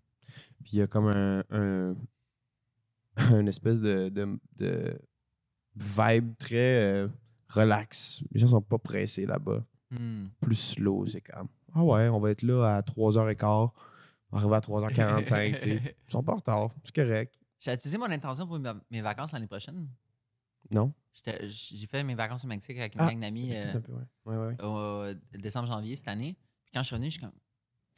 [0.63, 1.95] Puis il y a comme un, un,
[3.39, 4.99] une espèce de, de, de
[5.77, 7.09] vibe très euh,
[7.49, 8.23] relax.
[8.33, 9.65] Les gens sont pas pressés là-bas.
[9.91, 10.29] Hmm.
[10.41, 13.71] Plus slow, c'est comme Ah ouais, on va être là à 3h15.
[14.33, 15.53] On va arriver à 3h45.
[15.55, 15.97] tu sais.
[16.09, 16.71] Ils sont pas en retard.
[16.83, 17.35] C'est correct.
[17.61, 18.59] J'ai utilisé mon intention pour
[18.91, 19.87] mes vacances l'année prochaine.
[20.71, 20.93] Non?
[21.43, 23.73] J'ai fait mes vacances au Mexique avec une Ah, gang d'amis euh,
[24.27, 24.35] ouais.
[24.35, 26.37] Ouais, ouais, au décembre-janvier cette année.
[26.65, 27.31] Puis quand je suis revenu, je suis comme.
[27.33, 27.39] Tu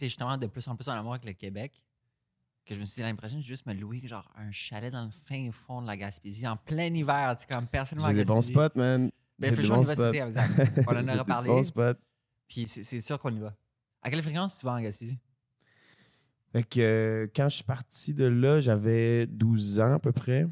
[0.04, 1.82] sais, justement, de plus en plus en amour avec le Québec.
[2.66, 4.92] Que je me suis dit l'année prochaine, je vais juste me louer genre un chalet
[4.92, 7.34] dans le fin fond de la Gaspésie en plein hiver.
[7.36, 9.10] Tu sais, comme personne J'ai des bons spots, man.
[9.38, 10.08] Ben, fait chaud, on y va cet spots.
[10.08, 10.80] été, exact.
[10.88, 11.48] On en aura des parlé.
[11.48, 11.94] bons spots.
[12.48, 13.54] Puis c'est c'est sûr qu'on y va.
[14.02, 15.18] À quelle fréquence tu vas en Gaspésie?
[16.52, 20.46] Fait que euh, quand je suis parti de là, j'avais 12 ans à peu près.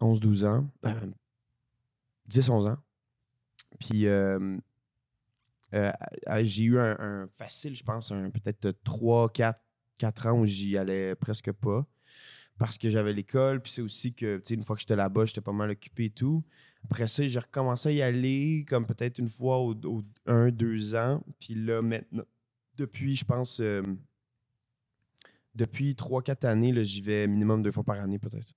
[0.00, 0.68] 11-12 ans.
[0.86, 1.00] Euh,
[2.28, 2.78] 10-11 ans.
[3.78, 4.56] Puis euh,
[5.74, 5.92] euh,
[6.42, 9.60] j'ai eu un, un facile, je pense, un peut-être 3, 4,
[9.98, 11.86] 4 ans où j'y allais presque pas.
[12.56, 15.24] Parce que j'avais l'école, puis c'est aussi que, tu sais, une fois que j'étais là-bas,
[15.24, 16.44] j'étais pas mal occupé et tout.
[16.84, 19.74] Après ça, j'ai recommencé à y aller comme peut-être une fois au
[20.26, 21.24] 1, 2 ans.
[21.40, 22.22] Puis là, maintenant,
[22.76, 23.82] depuis, je pense, euh,
[25.54, 28.54] depuis 3-4 années, là, j'y vais minimum deux fois par année, peut-être.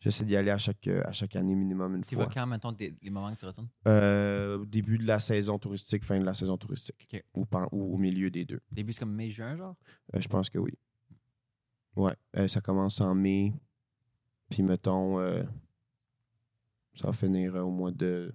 [0.00, 2.32] J'essaie d'y aller à chaque, euh, à chaque année, minimum une Tu vas fois.
[2.32, 3.68] quand, mettons, des- les moments que tu retournes?
[3.88, 7.16] Euh, au début de la saison touristique, fin de la saison touristique.
[7.34, 8.60] Ou, au milieu des deux.
[8.70, 9.74] Début, c'est comme mai-juin, genre?
[10.14, 10.72] Euh, je pense que oui.
[11.96, 12.14] Ouais.
[12.36, 13.52] Euh, ça commence en mai.
[14.48, 15.18] Puis, mettons,
[16.94, 18.32] ça va finir au mois de.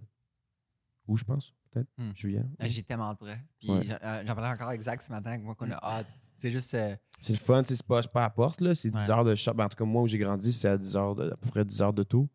[1.08, 1.88] Où, je pense, peut-être?
[1.98, 2.12] Hmm.
[2.14, 2.44] Juillet.
[2.60, 3.42] Ah, J'ai tellement hâte elle.
[3.60, 3.86] Puis Ouais.
[4.26, 6.08] j'en parlais encore exact ce matin, moi, qu'on a hâte.
[6.44, 6.74] C'est juste.
[6.74, 8.76] euh, C'est le fun, c'est pas, pas à la porte, là.
[8.76, 9.12] C'est 10 Ouais.
[9.12, 9.54] heures de shop.
[9.54, 11.50] Ben, en tout cas, moi, où j'ai grandi, c'est à 10 heures de, à peu
[11.50, 12.28] près 10 heures de taux.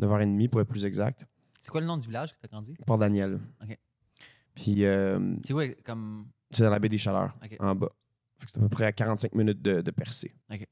[0.00, 1.26] 9h30 pour être plus exact.
[1.58, 2.74] c'est quoi le nom du village que tu as grandi?
[2.86, 3.40] Port-Daniel.
[3.60, 3.76] Ok.
[4.54, 6.28] Puis, euh, C'est où, comme?
[6.52, 7.88] c'est dans la baie des Chaleurs, en bas.
[8.38, 10.32] Fait que c'est à peu près à 45 minutes de, de percée.
[10.52, 10.64] Ok.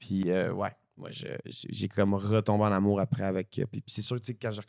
[0.00, 1.10] Puis, euh, ouais, moi,
[1.46, 3.58] j'ai comme retombé en amour après avec.
[3.58, 4.60] euh, Puis, c'est sûr, sais, quand j'ai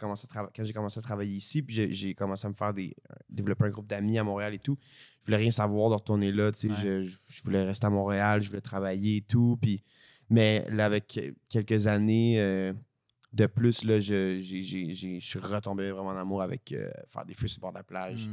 [0.66, 2.96] j'ai commencé à travailler ici, puis j'ai- commencé à me faire des.
[3.12, 4.78] euh, développer un groupe d'amis à Montréal et tout,
[5.22, 6.70] je voulais rien savoir de retourner là, tu sais.
[6.70, 7.06] Ouais.
[7.06, 9.58] Je, voulais rester à Montréal, je voulais travailler et tout.
[9.62, 9.84] Puis,
[10.30, 11.20] mais là, avec
[11.50, 12.40] quelques années.
[12.40, 12.74] euh,
[13.32, 17.48] de plus, là, je, je suis retombé vraiment en amour avec euh, faire des feux
[17.48, 18.28] sur le bord de la plage.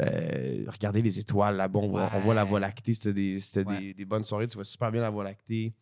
[0.00, 2.44] Euh, regarder les étoiles là-bas, on, voit, on voit la.
[2.44, 2.94] Voie lactée.
[2.94, 3.80] C'était, des, c'était Ouais.
[3.80, 4.46] des, des bonnes soirées.
[4.46, 5.74] Tu vois super bien la Voie lactée.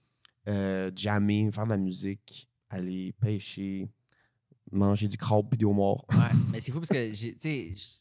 [0.48, 3.90] Euh, jammer, faire de la musique, aller pêcher,
[4.70, 6.04] manger du crabe et du homard.
[6.10, 6.16] Ouais,
[6.52, 8.00] mais c'est fou parce que j'ai, tu sais, j'-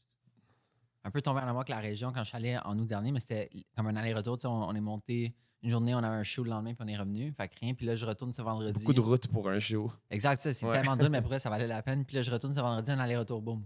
[1.03, 3.11] un peu tombé en amour avec la région quand je suis allé en août dernier,
[3.11, 4.37] mais c'était comme un aller-retour.
[4.37, 6.83] tu sais, On, on est monté une journée, on avait un show le lendemain, puis
[6.83, 7.33] on est revenu.
[7.35, 7.73] Fait que rien.
[7.73, 8.73] Puis là, je retourne ce vendredi.
[8.79, 9.91] Beaucoup de routes pour un show.
[10.11, 10.73] Exact, ça, c'est Ouais.
[10.73, 12.05] tellement dur, mais pour vrai, ça valait la peine.
[12.05, 13.63] Puis là, je retourne ce vendredi, un aller-retour, boum.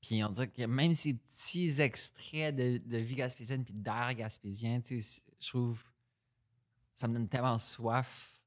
[0.00, 4.80] Puis on dirait que même ces petits extraits de, de vie gaspésienne puis d'air gaspésien,
[4.80, 5.82] tu sais, c'est- je trouve
[7.02, 8.40] ça me donne tellement soif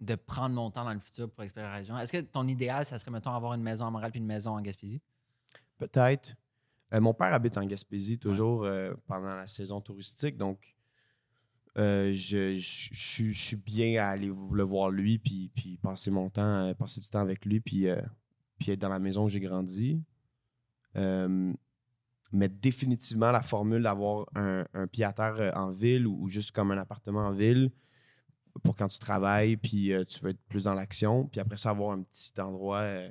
[0.00, 1.96] de prendre mon temps dans le futur pour explorer la région.
[1.96, 4.56] Est-ce que ton idéal, ça serait, mettons, avoir une maison à Montréal puis une maison
[4.56, 5.00] en Gaspésie?
[5.78, 6.34] Peut-être.
[6.92, 10.74] Euh, mon père habite en Gaspésie toujours euh, pendant la saison touristique, donc
[11.78, 15.76] euh, je, je- je suis- je suis bien à aller le voir lui, puis, puis
[15.76, 17.86] passer mon temps, passer du temps avec lui, puis,
[18.58, 20.02] puis être dans la maison où j'ai grandi.
[22.32, 26.28] Mais définitivement, la formule d'avoir un, un pied à terre euh, en ville ou, ou
[26.28, 27.70] juste comme un appartement en ville
[28.64, 31.70] pour quand tu travailles, puis euh, tu veux être plus dans l'action, puis après ça,
[31.70, 33.08] avoir un petit endroit, euh,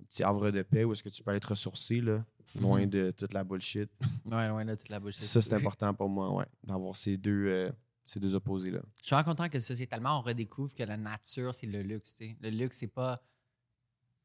[0.00, 2.24] un petit havre de paix où est-ce que tu peux aller te ressourcer, là,
[2.60, 2.90] loin Mhm.
[2.90, 3.90] de toute la bullshit.
[4.26, 5.14] Ouais, loin de toute la bouche.
[5.14, 7.70] Ça, c'est important pour moi, ouais, d'avoir ces deux, euh,
[8.04, 8.80] ces deux opposés-là.
[9.00, 12.14] Je suis vraiment content que sociétalement, on redécouvre que la nature, c'est le luxe.
[12.16, 12.36] tu sais.
[12.40, 13.22] Le luxe, c'est pas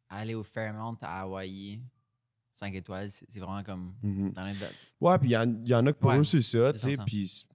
[0.10, 1.82] aller au Fairmont à Hawaï,
[2.60, 3.10] 5 étoiles.
[3.12, 4.32] C'est vraiment comme Mhm.
[4.34, 4.54] dans les.
[5.00, 6.90] Ouais, puis il y, y en a que pour Ouais, eux, c'est ça, tu sais,
[6.98, 7.04] 200.
[7.06, 7.46] puis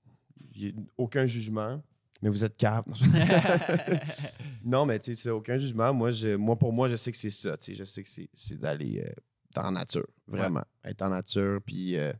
[0.97, 1.83] aucun jugement,
[2.21, 2.87] mais vous êtes cap.
[4.65, 5.93] non, mais tu sais, c'est aucun jugement.
[5.93, 8.09] Moi, je, moi, pour moi, je sais que c'est ça, tu sais, je sais que
[8.09, 9.13] c'est- d'aller euh,
[9.55, 10.65] dans la nature, vraiment.
[10.85, 12.13] Être en nature, puis euh,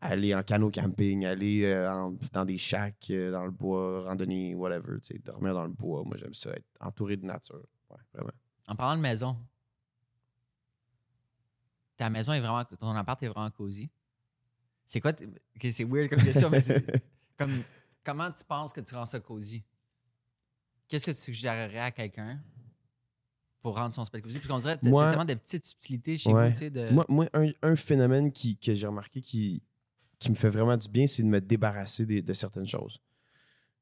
[0.00, 4.98] aller en canot camping, aller euh, en- dans des shacks, dans le bois, randonner, whatever,
[5.00, 6.02] tu sais, dormir dans le bois.
[6.04, 7.62] Moi, j'aime ça, être entouré de nature.
[7.90, 8.32] Ouais, vraiment.
[8.66, 9.36] en parlant de maison,
[11.98, 12.64] ta maison est vraiment.
[12.64, 13.90] Ton appart est vraiment cosy.
[14.86, 15.12] C'est quoi.
[15.60, 17.04] c'est weird comme question, mais c'est.
[17.36, 17.62] Comme,
[18.02, 19.62] comment tu penses que tu rends ça cosy?
[20.88, 22.40] Qu'est-ce que tu suggérerais à quelqu'un
[23.62, 24.38] pour rendre son spell cosy?
[24.40, 26.46] Parce qu'on dirait Moi- tellement de petites subtilités chez Ouais.
[26.48, 26.70] vous, tu sais.
[26.70, 26.90] De...
[26.90, 29.62] Moi, moi, un, un phénomène qui, que j'ai remarqué qui,
[30.18, 32.98] qui me fait vraiment du bien, c'est de me débarrasser des- de certaines choses.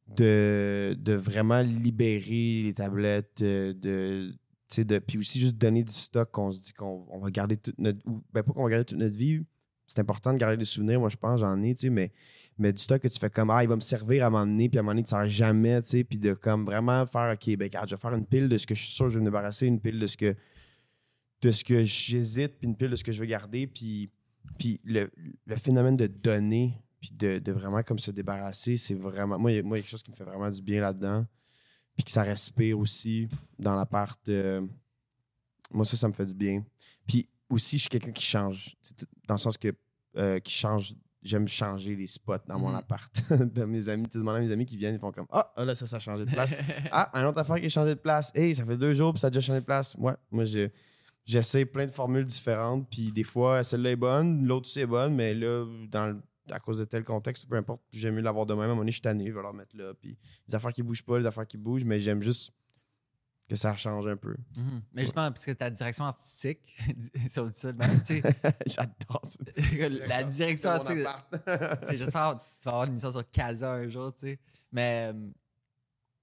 [0.09, 4.37] De, de vraiment libérer les tablettes, euh, de,
[4.69, 7.99] puis aussi juste donner du stock qu'on se dit qu'on on va garder toute notre.
[8.07, 9.45] Ou, ben, pas qu'on va garder toute notre vie.
[9.87, 12.11] C'est important de garder des souvenirs, moi je pense, j'en ai, tu sais, mais,
[12.59, 14.81] mais du stock que tu fais comme Ah, il va me servir à donné, puis
[14.81, 17.71] à donné, tu ne sers jamais, tu sais, puis de comme vraiment faire OK, ben
[17.73, 19.27] je vais faire une pile de ce que je suis sûr que je vais me
[19.27, 20.35] débarrasser, une pile de ce que
[21.43, 24.11] de ce que j'hésite, puis une pile de ce que je veux garder, puis,
[24.59, 25.11] puis le,
[25.47, 29.39] le phénomène de donner, puis de, de vraiment comme se débarrasser, c'est vraiment.
[29.39, 31.27] Moi, moi, il y a quelque chose qui me fait vraiment du bien là-dedans,
[31.97, 33.29] puis que ça respire aussi
[33.59, 34.21] dans l'appart.
[35.73, 36.65] moi, ça, ça me fait du bien.
[37.07, 38.75] Puis aussi, je suis quelqu'un qui change.
[39.27, 39.75] Dans le sens que
[40.17, 40.95] euh, qui change.
[41.23, 42.77] J'aime changer les spots dans mon Mhm.
[42.77, 43.13] appart.
[43.55, 44.05] de mes amis.
[44.05, 45.85] Tu sais, demande à mes amis qui viennent, ils font comme Ah, ah, là, ça,
[45.87, 46.55] ça a changé de place.
[46.93, 48.31] Ah, un autre affaire qui a changé de place.
[48.35, 49.97] Hey, ça fait deux jours, puis ça a déjà changé de place.
[49.99, 50.69] Ouais, moi, je-
[51.25, 55.17] j'essaie plein de formules différentes, puis des fois, celle-là est bonne, l'autre aussi est bonne,
[55.17, 58.55] mais là, dans le- à cause de tel contexte, peu importe, j'aime mieux l'avoir de
[58.55, 58.63] même.
[58.63, 59.93] À un moment donné, je suis tanné, je vais leur mettre là.
[59.95, 60.17] Puis
[60.49, 62.53] les affaires qui bougent pas, les affaires qui bougent, mais j'aime juste
[63.49, 64.37] que ça change un peu.
[64.57, 64.83] Mhm.
[64.93, 66.61] Mais justement, parce que ta direction artistique,
[67.29, 68.23] si on dit ça, de même, tu sais,
[68.67, 69.39] J'adore ça.
[70.09, 71.07] la direction artistique,
[71.97, 74.39] j'espère que tu vas avoir une émission sur Casa un jour, tu sais.
[74.73, 75.31] Mais euh,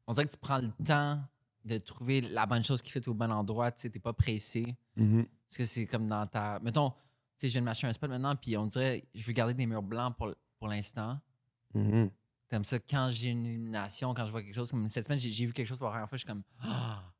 [0.07, 1.21] on dirait que tu prends le temps
[1.63, 4.75] de trouver la bonne chose qui fait au bon endroit, tu sais, t'es pas pressé.
[4.97, 5.25] Mhm.
[5.47, 6.59] Parce que c'est comme dans ta.
[6.61, 6.93] Mettons,
[7.37, 9.65] sais, je viens de m'acheter un spot maintenant, puis on dirait, je veux garder des
[9.65, 11.19] murs blancs pour, pour l'instant.
[11.73, 12.09] Mhm.
[12.49, 15.45] Comme ça, quand j'ai une illumination, quand je vois quelque chose, comme cette semaine, j'ai
[15.45, 17.12] vu quelque chose pour la première fois, je suis comme, ah,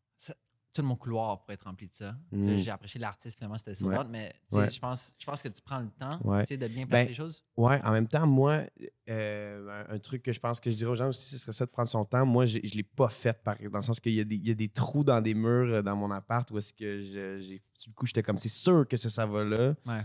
[0.73, 2.15] tout mon couloir pourrait être rempli de ça.
[2.31, 3.95] Là, J'ai apprécié l'artiste, finalement, c'était Ouais.
[3.95, 4.03] ça.
[4.05, 4.69] Mais Ouais.
[4.71, 6.45] je, pense, je pense que tu prends le temps Ouais.
[6.45, 7.43] de bien placer Ben, les choses.
[7.55, 8.63] Ouais, en même temps, moi,
[9.09, 11.65] euh, un, truc que je pense que je dirais aux gens aussi, ce serait ça
[11.65, 12.25] de prendre son temps.
[12.25, 14.47] Moi, je ne l'ai pas fait, par, dans le sens qu'il y, a des- il
[14.47, 17.61] y a des trous dans des murs euh, dans mon appart où est-ce que j'ai.
[17.85, 19.75] Du coup, j'étais comme, c'est sûr que ça, ça va là.
[19.85, 20.01] Ouais.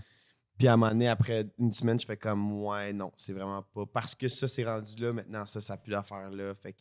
[0.58, 3.62] Puis à un moment donné, après une semaine, je fais comme, ouais, non, c'est vraiment
[3.62, 3.86] pas.
[3.86, 6.52] Parce que ça, c'est rendu là, maintenant, ça, ça a plus d'affaire là.
[6.54, 6.80] Fait que,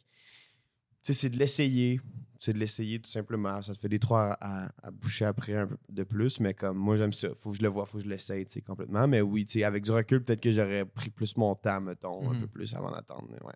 [1.13, 1.99] c'est de l'essayer.
[2.39, 3.61] C'est de l'essayer tout simplement.
[3.63, 6.53] Ça te fait des trous à, à- à boucher après un peu de plus, mais
[6.53, 7.29] comme moi, j'aime ça.
[7.33, 9.07] Faut que je le vois, faut que je l'essaye, complètement.
[9.07, 12.29] Mais oui, tu sais, avec du recul, peut-être que j'aurais pris plus mon temps, mettons,
[12.29, 12.41] un Mhm.
[12.41, 13.27] peu plus avant d'attendre.
[13.31, 13.53] mais ouais.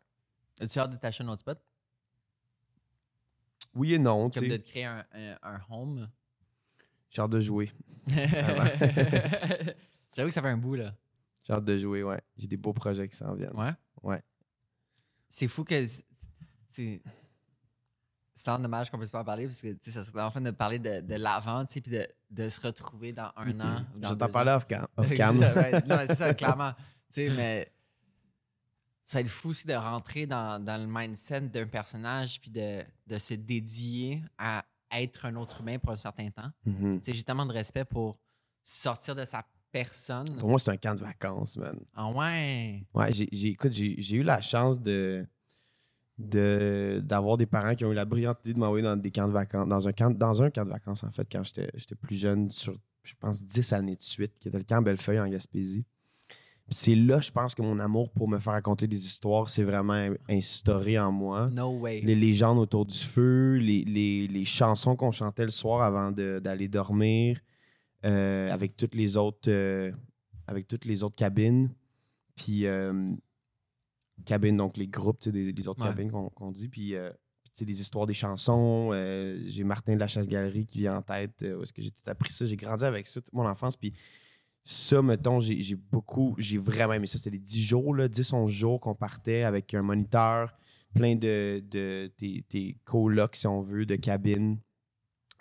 [0.61, 1.59] As-tu hâte de t'acheter un autre spot?
[3.75, 4.59] Oui et non, tu Comme de sais.
[4.59, 6.09] te créer un, un- un home?
[7.11, 7.71] J'ai hâte de jouer.
[10.15, 10.95] J'avoue que ça fait un bout, là.
[11.43, 12.21] J'ai hâte de jouer, ouais.
[12.37, 13.55] J'ai des beaux projets qui s'en viennent.
[13.55, 13.71] Ouais?
[14.03, 14.21] Ouais.
[15.29, 15.75] C'est fou que.
[16.69, 17.01] c'est-
[18.41, 18.45] C'est.
[18.45, 21.01] Tellement dommage qu'on puisse pas en parler parce que ça serait enfin de parler de,
[21.01, 23.85] de l'avant, tu sais, puis de, de se retrouver dans un an.
[23.93, 24.55] ou Je dans vais t'en deux parler ans.
[24.55, 24.87] off cam.
[24.97, 25.39] C'est Off cam.
[25.39, 25.71] ça, ouais.
[25.87, 26.71] Non, c'est ça, clairement.
[26.73, 27.71] Tu sais, mais
[29.05, 32.81] ça va être fou aussi de rentrer dans, dans le mindset d'un personnage puis de,
[33.07, 34.63] de se dédier à
[34.93, 36.49] être un autre humain pour un certain temps.
[36.65, 38.17] Tu sais, j'ai tellement de respect pour
[38.63, 40.37] sortir de sa personne.
[40.37, 41.79] Pour moi, c'est un camp de vacances, man.
[41.93, 42.85] Ah ouais?
[42.93, 45.25] Ouais, j'ai, écoute, j'ai eu la chance de,
[46.29, 49.27] de, d'avoir des parents qui ont eu la brillante idée de m'envoyer dans des camps
[49.27, 51.69] de vacances, dans un camp, dans un camp de vacances, en fait, quand j'étais,
[51.99, 52.73] plus jeune, sur,
[53.03, 55.85] je pense, 10 années de suite, qui était le camp Bellefeuille en Gaspésie.
[56.69, 60.07] C'est là, je pense, que mon amour pour me faire raconter des histoires s'est vraiment
[60.29, 61.49] instauré en moi.
[61.51, 61.99] No way.
[62.01, 66.69] Les légendes autour du feu, les, les- les chansons qu'on chantait le soir avant d'aller
[66.69, 67.39] dormir,
[68.05, 69.91] euh, avec toutes les autres euh,
[70.47, 71.71] avec toutes les autres cabines.
[72.37, 73.11] Puis euh,
[74.21, 75.89] cabines, donc les groupes, des, des autres Ouais.
[75.89, 76.69] cabines qu'on dit.
[76.69, 77.11] Puis euh,
[77.43, 78.91] puis, tu sais, les histoires des chansons.
[78.93, 81.41] euh, j'ai Martin de la Chasse-Galerie qui vient en tête.
[81.43, 82.45] euh, où est-ce que j'ai tout appris ça?
[82.45, 83.75] J'ai grandi avec ça toute mon enfance.
[83.75, 83.93] Puis
[84.63, 87.17] ça, mettons, j'ai j'ai beaucoup, j'ai vraiment aimé ça.
[87.17, 90.55] C'était les 10 jours, là, 10, 11 jours qu'on partait avec un moniteur,
[90.93, 94.59] plein de, de tes, tes colocs, si on veut, de cabines.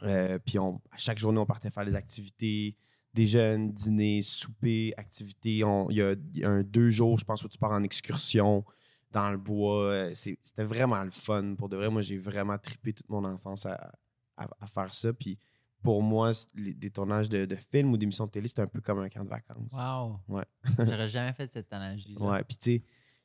[0.02, 2.76] Euh, puis on, à chaque journée, on partait faire des activités,
[3.14, 5.50] des jeunes, dîner, souper, activités.
[5.50, 5.58] Il
[5.96, 8.64] y, a, il y a un deux jours, je pense, où tu pars en excursion
[9.10, 9.84] dans le bois.
[9.86, 11.54] Euh, C'était vraiment le fun.
[11.56, 13.92] Pour de vrai, moi, j'ai vraiment trippé toute mon enfance à,
[14.36, 15.12] à- à faire ça.
[15.12, 15.38] Puis
[15.82, 18.80] pour moi, les- des tournages de, de films ou d'émissions de télé, c'est un peu
[18.80, 19.72] comme un camp de vacances.
[19.72, 20.20] Wow.
[20.28, 20.44] Ouais.
[20.78, 22.16] J'aurais jamais fait cette analogie.
[22.18, 22.82] Ouais, puis tu sais,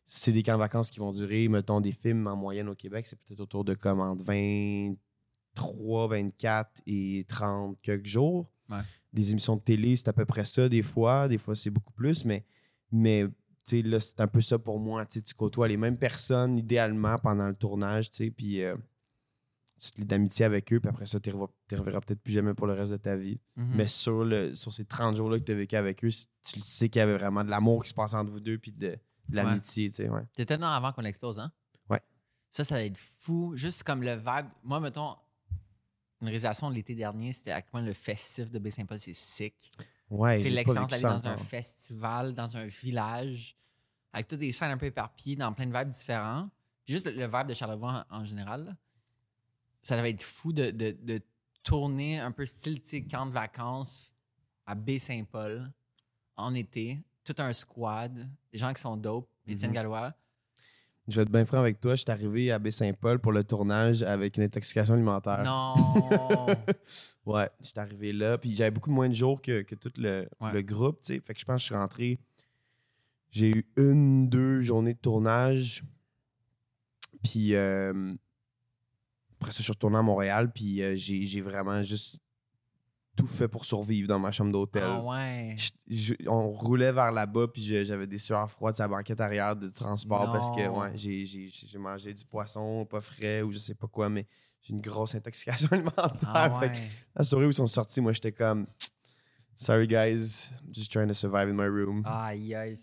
[0.07, 3.05] c'est des camps de vacances qui vont durer, mettons, des films en moyenne au Québec,
[3.07, 8.49] c'est peut-être autour de comme entre 23, 24 et 30 quelques jours.
[8.69, 8.81] Ouais.
[9.13, 11.93] Des émissions de télé, c'est à peu près ça des fois, des fois c'est beaucoup
[11.93, 12.45] plus, mais,
[12.91, 13.27] mais
[13.71, 15.05] là, c'est un peu ça pour moi.
[15.05, 18.75] Tu côtoies les mêmes personnes idéalement pendant le tournage, puis euh,
[19.79, 21.35] tu te lis d'amitié avec eux, puis après ça, tu ne
[21.77, 23.39] reverras peut-être plus jamais pour le reste de ta vie.
[23.55, 23.75] Mhm.
[23.75, 26.89] Mais sur, le, sur ces 30 jours-là que tu as vécu avec eux, tu sais
[26.89, 28.97] qu'il y avait vraiment de l'amour qui se passe entre vous deux puis de,
[29.29, 30.23] de l'amitié, tu sais, ouais.
[30.33, 31.51] T'es tellement avant qu'on explose, hein?
[31.89, 32.01] Ouais.
[32.51, 33.53] Ça, ça va être fou.
[33.55, 34.47] Juste comme le vibe.
[34.63, 35.15] Moi, mettons,
[36.25, 39.53] une réalisation de l'été dernier, c'était à quel point le festif de Baie-Saint-Paul, c'est sick.
[40.09, 43.55] Ouais, C'est l'expérience d'aller dans un festival, dans un village,
[44.13, 46.49] avec toutes des scènes un peu éparpillées, dans plein de vibes différents.
[46.87, 48.75] Juste le, le vibe de Charlevoix en, en général, là,
[49.81, 51.21] ça va être fou de, de- de
[51.63, 54.11] tourner un peu style camp de vacances
[54.65, 55.71] à Baie-Saint-Paul
[56.37, 56.99] en été.
[57.23, 59.75] Tout un squad, des gens qui sont dope, Étienne Mhm.
[59.75, 60.13] Gallois.
[61.07, 61.93] Je vais être bien franc avec toi.
[61.95, 65.43] Je suis arrivé à Baie-Saint-Paul pour le tournage avec une intoxication alimentaire.
[65.43, 66.47] Non!
[67.25, 68.37] Ouais, je suis arrivé là.
[68.37, 70.51] Puis j'avais beaucoup moins de jours que, que tout le, Ouais.
[70.53, 71.19] le groupe, tu sais.
[71.19, 72.19] Fait que je pense que je suis rentré.
[73.31, 75.83] J'ai eu une, deux journées de tournage.
[77.23, 78.13] Puis euh,
[79.41, 80.51] après ça, je suis retourné à Montréal.
[80.53, 82.19] Puis euh, j'ai j'ai vraiment juste
[83.15, 84.83] tout fait pour survivre dans ma chambre d'hôtel.
[84.85, 85.55] Ah ouais.
[85.57, 89.55] Je- je- on roulait vers là-bas, puis j'avais des sueurs froides sur la banquette arrière
[89.55, 93.87] de transport parce que ouais, j'ai- mangé du poisson pas frais ou je sais pas
[93.87, 94.27] quoi, mais
[94.61, 96.31] j'ai une grosse intoxication alimentaire.
[96.33, 96.89] Ah Fait que ouais.
[97.15, 98.67] la soirée où ils sont sortis, moi, j'étais comme
[99.57, 102.01] Sorry, guys, just trying to survive in my room.
[102.05, 102.77] Aïe, aïe.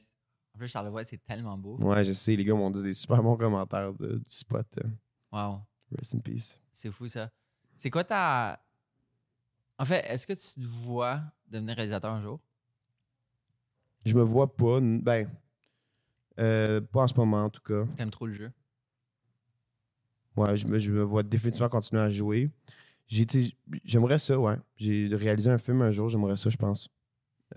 [0.55, 1.77] En plus, Charlevoix, c'est tellement beau.
[1.79, 4.67] Ouais, je sais, les gars m'ont dit des super bons commentaires de- du spot.
[4.79, 4.89] euh,
[5.33, 5.61] Wow.
[5.99, 6.59] Rest in peace.
[6.73, 7.31] C'est fou, ça.
[7.77, 8.59] C'est quoi ta.
[9.79, 12.41] En fait, est-ce que tu te vois devenir réalisateur un jour?
[14.05, 15.29] Je me vois pas, ben,
[16.39, 17.85] euh, pas en ce moment en tout cas.
[17.97, 18.53] T'aimes trop le jeu?
[20.37, 22.51] Ouais, je me, je me vois définitivement continuer à jouer.
[23.85, 24.57] J'aimerais ça, ouais.
[24.77, 26.89] J'ai réalisé un film un jour, j'aimerais ça, je pense.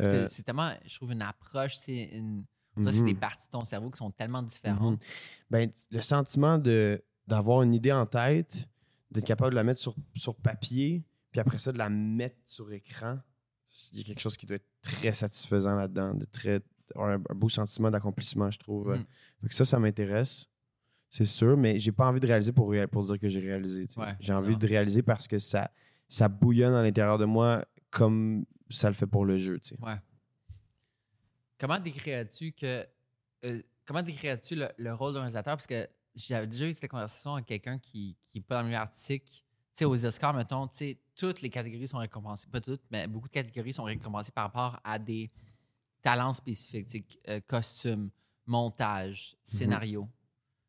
[0.01, 2.43] Euh, C'est tellement, je trouve, une approche, c'est une.
[2.83, 4.99] Ça, c'est mhm, des parties de ton cerveau qui sont tellement différentes.
[4.99, 5.07] mhm.
[5.49, 8.69] Ben, le sentiment de d'avoir une idée en tête,
[9.09, 11.03] d'être capable de la mettre sur, sur papier,
[11.35, 13.19] puis après ça, de la mettre sur écran,
[13.91, 16.61] il y a quelque chose qui doit être très satisfaisant là-dedans, de très
[16.95, 18.95] un, un beau sentiment d'accomplissement, je trouve.
[18.95, 19.05] Mhm.
[19.41, 20.47] Fait que ça, ça m'intéresse,
[21.09, 23.85] c'est sûr, mais j'ai pas envie de réaliser pour, dire que j'ai réalisé.
[23.97, 24.57] Ouais, j'ai envie non.
[24.57, 25.69] de réaliser parce que ça,
[26.07, 29.59] ça bouillonne à l'intérieur de moi comme ça le fait pour le jeu.
[29.81, 29.99] Ouais.
[31.59, 32.87] Comment décrirais-tu que.
[33.43, 35.57] euh, comment décrirais-tu le, le rôle d'un réalisateur?
[35.57, 35.85] Parce que
[36.15, 39.43] j'avais déjà eu cette conversation avec quelqu'un qui n'est pas dans le milieu artistique.
[39.73, 42.47] Tu sais, aux Oscars, mettons, tu sais, toutes les catégories sont récompensées.
[42.49, 45.31] Pas toutes, mais beaucoup de catégories sont récompensées par rapport à des
[46.01, 47.19] talents spécifiques.
[47.27, 48.09] euh, costume,
[48.45, 50.09] montage, scénario.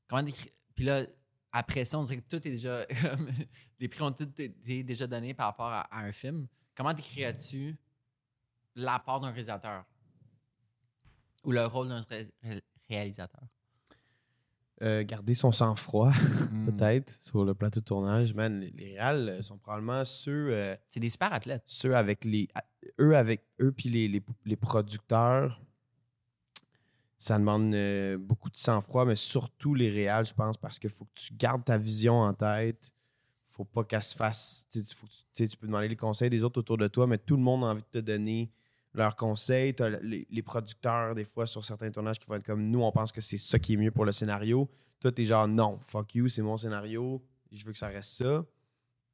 [0.09, 0.53] Comment décrire.
[0.75, 1.05] Puis là,
[1.53, 2.87] après ça, on dirait que tout est déjà.
[3.81, 6.47] les prix ont tous été déjà donnés par rapport à, à un film.
[6.75, 7.77] Comment décrirais-tu
[8.75, 9.85] l'apport d'un réalisateur
[11.45, 13.43] ou le rôle d'un ré- ré- réalisateur?
[14.83, 16.13] Euh, garder son sang-froid,
[16.51, 16.67] Hmm.
[16.67, 18.35] peut-être, sur le plateau de tournage.
[18.35, 20.49] Man, les, les réals euh, sont probablement ceux.
[20.53, 21.63] euh, C'est des super athlètes.
[21.65, 22.49] ceux avec les
[23.01, 25.61] eux avec eux puis les, les, les producteurs
[27.19, 31.05] ça demande euh, beaucoup de sang-froid mais surtout les réals je pense parce qu'il faut
[31.07, 32.93] que tu gardes ta vision en tête
[33.49, 36.87] faut pas qu'elle se fasse faut tu peux demander les conseils des autres autour de
[36.89, 38.51] toi mais tout le monde a envie de te donner
[38.97, 42.69] leurs conseils T'as les, les producteurs des fois sur certains tournages qui vont être comme
[42.71, 44.69] nous on pense que c'est ça qui est mieux pour le scénario
[45.01, 48.45] toi t'es genre non fuck you c'est mon scénario je veux que ça reste ça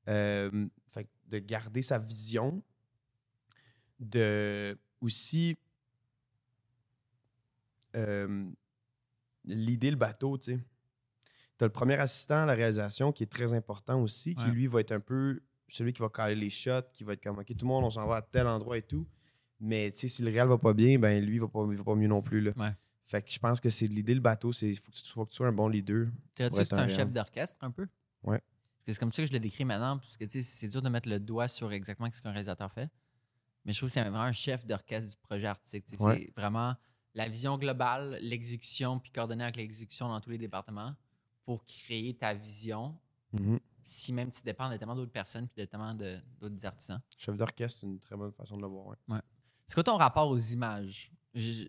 [0.09, 2.63] Euh, fait que de garder sa vision
[4.01, 5.57] de aussi
[7.95, 8.51] euh,
[9.45, 10.59] l'idée le bateau, tu sais.
[11.59, 14.51] Tu as le premier assistant à la réalisation qui est très important aussi, qui Ouais.
[14.51, 17.39] lui va être un peu celui qui va caler les shots, qui va être comme
[17.39, 19.07] OK, tout le monde, on s'en va à tel endroit et tout.
[19.65, 21.77] Mais tu sais, si le réel va pas bien, ben lui, il va pas, il
[21.79, 22.41] va pas mieux non plus.
[22.41, 22.51] Là.
[22.57, 22.75] Ouais.
[23.05, 25.31] Fait que je pense que c'est l'idée le bateau, c'est faut que tu faut que
[25.31, 26.09] tu sois un bon leader.
[26.35, 27.87] Tu que c'est un un chef d'orchestre un peu?
[28.25, 28.41] Ouais.
[28.85, 31.21] C'est comme ça que je le décris maintenant, parce que c'est dur de mettre le
[31.21, 32.91] doigt sur exactement ce qu'un réalisateur fait.
[33.65, 36.01] Mais je trouve que c'est vraiment un chef d'orchestre du projet artistique.
[36.01, 36.25] Ouais.
[36.27, 36.75] C'est vraiment
[37.15, 40.97] la vision globale, l'exécution, puis coordonner avec l'exécution dans tous les départements
[41.45, 42.99] pour créer ta vision.
[43.33, 43.61] Mhm.
[43.85, 47.01] Si même tu dépends de tellement d'autres personnes puis de tellement d'autres artisans.
[47.17, 48.97] Chef d'orchestre, c'est une très bonne façon de le voir.
[49.09, 49.21] ouais.
[49.67, 51.11] C'est quoi ton rapport aux images?
[51.35, 51.65] Je,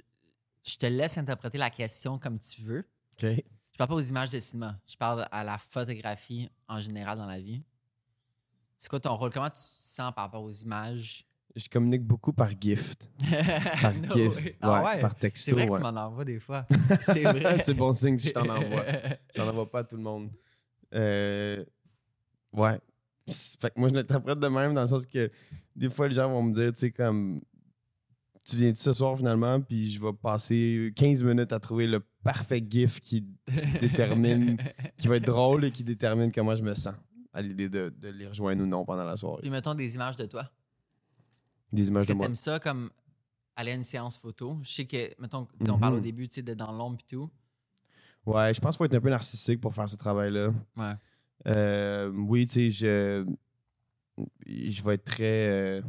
[0.63, 2.79] je te laisse interpréter la question comme tu veux.
[3.13, 3.25] OK.
[3.71, 4.79] Je parle pas aux images de cinéma.
[4.87, 7.63] Je parle à la photographie en général dans la vie.
[8.77, 9.31] C'est quoi ton rôle?
[9.31, 11.25] Comment tu te sens par rapport aux images?
[11.55, 13.09] Je communique beaucoup par gift.
[13.81, 14.55] Par No gift.
[14.59, 14.99] Ah ouais?
[14.99, 15.51] Par C'est texto.
[15.53, 15.77] vrai que ouais.
[15.77, 16.65] tu m'en envoies des fois.
[17.03, 17.61] C'est vrai.
[17.63, 18.83] c'est bon signe si je t'en envoie.
[19.35, 20.31] J'en envoie pas à tout le monde.
[20.95, 21.63] Euh,
[22.53, 22.79] ouais.
[23.27, 25.31] C'est- Fait que moi, je l'interprète de même dans le sens que
[25.75, 27.39] des fois, les gens vont me dire, tu sais, comme,
[28.45, 32.63] tu viens ce soir finalement, puis je vais passer 15 minutes à trouver le parfait
[32.67, 34.57] gif qui, qui détermine,
[34.97, 36.95] qui va être drôle et qui détermine comment je me sens
[37.33, 39.41] à l'idée de, de les rejoindre ou non pendant la soirée.
[39.41, 40.49] Puis mettons des images de toi.
[41.71, 42.25] Des images de moi.
[42.27, 42.91] t'aimes ça comme
[43.55, 44.59] aller à une séance photo?
[44.61, 46.03] Je sais que, mettons, on parle au Mhm.
[46.03, 47.29] début, tu sais, d'être dans l'ombre et tout.
[48.25, 50.53] Ouais, je pense qu'il faut être un peu narcissique pour faire ce travail-là.
[50.77, 50.93] Ouais.
[51.47, 53.25] Euh, oui, tu sais, je,
[54.45, 55.81] je vais être très euh,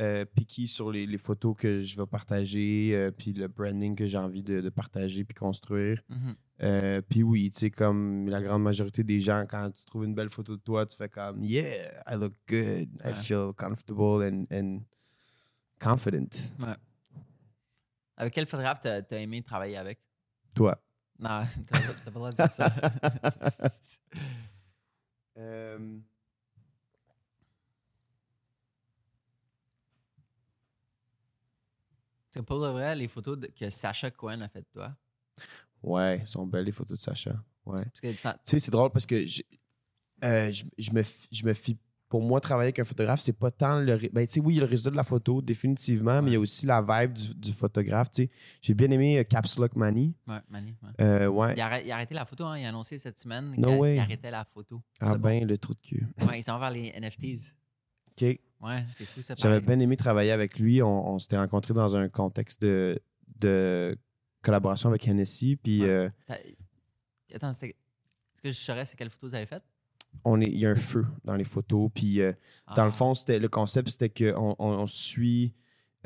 [0.00, 4.06] euh, picky sur les, les photos que je vais partager, euh, puis le branding que
[4.06, 6.02] j'ai envie de, de partager puis construire.
[6.62, 10.14] Euh, puis oui, tu sais, comme la grande majorité des gens, quand tu trouves une
[10.14, 13.12] belle photo de toi, tu fais comme Yeah, I look good, Ouais.
[13.12, 14.80] I feel comfortable and, and
[15.78, 16.54] confident.
[18.16, 20.00] Avec quel photographe t'as as aimé travailler avec?
[20.54, 20.78] Toi.
[21.18, 22.72] Non, t'as pas, le droit de dire ça.
[25.38, 25.98] Euh,
[32.30, 34.94] C'est pour de vrai, les photos de- que Sacha Cohen a fait de toi.
[35.82, 37.42] ouais, sont belles les photos de Sacha.
[37.66, 37.84] Ouais.
[38.00, 38.12] Tu
[38.44, 39.42] sais, c'est drôle parce que je,
[40.24, 41.76] euh, je, je me, je me fie
[42.08, 43.96] pour moi, travailler avec un photographe, c'est pas tant le.
[44.12, 46.34] Ben, tu sais, oui, il y a le résultat de la photo, définitivement, mais il
[46.34, 48.10] y a aussi la vibe du, du photographe.
[48.10, 48.30] tu sais.
[48.60, 50.12] J'ai bien aimé euh, Caps Lock Money.
[50.26, 50.74] Ouais, Manny.
[50.82, 51.04] ouais.
[51.04, 51.54] Euh, ouais.
[51.54, 52.58] Il, a, arrêt- il a arrêté la photo, hein.
[52.58, 54.82] il a annoncé cette semaine No qu'il arrêtait la photo.
[54.98, 55.20] Ah bon.
[55.28, 56.04] ben, le trou de cul.
[56.26, 57.54] Ouais, il s'en va vers les NFTs.
[58.20, 58.38] OK.
[58.62, 59.34] Ouais, c'est fou ça.
[59.38, 60.82] J'avais bien aimé travailler avec lui.
[60.82, 62.98] On, on s'était rencontrés dans un contexte de,
[63.38, 63.96] de
[64.42, 65.56] collaboration avec Hennessy.
[65.56, 65.88] Puis Ouais.
[65.88, 66.10] euh,
[67.34, 67.68] Attends, c'était-
[68.34, 69.62] est-ce que je saurais c'est quelle photo vous avez faite?
[70.24, 71.88] on est, il y a un feu dans les photos.
[71.94, 72.32] Puis euh,
[72.76, 72.84] dans Ah.
[72.86, 75.54] le fond, c'était le concept, c'était qu'on on, on suit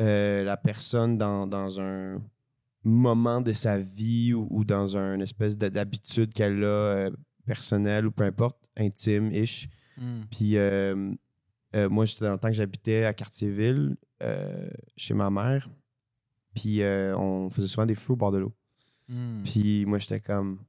[0.01, 2.21] euh, la personne dans, dans un
[2.85, 7.09] moment de sa vie ou, ou dans une espèce de- d'habitude qu'elle a
[7.47, 9.69] personnelle ou peu importe, intime-ish.
[9.97, 10.23] Hmm.
[10.31, 10.59] Puis
[11.75, 15.69] euh, moi, j'étais dans le temps que j'habitais à Cartierville, euh, chez ma mère.
[16.55, 18.55] Puis euh, on faisait souvent des feux au bord de l'eau.
[19.09, 19.43] Hmm.
[19.43, 20.61] Puis moi, j'étais comme,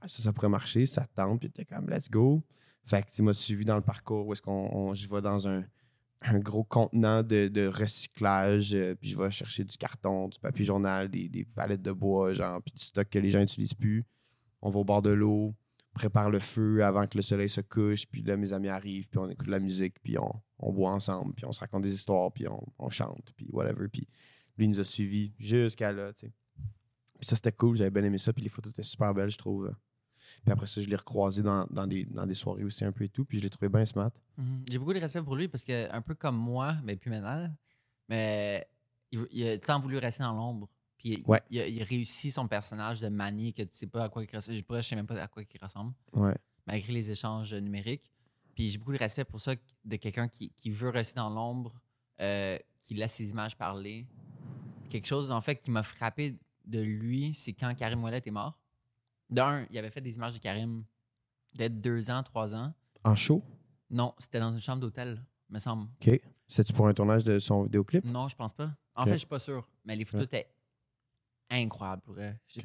[0.00, 1.40] Ah, ça, ça pourrait marcher, ça tente.
[1.40, 2.42] Puis j'étais comme, let's go.
[2.84, 5.46] Fait que tu m'as suivi dans le parcours où est-ce qu'on on- je vais dans
[5.46, 5.62] un,
[6.22, 8.74] un gros contenant de, de recyclage.
[9.00, 12.62] puis je vais chercher du carton, du papier journal, des, des palettes de bois, genre,
[12.62, 14.04] puis du stock que les gens n'utilisent plus.
[14.62, 15.54] On va au bord de l'eau,
[15.98, 18.06] prépare le feu avant que le soleil se couche.
[18.06, 20.92] Puis là, mes amis arrivent, puis on écoute de la musique, puis on, on boit
[20.92, 23.88] ensemble, puis on se raconte des histoires, puis on, on chante, puis whatever.
[23.88, 24.08] Puis
[24.56, 26.32] lui, il nous a suivis jusqu'à là, tu sais.
[27.18, 27.76] Puis ça, c'était cool.
[27.76, 28.32] J'avais bien aimé ça.
[28.32, 29.74] Puis les photos étaient super belles, je trouve.
[30.42, 33.04] Puis après ça, je l'ai recroisé dans, dans des, dans des soirées aussi un peu
[33.04, 33.24] et tout.
[33.24, 34.12] Puis je l'ai trouvé bien smart.
[34.36, 34.64] Mhm.
[34.70, 37.48] J'ai beaucoup de respect pour lui parce que, un peu comme moi, mais plus maintenant,
[38.08, 38.66] mais
[39.10, 40.68] il, il a temps voulu rester dans l'ombre.
[40.98, 41.40] Puis il- Ouais.
[41.50, 44.22] il, a, il a réussi son personnage de manier que tu sais pas à quoi
[44.24, 44.58] il ressemble.
[44.58, 46.36] Je sais même pas à quoi il ressemble, Ouais.
[46.66, 48.10] malgré les échanges numériques.
[48.54, 49.54] Puis j'ai beaucoup de respect pour ça,
[49.84, 51.80] de quelqu'un qui, qui veut rester dans l'ombre,
[52.20, 54.06] euh, qui laisse ses images parler.
[54.90, 58.58] Quelque chose, en fait, qui m'a frappé de lui, c'est quand Karim Ouellet est mort.
[59.30, 60.84] D'un, il avait fait des images de Karim
[61.56, 62.72] peut-être deux ans, trois ans.
[63.04, 63.42] En show?
[63.90, 65.84] Non, c'était dans une chambre d'hôtel, me semble.
[66.04, 66.20] OK.
[66.48, 68.04] C'était-tu pour un tournage de son vidéoclip?
[68.04, 68.74] Non, je pense pas.
[68.94, 69.68] En fait, je suis pas sûr.
[69.84, 70.40] Mais les photos Ouais.
[70.40, 70.48] étaient
[71.50, 72.40] incroyables pour vrai.
[72.46, 72.60] Je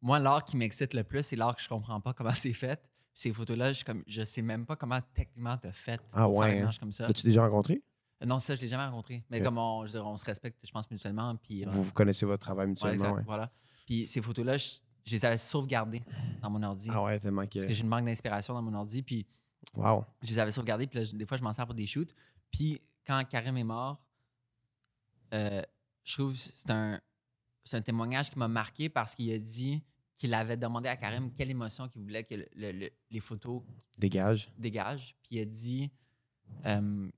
[0.00, 2.76] moi, l'art qui m'excite le plus, c'est l'art que je comprends pas comment c'est fait.
[2.80, 6.42] Puis Ces photos-là, je, comme, je sais même pas comment techniquement t'as fait Ah pour
[6.42, 6.70] faire ouais, une hein.
[6.78, 7.08] comme ça.
[7.08, 7.82] L'as-tu déjà rencontré?
[8.22, 9.24] Euh, Non, ça, je l'ai jamais rencontré.
[9.30, 11.34] Mais comme on, je on se respecte, je pense, mutuellement.
[11.36, 13.22] Puis, euh, Vous, vous connaissez votre travail ouais, mutuellement, exact, ouais.
[13.26, 13.50] voilà.
[13.86, 14.68] Puis ces photos-là, je,
[15.04, 16.04] je les avais sauvegardées
[16.42, 16.90] dans mon ordi.
[16.92, 17.54] Ah ouais, tellement que...
[17.54, 19.02] Parce que j'ai une manque d'inspiration dans mon ordi.
[19.02, 19.26] Puis
[19.74, 20.04] Wow.
[20.22, 22.14] je les avais sauvegardés, puis là, des fois, je m'en sers pour des shoots.
[22.52, 24.00] Puis quand Karim est mort,
[25.34, 25.62] euh,
[26.04, 27.00] je trouve que c'est un,
[27.68, 29.82] c'est un témoignage qui m'a marqué parce qu'il a dit
[30.16, 33.62] qu'il avait demandé à Karim quelle émotion qu'il voulait que le- le- le- les photos
[33.96, 34.50] Dégage.
[34.58, 35.14] dégagent.
[35.22, 35.90] Puis il a dit
[36.66, 37.08] euh,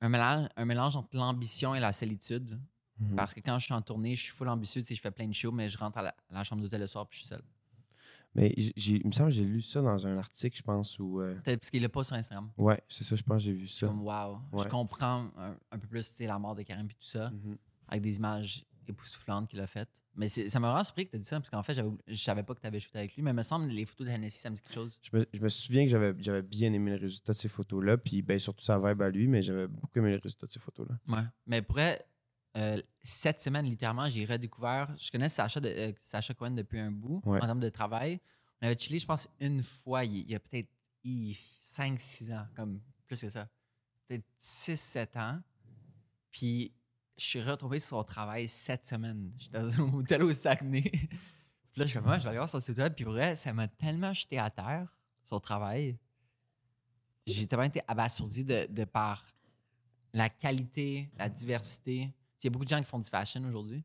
[0.00, 2.60] un, mélange, un mélange entre l'ambition et la solitude.
[2.98, 3.16] Mhm.
[3.16, 5.10] Parce que quand je suis en tournée, je suis full ambitieux, tu sais, je fais
[5.10, 7.18] plein de shows, mais je rentre à la, à la chambre d'hôtel le soir, puis
[7.18, 7.42] je suis seul.
[8.34, 11.20] Mais il me semble que j'ai lu ça dans un article, je pense, où...
[11.22, 12.50] euh, Peut-être parce qu'il l'a pas sur Instagram.
[12.58, 13.86] Ouais, c'est ça, je pense que j'ai vu ça.
[13.86, 14.38] Comme wow.
[14.62, 17.30] Je comprends un, un peu plus tu sais, la mort de Karim et tout ça,
[17.30, 17.56] Mhm.
[17.88, 19.88] avec des images époustouflantes qu'il a faites.
[20.14, 21.74] Mais ça m'a vraiment surpris que tu as dit ça, parce qu'en fait,
[22.06, 23.84] je savais pas que tu avais shooté avec lui, mais il me semble que les
[23.84, 24.98] photos de Hennessy, ça me dit quelque chose.
[25.02, 28.22] Je me, je me souviens que j'avais bien aimé le résultat de ces photos-là, puis
[28.22, 30.98] ben, surtout sa vibe à lui, mais j'avais beaucoup aimé le résultat de ces photos-là.
[31.08, 31.24] Ouais.
[31.46, 32.02] Mais pour vrai,
[32.56, 34.94] euh, cette semaine, littéralement, j'ai redécouvert.
[34.98, 37.36] Je connais Sacha, de, euh, Sacha Cohen depuis un bout, Ouais.
[37.42, 38.18] en termes de travail.
[38.62, 40.70] On avait chillé, je pense, une fois, il, il y a peut-être
[41.60, 43.48] 5-6 ans, comme plus que ça.
[44.08, 45.40] Peut-être 6-7 ans.
[46.30, 46.72] Puis
[47.18, 49.32] je suis retrouvé sur son travail cette semaine.
[49.38, 50.82] J'étais dans un hôtel au Saguenay.
[50.90, 51.10] puis
[51.76, 52.94] là, je suis comme, je vais aller voir son site web.
[52.94, 55.98] Puis vrai, ça m'a tellement jeté à terre, son travail.
[57.26, 59.24] J'ai tellement été abasourdi de, de par
[60.12, 62.12] la qualité, la diversité.
[62.40, 63.82] Il y a beaucoup de gens qui font du fashion aujourd'hui.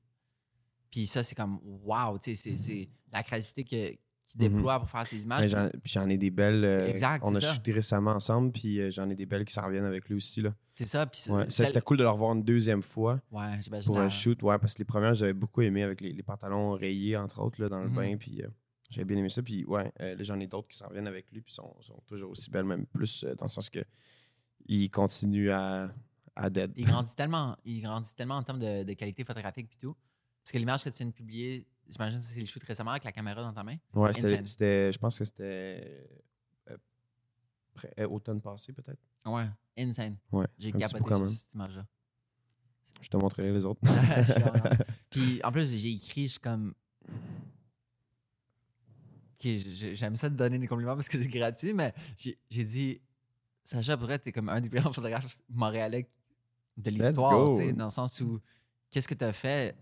[0.91, 3.97] Puis ça, c'est comme, wow, tu sais, c'est- c'est la créativité que-
[4.37, 4.49] Mhm.
[4.53, 5.49] déploie pour faire ses images.
[5.49, 6.63] J'en puis j'en ai des belles.
[6.65, 7.53] euh, Exact, on a ça.
[7.53, 10.41] shooté récemment ensemble, puis euh, j'en ai des belles qui s'en reviennent avec lui aussi.
[10.41, 10.53] Là.
[10.75, 11.05] C'est ça.
[11.05, 11.49] Puis Ouais.
[11.49, 14.41] Ça, c'était cool de le revoir une deuxième fois Ouais, pour un shoot.
[14.43, 17.61] Ouais, parce que les premières, j'avais beaucoup aimé avec les, les pantalons rayés, entre autres,
[17.61, 17.95] là, dans le Mhm.
[17.95, 18.17] bain.
[18.17, 18.47] Puis euh,
[18.89, 19.41] j'avais bien aimé ça.
[19.43, 22.31] Puis ouais, là, j'en ai d'autres qui s'en reviennent avec lui, puis sont, sont toujours
[22.31, 23.79] aussi belles, même plus dans le sens que
[24.67, 25.93] il continue à,
[26.35, 26.71] à dead.
[26.75, 29.95] Il grandit tellement, il grandit tellement en termes de, de qualité photographique et tout.
[30.43, 33.03] Parce que l'image que tu viens de publier, j'imagine que c'est le shoot récemment avec
[33.03, 33.77] la caméra dans ta main.
[33.93, 36.07] Ouais, c'était, je pense que c'était
[36.69, 36.77] euh,
[37.99, 38.99] euh, automne passé, peut-être.
[39.25, 39.45] Ouais,
[39.77, 40.17] insane.
[40.31, 41.85] Ouais, J'ai capoté sur cette image-là.
[43.01, 43.81] Je te montrerai les autres.
[43.83, 44.69] Vraiment-
[45.09, 46.73] Puis en plus, j'ai écrit, je suis comme.
[49.39, 53.01] J'aime ça de donner des compliments parce que c'est gratuit, mais j'ai dit,
[53.63, 56.07] Sacha, pour vrai, t'es comme un des plus grands photographes montréalais
[56.77, 57.51] de l'histoire, go.
[57.53, 58.39] tu sais, dans le sens où,
[58.91, 59.75] qu'est-ce que tu as fait?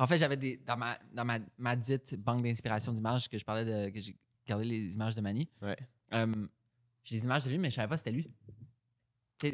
[0.00, 0.56] En fait, j'avais des.
[0.56, 3.90] Dans ma, dans ma, ma dite banque d'inspiration d'images que je parlais de.
[3.90, 4.16] que j'ai
[4.46, 5.76] gardé les images de Manny, Ouais.
[6.14, 6.46] euh,
[7.04, 8.30] j'ai des images de lui, mais je savais pas c'était lui.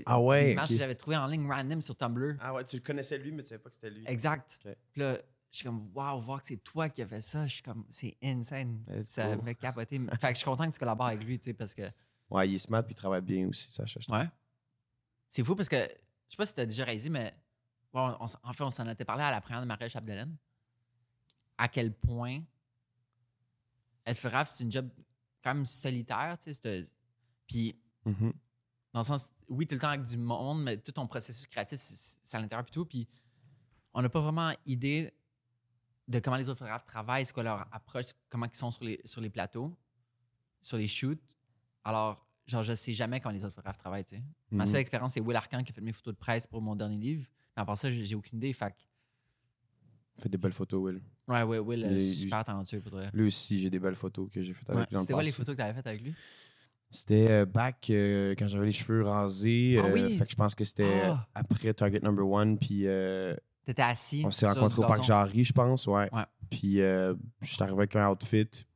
[0.05, 2.37] Ah ouais, Des images que j'avais trouvées en ligne random sur Tumblr.
[2.41, 4.03] Ah ouais, tu le connaissais lui, mais tu savais pas que c'était lui.
[4.07, 4.59] Exact.
[4.65, 4.75] Ok.
[4.93, 5.19] Puis là,
[5.51, 7.85] je suis comme, waouh, voir que c'est toi qui as fait ça, je suis comme,
[7.91, 8.85] c'est insane.
[9.05, 9.99] Ça me capoté.
[10.21, 11.83] fait que je suis content que tu collabores avec lui, tu sais, parce que,
[12.31, 14.01] Ouais, il est smart puis il travaille bien aussi, Sacha.
[14.01, 14.19] je trouve.
[14.19, 14.29] ouais.
[15.31, 15.83] C'est fou parce que, je
[16.31, 17.33] sais pas si tu as déjà réalisé, mais,
[17.93, 20.37] on s- en fait, on s'en était parlé à la première de Marie Chapdelaine.
[21.59, 22.41] À quel point
[24.05, 24.89] être photographe, c'est une job
[25.43, 26.91] quand même solitaire, tu sais.
[27.47, 28.33] Puis, Mhm.
[28.93, 31.79] Dans le sens, oui, tout le temps avec du monde, mais tout ton processus créatif,
[31.81, 32.87] c'est à l'intérieur puis tout.
[32.87, 33.07] Puis
[33.93, 35.13] on n'a pas vraiment idée
[36.09, 39.01] de comment les autres photographes travaillent, c'est quoi leur approche, comment ils sont sur les,
[39.05, 39.77] sur les plateaux,
[40.63, 41.21] sur les shoots.
[41.85, 44.23] Alors, genre, je sais jamais comment les autres photographes travaillent, tu sais.
[44.51, 44.71] Ma Mhm.
[44.71, 46.97] seule expérience, c'est Will Arcan qui a fait mes photos de presse pour mon dernier
[46.97, 47.27] livre.
[47.57, 48.53] Mais à part ça, j'ai aucune idée.
[48.53, 48.75] Fait
[50.21, 51.01] Fait des belles photos, Will.
[51.29, 53.01] ouais, ouais, Will, euh, super talentueux pour.
[53.13, 55.55] Lui aussi, j'ai des belles photos que j'ai faites avec lui C'était quoi les photos
[55.55, 56.15] que tu avais faites avec lui?
[56.91, 59.79] C'était euh, back euh, quand j'avais les cheveux rasés.
[59.81, 60.17] Ah euh, oui!
[60.17, 61.27] Fait que je pense que c'était Ah!
[61.35, 62.59] après Target Number One.
[62.59, 63.35] Puis euh,
[63.65, 64.23] Tu étais assis.
[64.25, 65.03] on s'est rencontrés au Parc.
[65.03, 65.87] Jarry, je pense.
[65.87, 66.09] Ouais.
[66.13, 66.25] Ouais.
[66.49, 68.67] Puis je suis arrivé avec un outfit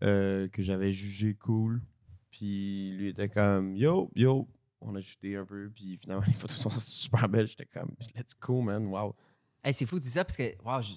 [0.00, 1.80] que j'avais jugé cool.
[2.30, 4.48] Puis lui était comme Yo, yo.
[4.82, 5.70] On a shooté un peu.
[5.74, 7.46] Puis finalement, les photos sont super belles.
[7.48, 8.86] J'étais comme Let's go, man.
[8.86, 9.14] Wow.
[9.62, 10.94] Hey, c'est fou tu dis ça parce que, wow, je-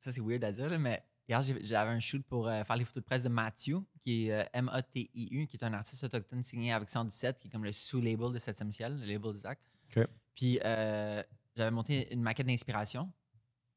[0.00, 2.84] ça c'est weird à dire, là, mais hier j'avais un shoot pour euh, faire les
[2.84, 6.72] photos de presse de Matthew, qui est euh, M-A-T-I-U, qui est un artiste autochtone signé
[6.72, 9.60] avec 117, qui est comme le sous-label de 7e ciel, le label d'Isaac.
[9.96, 10.04] OK.
[10.34, 11.22] Puis euh,
[11.54, 13.12] j'avais monté une maquette d'inspiration,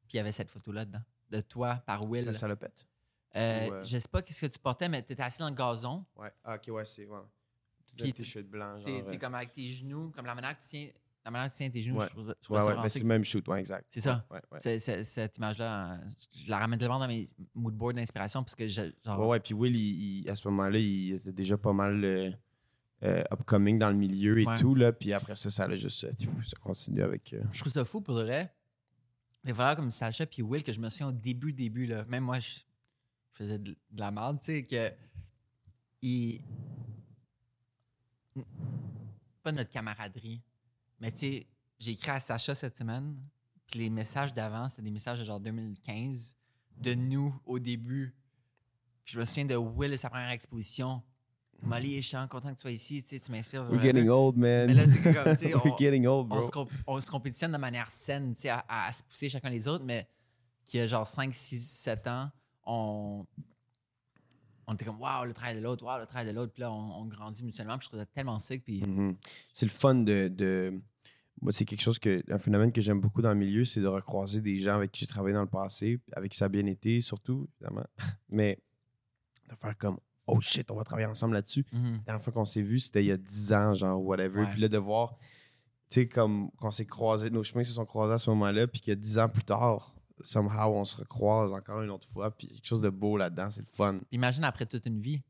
[0.07, 2.25] puis il y avait cette photo-là dedans, de toi par Will.
[2.25, 2.87] La salopette.
[3.35, 6.03] Ou, Je sais pas qu'est-ce que tu portais, mais tu étais assis dans le gazon,
[6.15, 6.31] Ouais.
[6.43, 7.05] Ah, ok, ouais, c'est.
[7.05, 7.19] Ouais.
[7.93, 8.11] Puis
[8.43, 8.83] blancs.
[8.83, 10.87] t'es Genre, t'es euh, comme avec tes genoux, comme la manière que tu tiens,
[11.23, 12.07] la manière que tu tiens tes genoux, Ouais.
[12.15, 12.91] je je Ouais, ouais, ben, sick.
[12.91, 13.87] c'est le même shoot, ouais, exact.
[13.89, 14.25] C'est ça.
[14.29, 14.59] Ouais, ouais.
[14.59, 15.99] C'est- cette image-là,
[16.35, 19.75] je la ramène tellement dans mes moodboards d'inspiration parce que genre, Ouais, ouais, puis Will,
[19.75, 22.31] il- il- à ce moment-là, il était déjà pas mal euh,
[23.03, 24.55] euh, upcoming dans le milieu et Ouais.
[24.57, 24.91] tout, là.
[24.93, 26.11] Puis après ça, ça a juste euh,
[26.45, 27.33] ça continue avec.
[27.33, 28.53] euh, je trouve ça fou pour vrai.
[29.43, 32.23] Des frères comme Sacha puis Will que je me souviens au début, début, là, même
[32.23, 32.59] moi, je,
[33.33, 34.91] je faisais de, de la merde, tu sais, que.
[39.43, 40.41] Pas notre camaraderie,
[40.99, 41.47] mais tu sais,
[41.79, 43.15] j'ai écrit à Sacha cette semaine,
[43.67, 46.35] puis les messages d'avant, c'était des messages de genre 2015,
[46.77, 48.15] de nous au début.
[49.03, 51.01] Puis je me souviens de Will et sa première exposition.
[51.61, 53.69] Molly, je suis content que tu sois ici, tu sais, tu m'inspires.
[53.69, 54.67] We're getting old, man.
[54.67, 56.41] Mais là, c'est comme, tu sais, We're on- getting old, on bro.
[56.41, 59.49] se, comp- on se compétitionne de manière saine, tu sais, à, à se pousser chacun
[59.49, 60.07] les autres, mais
[60.65, 62.29] qui a genre 5, 6, 7 ans,
[62.65, 63.25] on,
[64.67, 66.51] on était comme, waouh, le travail de l'autre, waouh, le travail de l'autre.
[66.53, 67.77] Puis là, on, on grandit mutuellement.
[67.77, 68.63] Puis je trouve ça tellement sick.
[68.63, 69.15] Puis Mhm.
[69.53, 70.27] C'est le fun de.
[70.27, 70.81] de-
[71.41, 72.23] Moi, c'est quelque chose que.
[72.31, 75.01] Un phénomène que j'aime beaucoup dans le milieu, c'est de recroiser des gens avec qui
[75.01, 77.85] j'ai travaillé dans le passé, avec qui ça a bien été, surtout, évidemment.
[78.29, 78.59] Mais
[79.49, 81.65] de faire comme, oh shit, on va travailler ensemble là-dessus.
[81.71, 81.91] mhm.
[81.97, 84.41] La dernière fois qu'on s'est vu, c'était il y a 10 ans, genre, whatever.
[84.41, 84.51] Ouais.
[84.51, 85.17] Puis là, de voir,
[85.89, 88.81] tu sais, comme qu'on s'est croisés, nos chemins se sont croisés à ce moment-là, puis
[88.81, 92.65] que 10 ans plus tard, somehow, on se recroise encore une autre fois, puis quelque
[92.65, 93.99] chose de beau là-dedans, c'est le fun.
[94.11, 95.21] Imagine après toute une vie,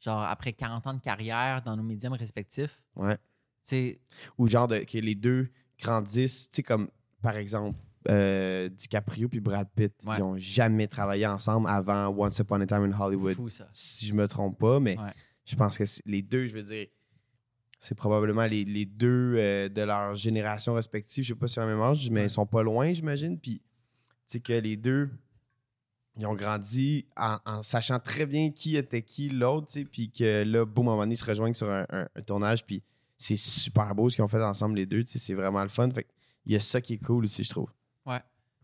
[0.00, 3.16] genre après 40 ans de carrière dans nos médiums respectifs, Ouais.
[3.16, 3.20] tu
[3.64, 4.00] sais,
[4.38, 5.48] Ou genre de, que les deux
[5.80, 6.88] grandissent, tu sais, comme,
[7.22, 7.78] par exemple,
[8.08, 10.16] euh, DiCaprio puis Brad Pitt, Ouais.
[10.16, 13.34] ils n'ont jamais travaillé ensemble avant Once Upon a Time in Hollywood.
[13.34, 13.66] fou ça.
[13.70, 15.12] Si je me trompe pas, mais Ouais.
[15.44, 16.86] je pense que les deux, je veux dire,
[17.80, 21.22] c'est probablement les, les deux euh, de leur génération respective.
[21.24, 23.38] Je sais pas si c'est la même âge, mais ils sont pas loin, j'imagine.
[23.38, 23.62] Puis,
[24.32, 25.10] sais, que les deux,
[26.16, 30.64] ils ont grandi en, en sachant très bien qui était qui l'autre, puis que là,
[30.64, 32.82] boum, à un moment donné, ils se rejoignent sur un, un- un tournage, puis
[33.16, 35.90] c'est super beau ce qu'ils ont fait ensemble, les deux, c'est vraiment le fun.
[35.90, 36.06] Fait
[36.46, 37.70] il y a ça qui est cool aussi, je trouve.
[38.06, 38.20] Ouais.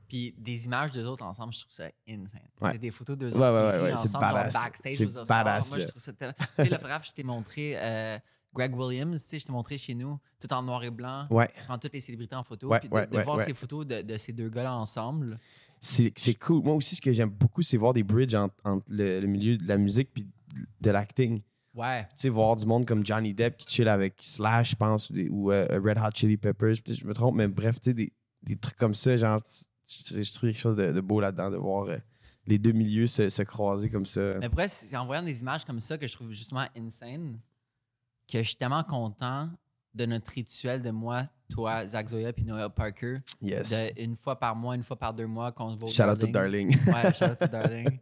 [0.09, 2.41] Puis des images d'eux autres ensemble, je trouve ça insane.
[2.61, 2.73] Ouais.
[2.73, 4.95] C'est des photos d'eux Ouais, autres ouais, qui c'est ensemble, backstage.
[4.97, 5.66] C'est aux Oscars.
[5.69, 6.35] Moi, je trouve ça tellement...
[6.39, 8.19] tu sais, le je t'ai montré euh,
[8.55, 11.48] Greg Williams, tu sais, je t'ai montré chez nous, tout en noir et blanc, Ouais.
[11.66, 12.68] prend toutes les célébrités en photo.
[12.68, 15.39] Ouais, puis de, ouais, de ouais, voir ces photos de, de ces deux gars-là ensemble.
[15.81, 16.62] C'est cool.
[16.62, 19.56] Moi aussi, ce que j'aime beaucoup, c'est voir des bridges entre, entre le, le milieu
[19.59, 20.26] de la musique puis
[20.81, 21.43] de l'acting.
[21.74, 22.05] Ouais.
[22.05, 25.12] tu sais, voir du monde comme Johnny Depp qui chill avec Slash, je pense, ou,
[25.14, 26.76] des- ou, euh, Red Hot Chili Peppers.
[26.86, 28.12] Je me trompe, mais bref, tu sais, des,
[28.44, 29.40] des trucs comme ça, genre,
[29.86, 31.97] je trouve quelque chose de, de beau là-dedans, de voir euh,
[32.47, 34.35] les deux milieux se, se croiser comme ça.
[34.39, 37.40] Mais après, c'est en voyant des images comme ça que je trouve justement insane
[38.28, 39.51] que je suis tellement content
[39.94, 43.70] de notre rituel de moi, toi, Zach Zoya puis Noah Parker, Yes.
[43.70, 46.02] de une fois par mois, une fois par deux mois qu'on se va au Shout
[46.02, 46.68] out to Darling.
[46.86, 48.01] Ouais, shout out to Darling.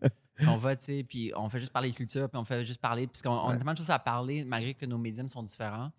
[0.48, 2.80] on va, tu sais, puis on fait juste parler de culture, puis on fait juste
[2.80, 5.90] parler, parce qu'on a tellement de choses à parler, malgré que nos médiums sont différents.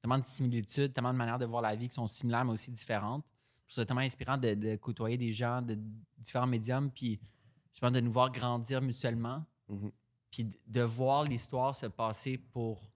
[0.00, 2.70] Tellement de similitudes, tellement de manières de voir la vie qui sont similaires, mais aussi
[2.72, 3.24] différentes.
[3.68, 5.78] Je trouve ça tellement inspirant de, de côtoyer des gens de
[6.18, 7.20] différents médiums, puis
[7.72, 9.90] je pense de nous voir grandir mutuellement, Mhm.
[10.30, 12.90] puis de, de voir l'histoire se passer pour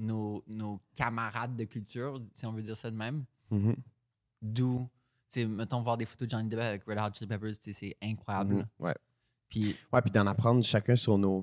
[0.00, 3.24] nos, nos camarades de culture, si on veut dire ça de même.
[3.50, 3.76] Mhm.
[4.42, 4.88] D'où,
[5.30, 7.96] tu sais, mettons, voir des photos de Johnny Depp avec Red Hot Chili Peppers, c'est
[8.02, 8.58] incroyable.
[8.58, 8.68] Là.
[8.78, 8.94] Ouais.
[9.48, 11.42] Puis, Ouais, puis d'en apprendre chacun sur nos.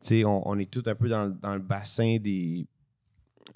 [0.00, 2.66] Tu sais, on, on est tous un peu dans, le- dans le bassin des,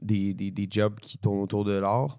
[0.01, 2.19] des, des, des jobs qui tournent autour de l'art.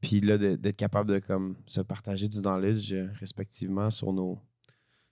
[0.00, 4.38] Puis là, d'être capable de comme, se partager du knowledge euh, respectivement sur nos,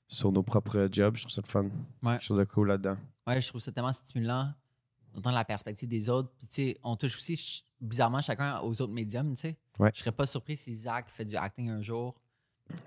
[0.08, 1.64] sur nos propres jobs, je trouve ça le fun.
[2.02, 2.12] Ouais.
[2.14, 2.96] Quelque chose de cool là-dedans.
[3.26, 4.52] ouais, je trouve ça tellement stimulant
[5.14, 6.30] d'entendre la perspective des autres.
[6.38, 9.56] Puis, tu sais, on touche aussi ch- bizarrement chacun aux autres médiums, tu sais.
[9.78, 9.90] Ouais.
[9.94, 12.14] Je serais pas surpris si Zach fait du acting un jour.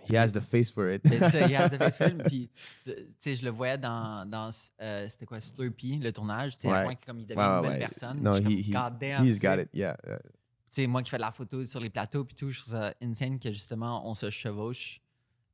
[0.10, 1.02] He has the face for it.
[1.30, 2.18] Ça, il has the face film.
[2.26, 2.50] Puis,
[2.86, 4.50] le- tu sais, je le voyais dans, dans
[4.82, 6.56] euh, c'était quoi, Slurpee, le tournage.
[6.56, 6.98] Tu sais, Ouais.
[7.06, 7.80] comme il devient une nouvelle ouais.
[7.80, 8.36] personne.
[8.44, 9.98] Suis he- he- God damn, He's got it, yeah.
[10.08, 10.18] yeah.
[10.20, 12.74] Tu sais, moi qui fais de la photo sur les plateaux puis tout, je trouve
[12.74, 15.00] ça insane que justement on se chevauche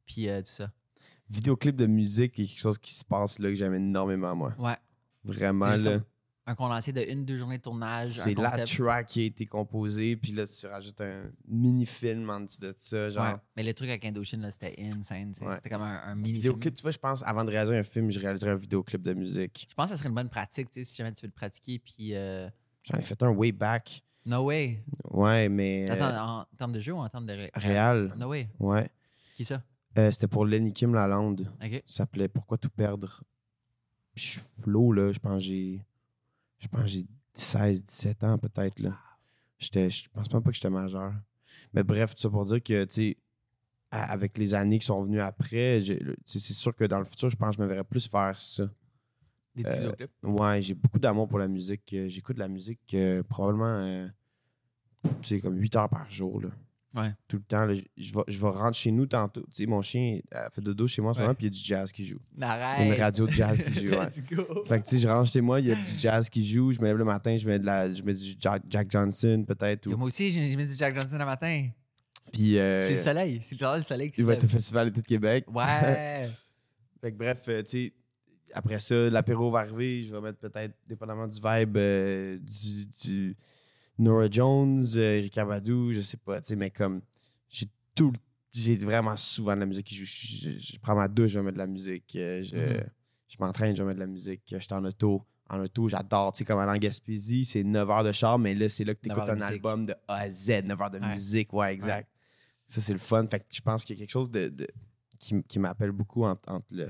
[0.06, 0.72] puis euh, tout ça.
[1.30, 4.54] Vidéoclip de musique est quelque chose qui se passe là que j'aime énormément, moi.
[4.58, 4.76] Ouais.
[5.24, 6.00] Vraiment, là.
[6.52, 10.16] Un condensé de une, deux journées de tournage, C'est la track qui a été composée,
[10.18, 13.10] puis là, tu rajoutes un mini-film en dessous de ça.
[13.10, 13.36] Genre, Ouais.
[13.56, 15.34] Mais le truc avec Indochine, là, c'était insane.
[15.42, 15.56] Ouais.
[15.56, 18.10] C'était comme un, un mini vidéoclip, tu vois, je pense, avant de réaliser un film,
[18.12, 19.66] je réaliserais un vidéoclip de musique.
[19.70, 21.34] Je pense que ça serait une bonne pratique, tu sais, si jamais tu veux le
[21.34, 21.80] pratiquer.
[21.80, 22.50] Puis, euh,
[22.84, 24.04] J'en ai fait un way back.
[24.26, 24.84] no way.
[25.10, 25.90] Ouais, mais.
[25.90, 27.34] euh, Attends, en termes de jeu ou en termes de.
[27.34, 28.14] ré- réel.
[28.18, 28.50] No way.
[28.60, 28.90] Ouais.
[29.36, 29.62] Qui ça?
[29.98, 31.52] Euh, C'était pour Lenny Kim Lalande.
[31.64, 31.84] Ok.
[31.86, 33.24] Ça s'appelait Pourquoi tout perdre?
[34.16, 35.12] Je suis flow, là.
[35.12, 35.86] Je pense que j'ai.
[36.62, 38.98] Je pense que j'ai 16, 17 ans, peut-être, là.
[39.58, 39.90] J'étais.
[39.90, 41.14] Je pense même pas que j'étais majeur.
[41.74, 43.18] Mais bref, tout ça pour dire que, tu sais,
[43.92, 45.82] avec les années qui sont venues après,
[46.26, 48.70] c'est sûr que dans le futur, je pense que je me verrais plus faire ça.
[49.54, 50.12] Des petits Euh, vidéoclips?
[50.24, 51.92] Ouais, j'ai beaucoup d'amour pour la musique.
[51.94, 54.08] Euh, J'écoute de la musique euh, probablement, euh,
[55.22, 56.50] tu sais, comme 8 heures par jour, là.
[56.94, 57.14] Ouais.
[57.28, 57.66] Tout le temps.
[57.66, 57.74] là.
[57.74, 59.42] Je- Je vais, je vais rentrer chez nous tantôt.
[59.44, 61.56] Tu sais, mon chien a fait dodo chez moi en ce moment, puis il y
[61.56, 62.20] a du jazz qui joue.
[62.42, 62.86] Arrête.
[62.94, 63.94] une radio de jazz qui joue.
[64.02, 64.64] Let's go.
[64.66, 66.72] Fait que, tu sais, je rentre chez moi, il y a du jazz qui joue.
[66.74, 69.46] Je me lève le matin, je mets, de la, je mets du Jack, Jack Johnson,
[69.48, 69.88] peut-être.
[69.88, 71.70] Ou- Moi aussi, j'ai mis du Jack Johnson le matin.
[72.34, 73.40] Puis, euh, C'est le soleil.
[73.42, 74.48] C'est le le soleil qui se il va être au.
[74.48, 75.46] Festival d'été de Québec.
[75.52, 76.30] Ouais.
[77.02, 77.94] Fait que bref, euh, tu sais,
[78.54, 80.04] après ça, l'apéro va arriver.
[80.04, 83.38] Je vais mettre peut-être, dépendamment du vibe, euh, du, du
[84.02, 87.02] Nora Jones, euh, Erika Badu, je sais pas, tu sais, mais comme
[87.50, 87.66] j'ai
[87.96, 88.12] tout,
[88.54, 90.06] j'ai vraiment souvent de la musique qui joue.
[90.06, 92.16] Je, je- je prends ma douche, je vais mettre de la musique.
[92.16, 92.84] euh, je Mhm.
[93.28, 94.42] je m'entraîne, je vais mettre de la musique.
[94.52, 95.26] Je suis en auto.
[95.50, 96.32] En auto, j'adore.
[96.32, 98.94] Tu sais, comme aller en Gaspésie, c'est 9 heures de char, mais là, c'est là
[98.96, 99.52] que tu 9 écoutes un musique.
[99.52, 101.12] album de A à Z, 9 heures de Ouais.
[101.14, 101.52] musique.
[101.54, 102.10] Ouais, exact.
[102.66, 103.26] Ça, c'est le fun.
[103.28, 104.68] Fait que je pense qu'il y a quelque chose de, de-
[105.20, 106.90] qui, qui m'appelle beaucoup entre, entre le-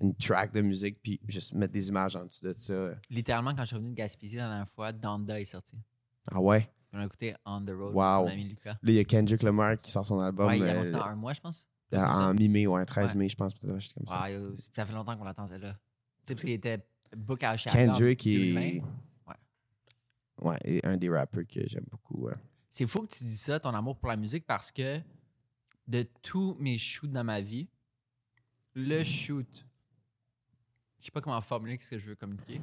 [0.00, 2.90] une track de musique puis juste mettre des images en dessous de ça.
[3.10, 5.76] Littéralement, quand je suis revenu de Gaspésie la dernière fois, Donda est sorti.
[6.30, 6.70] Ah ouais?
[6.92, 7.94] On a écouté On the Road.
[7.94, 8.24] Wow.
[8.24, 8.72] Mon ami Lucas.
[8.72, 10.90] Là, il y a Kendrick Lamar qui sort son album Ouais, il a euh, annoncé
[10.92, 11.68] dans un mois, je pense.
[11.92, 13.18] en, mi-mai, ouais, 13 Ouais.
[13.18, 13.54] mai, je pense.
[13.54, 14.22] Peut-être, comme ça.
[14.24, 15.72] Ouais, fait longtemps qu'on l'attendait là.
[15.72, 15.78] Tu
[16.28, 16.86] sais, parce qu'il était
[17.16, 17.92] book à Chicago.
[17.92, 18.84] Kendrick en est 2020.
[20.42, 22.26] ouais, est un des rappeurs que j'aime beaucoup.
[22.26, 22.34] ouais.
[22.70, 25.00] C'est fou que tu dis ça, ton amour pour la musique, parce que
[25.88, 27.68] de tous mes shoots dans ma vie,
[28.74, 29.66] le shoot,
[31.00, 32.60] je sais pas comment formuler ce que je veux communiquer,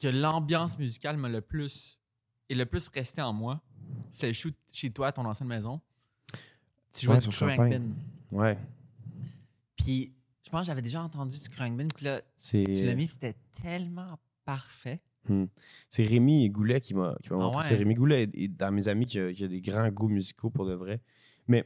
[0.00, 1.98] que l'ambiance musicale m'a le plus
[2.48, 3.62] et le plus resté en moi,
[4.10, 5.80] c'est le shoot chez toi, à ton ancienne maison.
[6.92, 7.92] Tu jouais Ouais, du sur Crank Champagne.
[8.32, 8.36] Bin.
[8.38, 8.58] Ouais,
[9.76, 10.12] Puis
[10.44, 13.36] je pense que j'avais déjà entendu du Crank Bin, puis là, tu l'as mis, c'était
[13.62, 15.00] tellement parfait.
[15.88, 17.58] c'est Rémi Goulet qui m'a Ah montré.
[17.58, 17.64] ouais?
[17.68, 20.50] C'est Rémi Goulet est dans mes amis qui a, qui a des grands goûts musicaux
[20.50, 21.00] pour de vrai.
[21.46, 21.62] Mais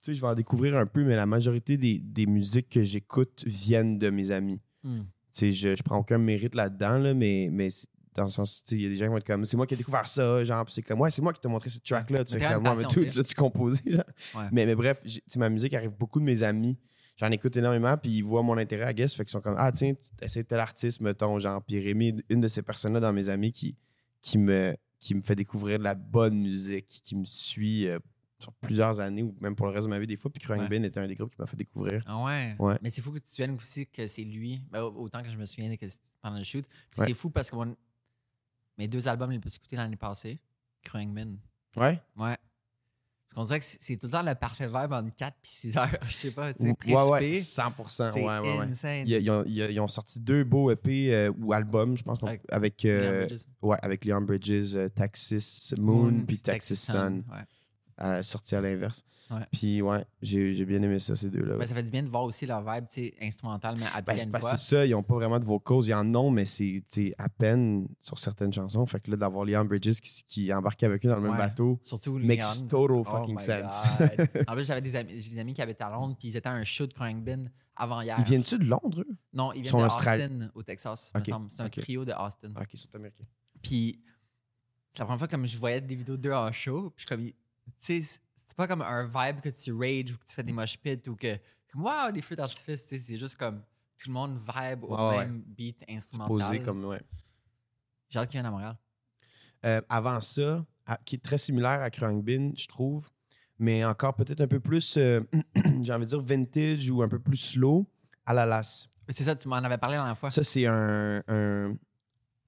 [0.00, 2.82] tu sais, je vais en découvrir un peu, mais la majorité des, des musiques que
[2.82, 4.60] j'écoute viennent de mes amis.
[4.84, 5.02] Hmm.
[5.36, 8.86] Je, je prends aucun mérite là-dedans, là, mais, mais c'est- dans le sens, il y
[8.86, 10.82] a des gens qui vont être comme, c'est moi qui ai découvert ça, genre, c'est
[10.82, 12.24] comme, ouais, c'est moi qui t'ai montré ce track-là.
[12.24, 14.04] Tu fais ouais, mais tout tu ça, tu composais, genre.
[14.36, 14.44] Ouais.
[14.52, 15.02] Mais, mais bref,
[15.36, 16.78] ma musique arrive beaucoup de mes amis.
[17.16, 19.72] J'en écoute énormément, puis ils voient mon intérêt à guess, fait qu'ils sont comme, ah,
[19.72, 23.50] tiens, essaies tel artiste, mettons, genre, puis Rémi, une de ces personnes-là dans mes amis
[23.50, 23.76] qui,
[24.22, 27.98] qui, me, qui me fait découvrir de la bonne musique, qui me suit euh,
[28.44, 30.30] sur plusieurs années, ou même pour le reste de ma vie, des fois.
[30.30, 30.68] Puis Crank Ouais.
[30.68, 32.02] Bin était un des groupes qui m'a fait découvrir.
[32.06, 32.54] Ah ouais?
[32.58, 32.78] Ouais.
[32.82, 34.62] Mais c'est fou que tu te souviennes aussi que c'est lui.
[34.70, 36.64] Ben, au- autant que je me souviens que c'était pendant le shoot.
[36.90, 37.06] Puis Ouais.
[37.08, 37.76] c'est fou parce que mon-
[38.78, 40.38] mes deux albums les plus écoutés l'année passée,
[40.82, 41.38] Krungman.
[41.76, 42.00] Ouais?
[42.16, 42.36] Ouais.
[43.28, 45.76] Parce qu'on dirait que c'est tout le temps le parfait vibe entre 4 puis 6
[45.76, 45.88] heures.
[46.08, 47.40] Je sais pas, tu sais, Ouais, ouais, précipé.
[47.40, 48.12] 100%.
[48.12, 49.08] C'est ouais, ouais, insane.
[49.08, 52.20] Ils, ils ont, ils- ils ont sorti deux beaux EP euh, ou albums, je pense,
[52.48, 53.42] Avec Leon euh, Bridges.
[53.62, 57.38] ouais, avec Leon Bridges, euh, Texas Moon, puis Texas Sun, Ouais.
[58.00, 59.04] Euh, sorti à l'inverse.
[59.30, 59.40] Ouais.
[59.52, 61.56] Puis ouais, j'ai j'ai bien aimé ça, ces deux-là.
[61.56, 64.02] Ben, ça fait du bien de voir aussi leur vibe, tu sais, instrumentale, mais à
[64.02, 65.86] Ben, pleine c'est que ça, ils n'ont pas vraiment de vocals.
[65.86, 66.82] Ils en ont, mais c'est
[67.16, 68.84] à peine sur certaines chansons.
[68.84, 71.78] Fait que là, d'avoir Leon Bridges qui, qui embarquait avec eux dans le même bateau
[71.82, 72.66] Surtout makes Leon.
[72.68, 73.96] total Oh fucking sense.
[74.48, 76.52] En plus, j'avais des amis, des amis qui habitent à Londres, puis ils étaient à
[76.52, 77.16] un show de Crank
[77.76, 78.16] avant hier.
[78.18, 79.16] Ils viennent-tu de Londres, eux?
[79.32, 79.84] Non, ils viennent sont de.
[79.86, 81.50] Austin, au Texas, me Ok, semble.
[81.50, 82.52] C'est un trio de Austin.
[82.54, 83.24] Ah, ok, ils sont américains.
[83.62, 84.00] Puis
[84.92, 86.90] c'est la première fois comme je voyais des vidéos d'eux en show.
[86.94, 87.43] Puis je suis comme,
[87.76, 90.78] sais, c'est pas comme un vibe que tu rage ou que tu fais des mosh
[90.78, 91.36] pits ou que,
[91.72, 92.84] comme, wow, des feux d'artifice.
[92.86, 93.62] C'est juste comme
[93.98, 95.26] tout le monde vibe au Ouais, ouais.
[95.26, 96.62] même beat Posé instrumental.
[96.64, 96.84] comme.
[96.84, 97.00] Ouais.
[98.10, 98.76] J'ai hâte qu'il vienne à Montréal.
[99.64, 103.08] Euh, avant ça, à- qui est très similaire à Crankbin, je trouve,
[103.58, 105.20] mais encore peut-être un peu plus, euh,
[105.82, 107.86] j'ai envie de dire vintage ou un peu plus slow,
[108.26, 108.88] à la lasse.
[109.08, 110.30] C'est ça, tu m'en avais parlé la dernière fois.
[110.30, 111.76] Ça, c'est un, un,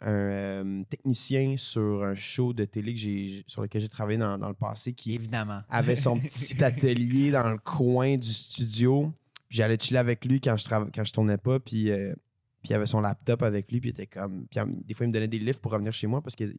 [0.00, 4.38] un, euh, technicien sur un show de télé que j'ai, sur lequel j'ai travaillé dans,
[4.38, 5.62] dans le passé qui Évidemment.
[5.68, 9.12] avait son petit atelier dans le coin du studio.
[9.48, 11.58] Puis j'allais chiller avec lui quand je, quand je tournais pas.
[11.60, 12.14] Puis, euh,
[12.62, 13.80] puis il avait son laptop avec lui.
[13.80, 14.46] Puis il était comme.
[14.48, 16.54] Puis des fois, il me donnait des lifts pour revenir chez moi parce qu'il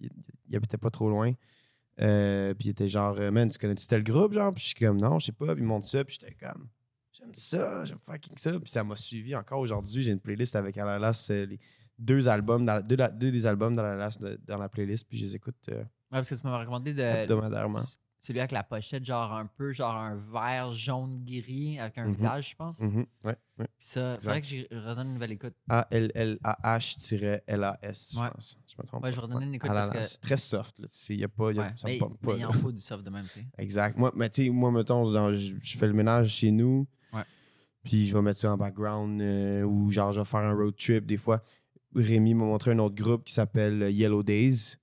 [0.50, 1.34] il habitait pas trop loin.
[2.00, 4.34] Euh, puis il était genre, man, tu connais-tu tel groupe?
[4.34, 5.54] Genre, puis je suis comme, non, je sais pas.
[5.54, 6.04] Puis il monte ça.
[6.04, 6.70] Puis j'étais comme,
[7.12, 8.60] j'aime ça, j'aime fucking ça.
[8.60, 10.02] Puis ça m'a suivi encore aujourd'hui.
[10.02, 11.60] J'ai une playlist avec Alalas, les
[12.00, 15.08] deux albums, dans, deux, deux des albums d'Alalas de- dans la playlist.
[15.08, 17.02] Puis je les écoute euh, Ouais, parce que tu m'avais recommandé de.
[17.02, 17.80] hebdomadairement.
[18.20, 22.14] Celui avec la pochette, genre un peu, genre un vert jaune gris avec un Mhm.
[22.16, 22.80] visage, je pense.
[22.80, 23.68] Mhm, ouais, ouais.
[23.78, 25.54] Puis ça, c'est vrai que j'y redonne une nouvelle écoute.
[25.70, 28.58] A-L-L-A-H-L-A-S, je pense.
[28.68, 30.78] Je me trompe Ouais, je vais redonner une écoute Ah parce que- C'est très soft.
[30.80, 30.88] Là.
[31.10, 32.34] Il y a pas, il y a- ça Mais, me pas.
[32.38, 33.46] il en faut du soft de même, tu sais.
[33.58, 33.98] Exact.
[33.98, 36.88] Moi, mais tu sais, moi, mettons, dans- je, je fais le ménage chez nous.
[37.84, 40.76] Puis je vais mettre ça en background euh, ou genre, je vais faire un road
[40.76, 41.06] trip.
[41.06, 41.42] Des fois,
[41.98, 44.76] Rémi m'a montré un autre groupe qui s'appelle Yellow Days.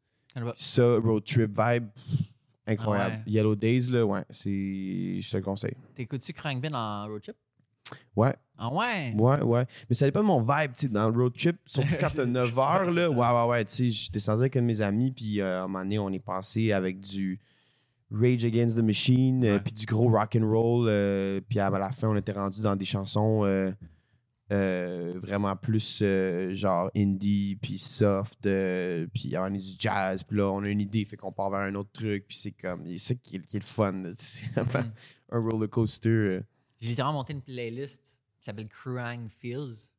[0.56, 1.86] Ça, road trip vibe,
[2.66, 3.14] incroyable.
[3.16, 3.32] Ah ouais.
[3.32, 4.50] Yellow Days, là, ouais, c'est.
[5.20, 5.76] Je te le conseille.
[5.94, 7.36] T'écoutes-tu Crankbin en road trip?
[8.16, 8.34] Ouais.
[8.58, 9.14] Ah ouais?
[9.16, 9.64] Ouais, ouais.
[9.88, 12.24] Mais ça dépend de mon vibe, tu sais, dans le road trip, surtout quand t'as
[12.26, 13.10] 9 heures, là.
[13.10, 13.64] Ouais, ouais, ouais.
[13.66, 15.98] Tu sais, je descendais avec un de mes amis, puis euh, à un moment donné,
[15.98, 17.38] on est passé avec du
[18.10, 20.86] Rage Against the Machine, euh, puis du gros rock and roll.
[20.88, 23.44] euh, puis à la fin, on était rendu dans des chansons
[24.54, 30.36] euh, vraiment plus euh, genre indie, puis soft, euh, puis on est du jazz, puis
[30.38, 32.86] là, on a une idée, fait qu'on part vers un autre truc, puis c'est comme,
[32.86, 34.88] c'est ça qui est, qui est le fun, c'est vraiment
[35.30, 36.08] un roller coaster.
[36.10, 36.42] euh.
[36.78, 39.90] J'ai littéralement monté une playlist qui s'appelle Cruang Feels.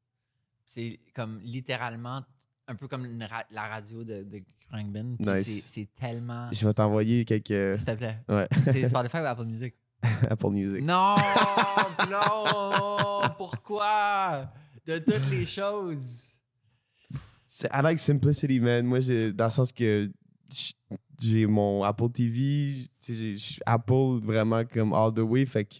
[0.65, 2.21] C'est comme littéralement
[2.67, 4.39] un peu comme ra- la radio de, de
[5.19, 5.43] Nice.
[5.45, 6.49] c'est- C'est tellement.
[6.51, 8.17] Je vais t'envoyer quelques S'il te plaît.
[8.27, 8.47] Ouais.
[8.65, 9.75] C'est Spotify ou Apple Music?
[10.29, 10.81] Apple Music.
[10.83, 11.15] Non!
[12.11, 13.21] non!
[13.37, 14.51] Pourquoi?
[14.85, 16.31] De toutes les choses.
[17.47, 18.85] C'est- I like simplicity, man.
[18.85, 20.11] Moi, j'ai, dans le sens que
[21.19, 22.73] j'ai mon Apple TV,
[23.07, 25.45] je suis Apple vraiment comme all the way.
[25.45, 25.75] Fait que,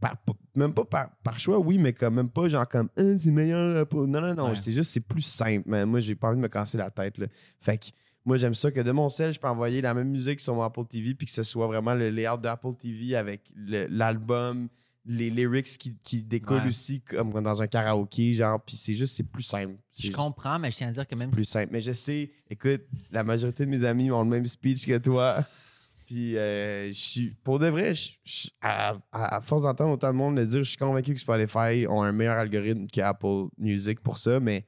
[0.00, 0.16] par-
[0.54, 3.76] même pas par, par choix, oui, mais quand même pas genre comme, Ah, c'est meilleur
[3.82, 4.06] Apple.
[4.06, 4.48] Non, non, non.
[4.50, 4.56] Ouais.
[4.56, 5.88] C'est juste, c'est plus simple, man.
[5.88, 7.26] Moi, j'ai pas envie de me casser la tête, là.
[7.60, 7.86] Fait que,
[8.28, 10.62] moi, j'aime ça que de mon cell, je peux envoyer la même musique sur mon
[10.62, 14.68] Apple TV, puis que ce soit vraiment le layout d'Apple TV avec le- l'album,
[15.06, 16.68] les lyrics qui, qui découlent Ouais.
[16.68, 19.76] aussi, comme dans un karaoké, genre, puis c'est juste, c'est plus simple.
[19.96, 21.50] Je juste- comprends, mais je tiens à dire que même plus si.
[21.52, 21.70] simple.
[21.72, 25.44] Mais je sais, écoute, la majorité de mes amis ont le même speech que toi.
[26.06, 30.08] Puis, euh, je suis, pour de vrai, je- je- à, à- à force d'entendre autant
[30.12, 34.00] de monde le dire, je suis convaincu que Spotify ont un meilleur algorithme qu'Apple Music
[34.00, 34.40] pour ça.
[34.40, 34.66] Mais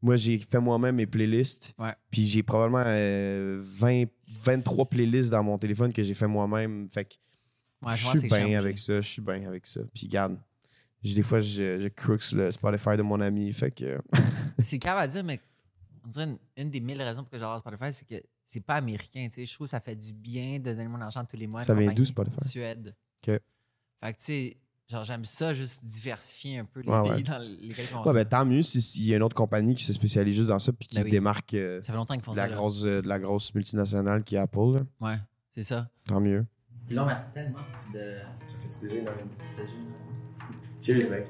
[0.00, 1.74] moi, j'ai fait moi-même mes playlists.
[1.78, 1.94] Ouais.
[2.10, 6.88] Puis, j'ai probablement euh, 20, 23 playlists dans mon téléphone que j'ai fait moi-même.
[6.90, 7.14] Fait que
[7.80, 9.00] Ouais, je suis bien avec ça.
[9.00, 9.80] Je suis bien avec ça.
[9.94, 10.36] Puis, garde,
[11.02, 13.52] j'ai- des fois, je, je crooks le Spotify de mon ami.
[13.52, 13.98] Fait que.
[14.62, 15.40] C'est grave à dire, mais
[16.04, 18.76] on dirait une, une des mille raisons pour que j'adore Spotify, c'est que c'est pas
[18.76, 19.26] américain.
[19.28, 21.46] Tu sais, je trouve que ça fait du bien de donner mon argent tous les
[21.46, 21.60] mois.
[21.62, 22.04] Ça vient d'où.
[22.04, 22.48] Spotify?
[22.48, 22.94] Suède.
[23.22, 23.34] OK.
[24.00, 24.56] Fait que tu sais,
[24.90, 27.22] genre j'aime ça, juste diversifier un peu les Ouais, pays ouais.
[27.22, 29.84] dans lesquels on Ouais, ben, tant mieux si- s'il y a une autre compagnie qui
[29.84, 31.10] se spécialise juste dans ça puis qui Ben se oui.
[31.10, 32.54] démarque euh, Ça fait longtemps qu'ils font de, la ça.
[32.54, 34.74] grosse, euh, de la grosse multinationale qui est Apple.
[34.74, 34.80] là.
[35.00, 35.18] Ouais,
[35.50, 35.88] c'est ça.
[36.06, 36.46] Tant mieux.
[36.86, 37.58] Puis là, merci tellement
[37.92, 39.28] de Ça fait déjà une
[40.80, 41.00] ce jeu.
[41.00, 41.26] Cheers, mec.